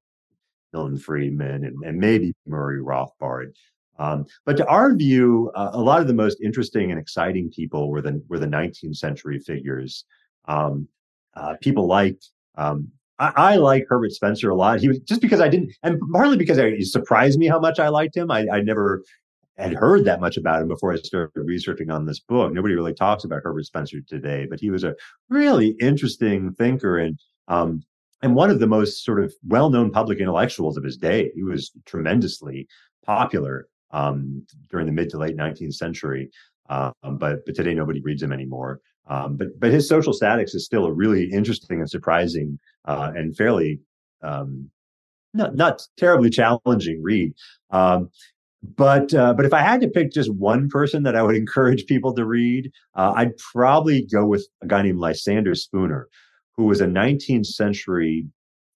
Milton 0.72 0.96
Friedman 0.96 1.64
and, 1.64 1.76
and 1.84 1.98
maybe 1.98 2.32
Murray 2.46 2.80
Rothbard. 2.80 3.52
Um, 3.98 4.24
but 4.46 4.56
to 4.56 4.66
our 4.66 4.94
view, 4.94 5.50
uh, 5.54 5.70
a 5.74 5.80
lot 5.80 6.00
of 6.00 6.06
the 6.06 6.14
most 6.14 6.40
interesting 6.40 6.90
and 6.90 6.98
exciting 6.98 7.50
people 7.50 7.90
were 7.90 8.00
the 8.00 8.22
were 8.28 8.38
the 8.38 8.46
19th 8.46 8.96
century 8.96 9.38
figures. 9.38 10.04
Um, 10.46 10.88
uh, 11.34 11.56
people 11.60 11.86
like 11.86 12.18
um, 12.56 12.88
I, 13.18 13.32
I, 13.36 13.56
like 13.56 13.84
Herbert 13.88 14.12
Spencer 14.12 14.50
a 14.50 14.54
lot. 14.54 14.80
He 14.80 14.88
was 14.88 15.00
just 15.00 15.20
because 15.20 15.40
I 15.40 15.48
didn't, 15.48 15.72
and 15.82 16.00
partly 16.12 16.38
because 16.38 16.56
it 16.56 16.82
surprised 16.86 17.38
me 17.38 17.46
how 17.46 17.60
much 17.60 17.78
I 17.78 17.88
liked 17.88 18.16
him. 18.16 18.30
I, 18.30 18.46
I 18.50 18.60
never 18.62 19.02
had 19.60 19.74
heard 19.74 20.04
that 20.04 20.20
much 20.20 20.36
about 20.36 20.62
him 20.62 20.68
before 20.68 20.92
I 20.92 20.96
started 20.96 21.32
researching 21.34 21.90
on 21.90 22.06
this 22.06 22.20
book. 22.20 22.52
Nobody 22.52 22.74
really 22.74 22.94
talks 22.94 23.24
about 23.24 23.40
Herbert 23.42 23.66
Spencer 23.66 23.98
today, 24.06 24.46
but 24.48 24.60
he 24.60 24.70
was 24.70 24.84
a 24.84 24.94
really 25.28 25.76
interesting 25.80 26.52
thinker 26.54 26.98
and 26.98 27.18
um, 27.48 27.82
and 28.22 28.34
one 28.34 28.50
of 28.50 28.60
the 28.60 28.66
most 28.66 29.04
sort 29.04 29.22
of 29.22 29.32
well-known 29.46 29.90
public 29.90 30.18
intellectuals 30.18 30.76
of 30.76 30.84
his 30.84 30.96
day. 30.96 31.30
He 31.34 31.42
was 31.42 31.72
tremendously 31.86 32.68
popular 33.04 33.66
um, 33.92 34.46
during 34.70 34.86
the 34.86 34.92
mid 34.92 35.08
to 35.10 35.18
late 35.18 35.36
19th 35.36 35.74
century. 35.74 36.30
Um, 36.68 36.92
but 37.02 37.44
but 37.44 37.54
today 37.54 37.74
nobody 37.74 38.00
reads 38.00 38.22
him 38.22 38.32
anymore. 38.32 38.80
Um, 39.08 39.36
but 39.36 39.48
but 39.58 39.72
his 39.72 39.88
social 39.88 40.12
statics 40.12 40.54
is 40.54 40.64
still 40.64 40.86
a 40.86 40.92
really 40.92 41.30
interesting 41.30 41.80
and 41.80 41.90
surprising 41.90 42.58
uh, 42.84 43.10
and 43.14 43.36
fairly 43.36 43.80
um, 44.22 44.70
not 45.34 45.56
not 45.56 45.82
terribly 45.96 46.30
challenging 46.30 47.02
read. 47.02 47.32
Um, 47.70 48.10
but 48.62 49.14
uh, 49.14 49.32
but 49.34 49.46
if 49.46 49.54
I 49.54 49.60
had 49.60 49.80
to 49.80 49.88
pick 49.88 50.12
just 50.12 50.32
one 50.34 50.68
person 50.68 51.02
that 51.04 51.16
I 51.16 51.22
would 51.22 51.36
encourage 51.44 51.86
people 51.86 52.14
to 52.14 52.24
read, 52.24 52.70
uh, 52.94 53.12
I'd 53.16 53.36
probably 53.38 54.06
go 54.12 54.26
with 54.26 54.46
a 54.62 54.66
guy 54.66 54.82
named 54.82 54.98
Lysander 54.98 55.54
Spooner, 55.54 56.08
who 56.56 56.64
was 56.64 56.80
a 56.80 56.86
19th 56.86 57.46
century 57.46 58.26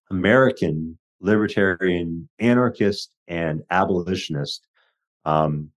American 0.09 0.97
libertarian 1.21 2.29
anarchist 2.39 3.15
and 3.27 3.63
abolitionist 3.71 4.67
um, 5.25 5.69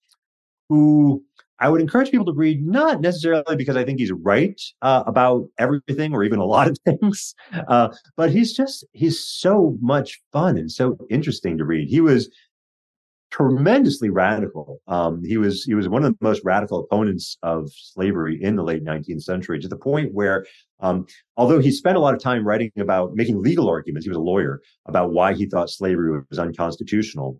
who 0.68 1.22
I 1.58 1.70
would 1.70 1.80
encourage 1.80 2.10
people 2.10 2.26
to 2.26 2.32
read, 2.32 2.66
not 2.66 3.00
necessarily 3.00 3.56
because 3.56 3.76
I 3.76 3.84
think 3.84 3.98
he's 3.98 4.12
right 4.12 4.60
uh, 4.82 5.04
about 5.06 5.48
everything 5.58 6.12
or 6.12 6.22
even 6.22 6.38
a 6.38 6.44
lot 6.44 6.68
of 6.68 6.76
things, 6.84 7.34
uh, 7.68 7.88
but 8.16 8.30
he's 8.30 8.54
just, 8.54 8.84
he's 8.92 9.24
so 9.24 9.76
much 9.80 10.20
fun 10.32 10.58
and 10.58 10.70
so 10.70 10.98
interesting 11.08 11.56
to 11.56 11.64
read. 11.64 11.88
He 11.88 12.00
was 12.00 12.28
tremendously 13.36 14.08
radical. 14.08 14.80
Um, 14.88 15.22
he 15.22 15.36
was, 15.36 15.64
he 15.64 15.74
was 15.74 15.90
one 15.90 16.04
of 16.04 16.12
the 16.12 16.24
most 16.24 16.40
radical 16.42 16.80
opponents 16.80 17.36
of 17.42 17.70
slavery 17.70 18.42
in 18.42 18.56
the 18.56 18.62
late 18.62 18.82
19th 18.82 19.22
century 19.22 19.60
to 19.60 19.68
the 19.68 19.76
point 19.76 20.14
where, 20.14 20.46
um, 20.80 21.06
although 21.36 21.58
he 21.58 21.70
spent 21.70 21.98
a 21.98 22.00
lot 22.00 22.14
of 22.14 22.20
time 22.20 22.46
writing 22.46 22.70
about 22.78 23.14
making 23.14 23.42
legal 23.42 23.68
arguments, 23.68 24.06
he 24.06 24.10
was 24.10 24.16
a 24.16 24.22
lawyer 24.22 24.62
about 24.86 25.12
why 25.12 25.34
he 25.34 25.44
thought 25.44 25.68
slavery 25.68 26.22
was 26.30 26.38
unconstitutional. 26.38 27.38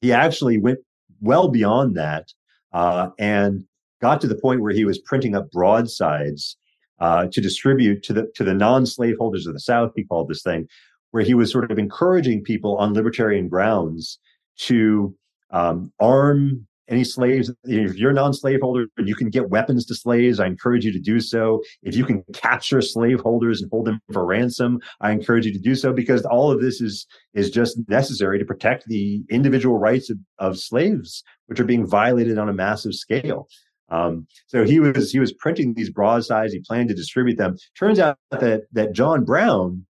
He 0.00 0.12
actually 0.12 0.58
went 0.58 0.80
well 1.20 1.48
beyond 1.48 1.96
that 1.96 2.32
uh, 2.72 3.10
and 3.16 3.62
got 4.02 4.20
to 4.22 4.26
the 4.26 4.38
point 4.38 4.60
where 4.60 4.72
he 4.72 4.84
was 4.84 4.98
printing 4.98 5.36
up 5.36 5.52
broadsides 5.52 6.56
uh, 6.98 7.28
to 7.30 7.40
distribute 7.40 8.02
to 8.02 8.12
the 8.12 8.28
to 8.34 8.42
the 8.42 8.54
non-slaveholders 8.54 9.46
of 9.46 9.54
the 9.54 9.60
South. 9.60 9.92
He 9.94 10.02
called 10.02 10.28
this 10.28 10.42
thing, 10.42 10.66
where 11.12 11.22
he 11.22 11.34
was 11.34 11.52
sort 11.52 11.70
of 11.70 11.78
encouraging 11.78 12.42
people 12.42 12.76
on 12.78 12.92
libertarian 12.92 13.48
grounds 13.48 14.18
to 14.58 15.14
um, 15.50 15.92
arm 16.00 16.66
any 16.88 17.04
slaves. 17.04 17.50
If 17.64 17.96
you're 17.96 18.10
a 18.10 18.14
non-slaveholder, 18.14 18.86
you 18.98 19.14
can 19.14 19.30
get 19.30 19.50
weapons 19.50 19.84
to 19.86 19.94
slaves. 19.94 20.40
I 20.40 20.46
encourage 20.46 20.84
you 20.84 20.92
to 20.92 20.98
do 20.98 21.20
so. 21.20 21.62
If 21.82 21.94
you 21.94 22.04
can 22.04 22.24
capture 22.32 22.80
slaveholders 22.80 23.62
and 23.62 23.70
hold 23.70 23.86
them 23.86 24.00
for 24.12 24.24
ransom, 24.24 24.80
I 25.00 25.12
encourage 25.12 25.46
you 25.46 25.52
to 25.52 25.58
do 25.58 25.74
so 25.74 25.92
because 25.92 26.24
all 26.24 26.50
of 26.50 26.60
this 26.60 26.80
is 26.80 27.06
is 27.34 27.50
just 27.50 27.78
necessary 27.88 28.38
to 28.38 28.44
protect 28.44 28.86
the 28.86 29.22
individual 29.30 29.78
rights 29.78 30.10
of, 30.10 30.18
of 30.38 30.58
slaves, 30.58 31.22
which 31.46 31.60
are 31.60 31.64
being 31.64 31.86
violated 31.86 32.38
on 32.38 32.48
a 32.48 32.54
massive 32.54 32.94
scale. 32.94 33.48
Um, 33.90 34.26
so 34.46 34.64
he 34.64 34.80
was 34.80 35.12
he 35.12 35.18
was 35.18 35.32
printing 35.32 35.74
these 35.74 35.90
broadsides. 35.90 36.52
He 36.52 36.60
planned 36.60 36.88
to 36.88 36.94
distribute 36.94 37.36
them. 37.36 37.56
Turns 37.78 37.98
out 37.98 38.18
that 38.30 38.62
that 38.72 38.92
John 38.92 39.24
Brown, 39.24 39.86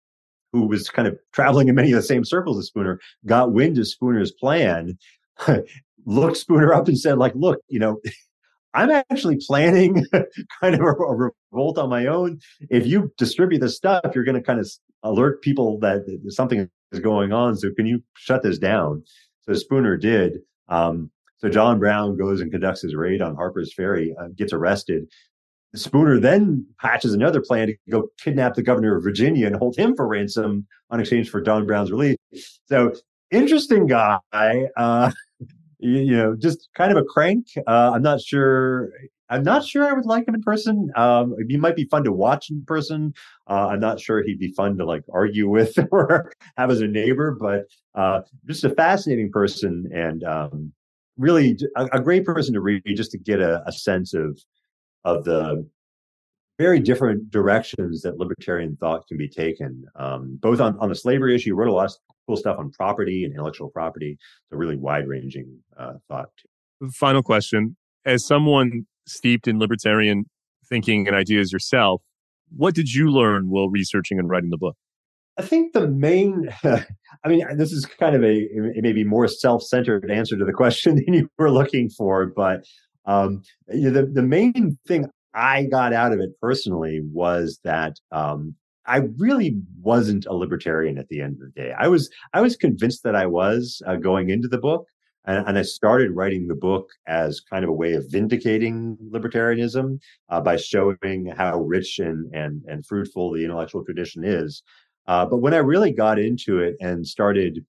who 0.53 0.67
was 0.67 0.89
kind 0.89 1.09
of 1.09 1.19
traveling 1.33 1.69
in 1.69 1.75
many 1.75 1.93
of 1.93 1.97
the 1.97 2.03
same 2.03 2.25
circles 2.25 2.59
as 2.59 2.67
Spooner, 2.67 3.01
got 3.27 3.53
wind 3.53 3.79
of 3.79 3.89
Spooner's 3.89 4.33
plan 4.33 4.97
looked 6.07 6.37
Spooner 6.37 6.73
up 6.73 6.89
and 6.89 6.99
said, 6.99 7.19
like, 7.19 7.33
look, 7.35 7.61
you 7.69 7.79
know, 7.79 8.01
I'm 8.75 8.91
actually 8.91 9.39
planning 9.47 10.05
kind 10.61 10.75
of 10.75 10.81
a, 10.81 10.85
a, 10.85 11.31
revolt 11.53 11.79
on 11.79 11.89
my 11.89 12.07
own. 12.07 12.41
If 12.71 12.87
you 12.87 13.13
distribute 13.17 13.61
this 13.61 13.77
stuff, 13.77 14.03
you're 14.15 14.25
going 14.25 14.35
to 14.35 14.43
kind 14.43 14.59
of 14.59 14.69
alert 15.05 15.43
people 15.43 15.79
that 15.79 16.05
something 16.31 16.69
is 16.91 16.99
going 16.99 17.33
on. 17.33 17.57
So 17.57 17.71
can 17.73 17.87
you 17.87 18.03
shut 18.17 18.43
this 18.43 18.59
down? 18.59 19.05
So 19.43 19.55
Spooner 19.55 19.97
did. 19.97 20.39
Um, 20.69 21.11
so 21.37 21.49
John 21.49 21.79
Brown 21.79 22.17
goes 22.17 22.41
and 22.41 22.51
conducts 22.51 22.83
his 22.83 22.97
raid 22.97 23.23
on 23.23 23.37
Harper's 23.37 23.73
Ferry, 23.73 24.15
uh, 24.19 24.29
gets 24.35 24.53
arrested. 24.53 25.07
Spooner 25.77 26.19
then 26.19 26.67
hatches 26.79 27.15
another 27.15 27.41
plan 27.41 27.67
to 27.67 27.75
go 27.91 28.09
kidnap 28.21 28.55
the 28.55 28.63
governor 28.63 28.97
of 28.97 29.03
Virginia 29.03 29.47
and 29.47 29.57
hold 29.57 29.77
him 29.77 29.95
for 29.95 30.07
ransom 30.07 30.67
on 30.91 31.01
exchange 31.01 31.31
for 31.31 31.41
John 31.41 31.67
Brown's 31.67 31.91
release. 31.91 32.17
So 32.67 32.95
interesting 33.31 33.87
guy. 33.87 34.19
Uh, 34.77 35.11
you, 35.85 36.17
know, 36.17 36.35
just 36.35 36.69
kind 36.75 36.91
of 36.91 36.99
a 36.99 37.05
crank. 37.05 37.47
Uh, 37.67 37.93
I'm 37.95 38.03
not 38.03 38.21
sure. 38.21 38.91
I'm 39.29 39.43
not 39.43 39.65
sure 39.65 39.87
I 39.87 39.93
would 39.93 40.07
like 40.07 40.29
him 40.29 40.35
in 40.35 40.43
person. 40.43 40.91
Um, 40.97 41.35
he 41.49 41.57
might 41.57 41.77
be 41.77 41.85
fun 41.85 42.05
to 42.05 42.13
watch 42.13 42.51
in 42.51 42.65
person. 42.67 43.15
Uh, 43.49 43.69
I'm 43.69 43.81
not 43.81 43.99
sure 43.99 44.23
he'd 44.23 44.39
be 44.39 44.53
fun 44.53 44.77
to 44.79 44.85
like 44.85 45.03
argue 45.13 45.49
with 45.49 45.79
or 45.91 46.33
have 46.57 46.71
as 46.71 46.81
a 46.81 46.87
neighbor, 46.87 47.37
but 47.39 47.67
uh, 47.95 48.21
just 48.47 48.65
a 48.65 48.71
fascinating 48.71 49.31
person 49.31 49.91
and 49.95 50.25
um, 50.25 50.73
really 51.17 51.59
a, 51.77 51.87
a, 51.93 52.01
great 52.01 52.25
person 52.25 52.53
to 52.55 52.61
read 52.61 52.83
just 52.95 53.13
to 53.13 53.19
get 53.19 53.41
a, 53.41 53.63
a 53.67 53.73
sense 53.73 54.15
of 54.15 54.39
of 55.05 55.25
the 55.25 55.67
very 56.59 56.81
different 56.81 57.31
directions 57.31 58.03
that 58.03 58.19
libertarian 58.19 58.77
thought 58.77 59.07
can 59.09 59.17
be 59.17 59.29
taken, 59.29 59.85
um, 59.97 60.39
both 60.41 60.61
on, 60.61 60.79
on 60.79 60.89
the 60.89 60.95
slavery 60.95 61.35
issue. 61.35 61.55
Wrote 61.55 61.69
a 61.69 61.73
lot 61.73 61.93
cool 62.27 62.37
stuff 62.37 62.59
on 62.59 62.71
property 62.71 63.25
and 63.25 63.33
intellectual 63.33 63.71
property. 63.71 64.13
It's 64.13 64.53
a 64.53 64.57
really 64.57 64.77
wide 64.77 65.07
ranging 65.07 65.59
uh, 65.79 65.95
thought. 66.09 66.31
Final 66.93 67.23
question: 67.23 67.77
As 68.05 68.27
someone 68.27 68.87
steeped 69.07 69.47
in 69.49 69.59
libertarian 69.59 70.25
thinking 70.69 71.07
and 71.07 71.17
ideas 71.17 71.53
yourself, 71.53 72.03
what 72.57 72.75
did 72.75 72.93
you 72.93 73.11
learn 73.11 73.49
while 73.51 73.69
researching 73.69 74.19
and 74.19 74.29
writing 74.29 74.51
the 74.51 74.59
book? 74.59 74.77
I 75.37 75.43
think 75.43 75.73
the 75.73 75.89
main, 75.89 76.49
I 76.65 77.29
mean, 77.29 77.45
this 77.57 77.73
is 77.73 77.87
kind 77.87 78.15
of 78.15 78.23
a 78.23 78.49
maybe 78.77 79.05
more 79.05 79.27
self-centered 79.27 80.11
answer 80.11 80.37
to 80.37 80.45
the 80.45 80.53
question 80.53 80.97
than 81.05 81.15
you 81.15 81.29
were 81.39 81.51
looking 81.51 81.91
for, 81.91 82.27
but 82.27 82.65
um, 83.07 83.43
you 83.69 83.91
know, 83.91 84.03
the 84.03 84.07
the 84.07 84.23
main 84.23 84.79
thing 84.87 85.11
I 85.35 85.65
got 85.65 85.93
out 85.93 86.13
of 86.13 86.21
it 86.21 86.31
personally 86.41 87.03
was 87.13 87.61
that 87.65 87.97
um, 88.13 88.55
I 88.87 89.03
really 89.19 89.61
wasn't 89.81 90.27
a 90.27 90.35
libertarian 90.35 90.99
at 90.99 91.09
the 91.09 91.21
end 91.21 91.35
of 91.35 91.41
the 91.41 91.61
day. 91.61 91.73
I 91.79 91.89
was 91.89 92.11
I 92.33 92.41
was 92.41 92.57
convinced 92.57 93.03
that 93.05 93.17
I 93.17 93.27
was 93.27 93.83
uh, 93.87 93.97
going 93.97 94.31
into 94.31 94.49
the 94.49 94.59
book, 94.59 94.87
and, 95.25 95.47
and, 95.47 95.59
I 95.59 95.63
started 95.63 96.11
writing 96.11 96.47
the 96.47 96.55
book 96.55 96.91
as 97.07 97.41
kind 97.41 97.65
of 97.65 97.71
a 97.71 97.75
way 97.75 97.95
of 97.95 98.11
vindicating 98.11 98.99
libertarianism 99.11 99.99
uh, 100.29 100.41
by 100.41 100.57
showing 100.57 101.33
how 101.37 101.61
rich 101.61 101.99
and 101.99 102.33
and 102.35 102.63
and 102.67 102.85
fruitful 102.85 103.33
the 103.33 103.45
intellectual 103.45 103.85
tradition 103.85 104.23
is. 104.25 104.63
Uh, 105.07 105.27
but 105.27 105.39
when 105.39 105.55
I 105.55 105.59
really 105.59 105.93
got 105.93 106.19
into 106.19 106.61
it 106.61 106.77
and 106.81 107.07
started, 107.07 107.65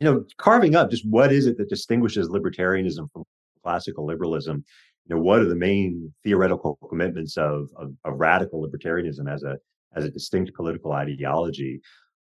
you 0.00 0.04
know, 0.04 0.24
carving 0.38 0.76
up 0.76 0.90
just 0.90 1.06
what 1.08 1.32
is 1.32 1.46
it 1.46 1.58
that 1.58 1.68
distinguishes 1.68 2.28
libertarianism 2.28 3.10
from 3.12 3.24
classical 3.62 4.06
liberalism, 4.06 4.64
you 5.06 5.14
know, 5.14 5.22
what 5.22 5.40
are 5.40 5.48
the 5.48 5.56
main 5.56 6.12
theoretical 6.22 6.78
commitments 6.88 7.36
of, 7.36 7.68
of, 7.76 7.92
of 8.04 8.18
radical 8.18 8.64
libertarianism 8.66 9.32
as 9.32 9.42
a 9.42 9.58
as 9.94 10.04
a 10.04 10.10
distinct 10.10 10.54
political 10.54 10.92
ideology? 10.92 11.80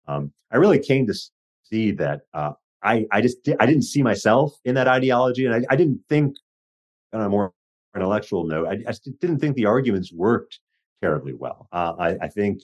Um, 0.08 0.32
I 0.52 0.58
really 0.58 0.80
came 0.80 1.08
to 1.08 1.16
see 1.64 1.92
that 1.92 2.22
uh, 2.34 2.52
I 2.84 3.06
I 3.12 3.22
just 3.22 3.38
I 3.60 3.66
didn't 3.66 3.84
see 3.84 4.04
myself 4.04 4.54
in 4.66 4.76
that 4.76 4.88
ideology, 4.88 5.46
and 5.46 5.56
I, 5.56 5.62
I 5.70 5.76
didn't 5.76 6.02
think 6.10 6.36
on 7.14 7.22
a 7.22 7.30
more 7.30 7.54
intellectual 7.96 8.46
note, 8.46 8.68
I, 8.68 8.74
I 8.88 8.94
didn't 9.20 9.40
think 9.40 9.56
the 9.56 9.66
arguments 9.66 10.12
worked 10.14 10.60
terribly 11.02 11.34
well. 11.34 11.68
Uh, 11.72 11.94
I, 11.98 12.10
I 12.22 12.28
think 12.28 12.62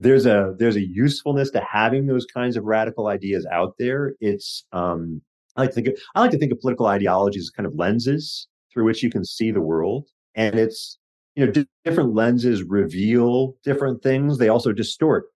there's 0.00 0.26
a 0.26 0.54
there's 0.58 0.76
a 0.76 0.84
usefulness 0.84 1.50
to 1.50 1.60
having 1.60 2.06
those 2.06 2.26
kinds 2.26 2.56
of 2.56 2.64
radical 2.64 3.06
ideas 3.06 3.46
out 3.50 3.74
there. 3.78 4.14
It's 4.20 4.64
um, 4.72 5.22
I 5.56 5.62
like 5.62 5.70
to 5.70 5.74
think 5.74 5.88
of, 5.88 5.94
I 6.14 6.20
like 6.20 6.30
to 6.30 6.38
think 6.38 6.52
of 6.52 6.60
political 6.60 6.86
ideologies 6.86 7.44
as 7.44 7.50
kind 7.50 7.66
of 7.66 7.74
lenses 7.74 8.48
through 8.72 8.84
which 8.84 9.02
you 9.02 9.10
can 9.10 9.24
see 9.24 9.50
the 9.50 9.60
world. 9.60 10.08
And 10.34 10.54
it's, 10.54 10.98
you 11.34 11.46
know, 11.46 11.64
different 11.84 12.14
lenses 12.14 12.62
reveal 12.62 13.54
different 13.64 14.02
things. 14.02 14.38
They 14.38 14.48
also 14.48 14.72
distort 14.72 15.26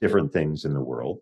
different 0.00 0.32
things 0.32 0.64
in 0.64 0.74
the 0.74 0.80
world. 0.80 1.18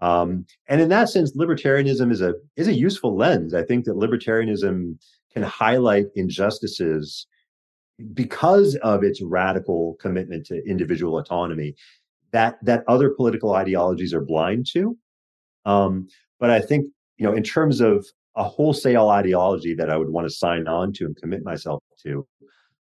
Um, 0.00 0.46
and 0.68 0.80
in 0.80 0.88
that 0.88 1.08
sense, 1.08 1.36
libertarianism 1.36 2.10
is 2.10 2.20
a 2.20 2.34
is 2.56 2.68
a 2.68 2.74
useful 2.74 3.16
lens. 3.16 3.54
I 3.54 3.62
think 3.62 3.84
that 3.84 3.94
libertarianism 3.94 4.98
can 5.32 5.42
highlight 5.42 6.06
injustices 6.14 7.26
because 8.12 8.74
of 8.76 9.04
its 9.04 9.22
radical 9.22 9.96
commitment 10.00 10.46
to 10.46 10.62
individual 10.68 11.18
autonomy 11.18 11.74
that 12.32 12.56
that 12.62 12.84
other 12.88 13.10
political 13.10 13.54
ideologies 13.54 14.12
are 14.12 14.20
blind 14.20 14.66
to. 14.72 14.96
Um, 15.64 16.08
but 16.40 16.50
I 16.50 16.60
think 16.60 16.86
you 17.16 17.26
know, 17.26 17.32
in 17.32 17.44
terms 17.44 17.80
of 17.80 18.04
a 18.36 18.44
wholesale 18.44 19.08
ideology 19.08 19.74
that 19.74 19.90
I 19.90 19.96
would 19.96 20.10
want 20.10 20.26
to 20.26 20.34
sign 20.34 20.66
on 20.66 20.92
to 20.94 21.06
and 21.06 21.16
commit 21.16 21.44
myself 21.44 21.82
to. 22.02 22.26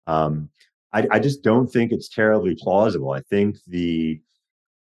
Um, 0.09 0.51
I, 0.93 1.07
I, 1.11 1.19
just 1.19 1.43
don't 1.43 1.67
think 1.67 1.93
it's 1.93 2.09
terribly 2.09 2.57
plausible. 2.59 3.13
I 3.13 3.21
think 3.21 3.57
the 3.67 4.21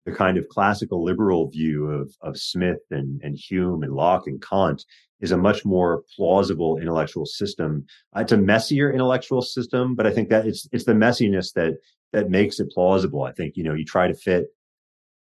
the 0.07 0.13
kind 0.13 0.37
of 0.37 0.49
classical 0.49 1.03
liberal 1.03 1.49
view 1.49 1.87
of 1.87 2.15
of 2.21 2.39
Smith 2.39 2.81
and, 2.91 3.21
and 3.23 3.37
Hume 3.37 3.83
and 3.83 3.95
Locke 3.95 4.27
and 4.27 4.43
Kant 4.43 4.85
is 5.21 5.33
a 5.33 5.37
much 5.37 5.65
more 5.65 6.03
plausible 6.15 6.77
intellectual 6.79 7.25
system. 7.25 7.87
Uh, 8.15 8.21
it's 8.21 8.33
a 8.33 8.37
messier 8.37 8.93
intellectual 8.93 9.41
system, 9.41 9.95
but 9.95 10.07
I 10.07 10.11
think 10.11 10.29
that 10.29 10.47
it's 10.47 10.69
it's 10.73 10.85
the 10.85 10.93
messiness 10.93 11.53
that 11.55 11.75
that 12.13 12.31
makes 12.31 12.61
it 12.61 12.71
plausible. 12.71 13.25
I 13.25 13.33
think 13.33 13.57
you 13.57 13.65
know 13.65 13.75
you 13.75 13.85
try 13.85 14.07
to 14.07 14.15
fit 14.15 14.47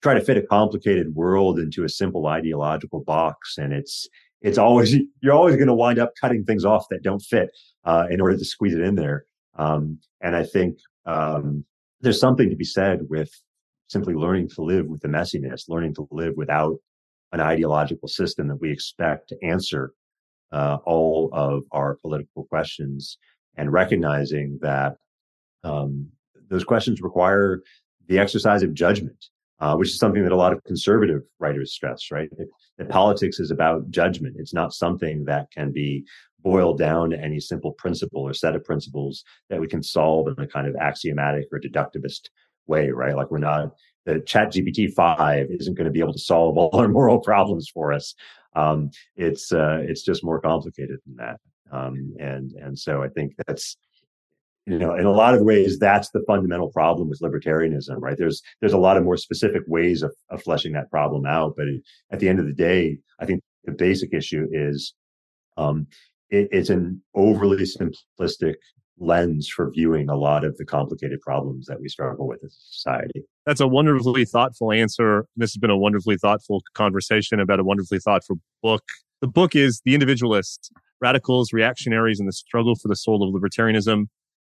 try 0.03 0.15
to 0.15 0.21
fit 0.21 0.37
a 0.37 0.43
complicated 0.43 1.15
world 1.15 1.59
into 1.59 1.85
a 1.85 1.89
simple 1.89 2.27
ideological 2.27 3.01
box, 3.01 3.57
and 3.59 3.73
it's 3.73 4.09
it's 4.43 4.59
always 4.59 4.95
you're 5.23 5.35
always 5.35 5.57
going 5.57 5.69
to 5.69 5.75
wind 5.75 5.99
up 5.99 6.13
cutting 6.21 6.45
things 6.45 6.65
off 6.65 6.87
that 6.91 7.03
don't 7.03 7.23
fit 7.23 7.51
uh, 7.85 8.07
in 8.11 8.21
order 8.21 8.37
to 8.37 8.45
squeeze 8.45 8.75
it 8.75 8.83
in 8.83 8.95
there. 8.95 9.25
Um, 9.57 9.99
and 10.21 10.37
I 10.37 10.45
think 10.45 10.79
um, 11.07 11.65
there's 12.01 12.21
something 12.21 12.51
to 12.51 12.57
be 12.57 12.65
said 12.65 13.01
with 13.09 13.31
simply 13.89 14.15
learning 14.15 14.49
to 14.51 14.63
live 14.63 14.87
with 14.87 15.01
the 15.01 15.09
messiness, 15.09 15.69
learning 15.69 15.95
to 15.95 16.09
live 16.11 16.35
without 16.37 16.77
an 17.33 17.41
ideological 17.41 18.09
system 18.09 18.49
that 18.49 18.61
we 18.61 18.71
expect 18.71 19.29
to 19.29 19.45
answer 19.45 19.93
uh, 20.53 20.79
all 20.85 21.31
of 21.33 21.63
our 21.73 21.97
political 21.97 22.45
questions, 22.45 23.19
and 23.57 23.73
recognizing 23.73 24.59
that 24.63 24.97
um, 25.65 26.09
those 26.49 26.65
questions 26.65 27.01
require 27.01 27.63
the 28.07 28.19
exercise 28.19 28.63
of 28.63 28.75
judgment 28.75 29.27
uh, 29.61 29.75
which 29.75 29.89
is 29.89 29.99
something 29.99 30.23
that 30.23 30.33
a 30.33 30.37
lot 30.37 30.53
of 30.53 30.63
conservative 30.65 31.23
writers 31.39 31.73
stress, 31.73 32.11
right? 32.11 32.29
That, 32.37 32.49
that 32.79 32.89
politics 32.89 33.41
is 33.41 33.51
about 33.51 33.91
judgment. 33.91 34.37
It's 34.39 34.55
not 34.55 34.73
something 34.73 35.25
that 35.25 35.51
can 35.51 35.73
be 35.73 36.05
boiled 36.47 36.79
down 36.79 37.11
to 37.11 37.21
any 37.21 37.41
simple 37.41 37.73
principle 37.73 38.23
or 38.23 38.33
set 38.33 38.55
of 38.55 38.63
principles 38.63 39.25
that 39.51 39.61
we 39.61 39.67
can 39.67 39.83
solve 39.83 40.29
in 40.29 40.45
a 40.45 40.47
kind 40.47 40.69
of 40.69 40.77
axiomatic 40.77 41.47
or 41.51 41.59
deductivist 41.59 42.29
way, 42.69 42.91
right? 42.91 43.17
Like 43.17 43.33
we're 43.33 43.39
not, 43.39 43.75
the 44.05 44.21
ChatGPT 44.21 44.93
5 44.95 45.49
isn't 45.51 45.75
going 45.75 45.87
to 45.87 45.91
be 45.91 45.99
able 45.99 46.13
to 46.13 46.21
solve 46.21 46.57
all 46.57 46.71
our 46.79 46.87
moral 46.87 47.19
problems 47.19 47.69
for 47.69 47.93
us. 47.93 48.15
Um, 48.55 48.91
it's, 49.17 49.53
uh, 49.53 49.81
it's 49.83 50.05
just 50.05 50.23
more 50.23 50.41
complicated 50.41 51.01
than 51.05 51.17
that. 51.17 51.41
Um, 51.73 52.15
and, 52.21 52.53
and 52.53 52.79
so 52.79 53.03
I 53.03 53.09
think 53.09 53.33
that's, 53.45 53.77
you 54.67 54.81
know 54.81 54.95
in 54.95 55.07
a 55.07 55.13
lot 55.13 55.33
of 55.33 55.43
ways 55.43 55.79
that's 55.79 56.11
the 56.11 56.25
fundamental 56.27 56.73
problem 56.73 57.09
with 57.09 57.21
libertarianism 57.21 57.99
right 58.01 58.17
there's 58.19 58.43
there's 58.61 58.73
a 58.73 58.79
lot 58.79 58.97
of 58.97 59.05
more 59.05 59.17
specific 59.17 59.63
ways 59.69 60.03
of, 60.03 60.13
of 60.29 60.43
fleshing 60.43 60.73
that 60.73 60.91
problem 60.91 61.25
out 61.25 61.55
but 61.57 61.67
at 62.11 62.19
the 62.19 62.29
end 62.29 62.41
of 62.41 62.47
the 62.47 62.53
day 62.53 62.99
i 63.21 63.25
think 63.25 63.41
the 63.65 63.71
basic 63.71 64.13
issue 64.13 64.49
is 64.51 64.93
um, 65.57 65.87
it, 66.31 66.49
it's 66.51 66.71
an 66.71 67.03
overly 67.15 67.65
simplistic 67.65 68.55
lens 68.99 69.47
for 69.49 69.71
viewing 69.71 70.09
a 70.09 70.17
lot 70.17 70.43
of 70.43 70.57
the 70.57 70.65
complicated 70.65 71.21
problems 71.21 71.67
that 71.67 71.81
we 71.81 71.89
struggle 71.89 72.27
with 72.27 72.43
as 72.43 72.53
a 72.53 72.75
society 72.75 73.23
that's 73.45 73.61
a 73.61 73.67
wonderfully 73.67 74.25
thoughtful 74.25 74.73
answer 74.73 75.27
this 75.37 75.53
has 75.53 75.59
been 75.59 75.71
a 75.71 75.77
wonderfully 75.77 76.17
thoughtful 76.17 76.63
conversation 76.73 77.39
about 77.39 77.61
a 77.61 77.65
wonderfully 77.65 77.99
thoughtful 77.99 78.41
book 78.63 78.83
the 79.21 79.29
book 79.29 79.55
is 79.55 79.83
the 79.85 79.95
individualist 79.95 80.73
radicals, 81.01 81.53
reactionaries, 81.53 82.21
and 82.21 82.29
the 82.29 82.33
struggle 82.33 82.75
for 82.75 82.89
the 82.89 82.97
soul 82.97 83.23
of 83.23 83.35
libertarianism. 83.35 84.07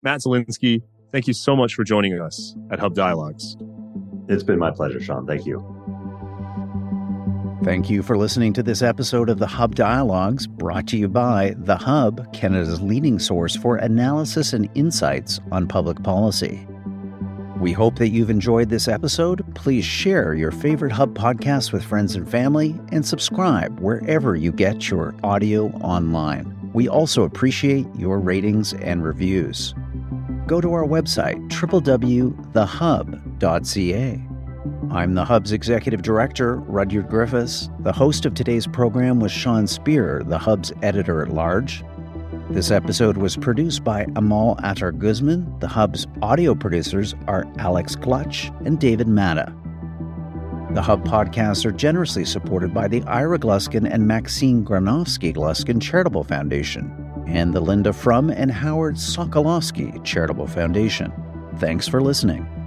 Matt 0.04 0.22
Zwolinski, 0.22 0.82
thank 1.12 1.28
you 1.28 1.34
so 1.34 1.56
much 1.56 1.74
for 1.74 1.84
joining 1.84 2.20
us 2.20 2.56
at 2.72 2.80
Hub 2.80 2.96
Dialogues. 2.96 3.58
It's 4.28 4.44
been 4.44 4.60
my 4.60 4.72
pleasure, 4.72 5.02
Sean. 5.02 5.26
Thank 5.26 5.46
you. 5.46 5.79
Thank 7.64 7.90
you 7.90 8.04
for 8.04 8.18
listening 8.18 8.54
to 8.54 8.64
this 8.64 8.82
episode 8.82 9.30
of 9.30 9.38
the 9.38 9.46
Hub 9.46 9.76
Dialogues, 9.76 10.48
brought 10.48 10.88
to 10.88 10.98
you 10.98 11.10
by 11.10 11.56
The 11.58 11.76
Hub, 11.76 12.32
Canada's 12.32 12.82
leading 12.82 13.20
source 13.20 13.54
for 13.54 13.76
analysis 13.76 14.54
and 14.54 14.70
insights 14.76 15.42
on 15.52 15.68
public 15.68 16.02
policy. 16.02 16.66
We 17.60 17.74
hope 17.74 17.98
that 17.98 18.12
you've 18.12 18.30
enjoyed 18.30 18.70
this 18.70 18.88
episode. 18.88 19.44
Please 19.56 19.84
share 19.84 20.36
your 20.36 20.52
favorite 20.52 20.94
Hub 20.94 21.18
podcast 21.18 21.74
with 21.74 21.84
friends 21.84 22.16
and 22.16 22.32
family 22.32 22.80
and 22.94 23.06
subscribe 23.06 23.78
wherever 23.82 24.38
you 24.38 24.54
get 24.54 24.90
your 24.90 25.14
audio 25.22 25.68
online. 25.82 26.58
We 26.72 26.88
also 26.88 27.24
appreciate 27.24 27.88
your 27.94 28.20
ratings 28.20 28.74
and 28.76 29.04
reviews. 29.04 29.76
Go 30.48 30.62
to 30.62 30.72
our 30.72 30.86
website, 30.86 31.46
www.thehub.ca. 31.50 34.29
I'm 34.92 35.14
the 35.14 35.24
Hub's 35.24 35.52
executive 35.52 36.02
director, 36.02 36.56
Rudyard 36.56 37.10
Griffiths. 37.10 37.70
The 37.82 37.94
host 37.94 38.26
of 38.26 38.34
today's 38.34 38.66
program 38.66 39.20
was 39.20 39.32
Sean 39.32 39.68
Speer, 39.68 40.24
the 40.26 40.40
Hub's 40.40 40.74
editor 40.82 41.22
at 41.22 41.30
large. 41.30 41.84
This 42.50 42.72
episode 42.72 43.16
was 43.16 43.38
produced 43.38 43.84
by 43.84 44.08
Amal 44.16 44.58
Attar 44.64 44.92
Guzman. 44.92 45.60
The 45.60 45.68
Hub's 45.68 46.08
audio 46.24 46.56
producers 46.56 47.14
are 47.28 47.46
Alex 47.60 47.96
Clutch 47.96 48.52
and 48.66 48.80
David 48.80 49.08
Matta. 49.08 49.54
The 50.72 50.82
Hub 50.82 51.06
podcasts 51.06 51.66
are 51.66 51.72
generously 51.72 52.26
supported 52.26 52.74
by 52.74 52.88
the 52.88 53.04
Ira 53.04 53.38
Gluskin 53.38 53.88
and 53.88 54.08
Maxine 54.08 54.66
Granovsky 54.66 55.36
Gluskin 55.36 55.80
Charitable 55.80 56.24
Foundation 56.24 57.24
and 57.28 57.54
the 57.54 57.62
Linda 57.62 57.94
Frum 57.94 58.32
and 58.32 58.50
Howard 58.50 58.96
Sokolowski 58.96 60.04
Charitable 60.04 60.48
Foundation. 60.48 61.14
Thanks 61.58 61.88
for 61.88 62.02
listening. 62.02 62.59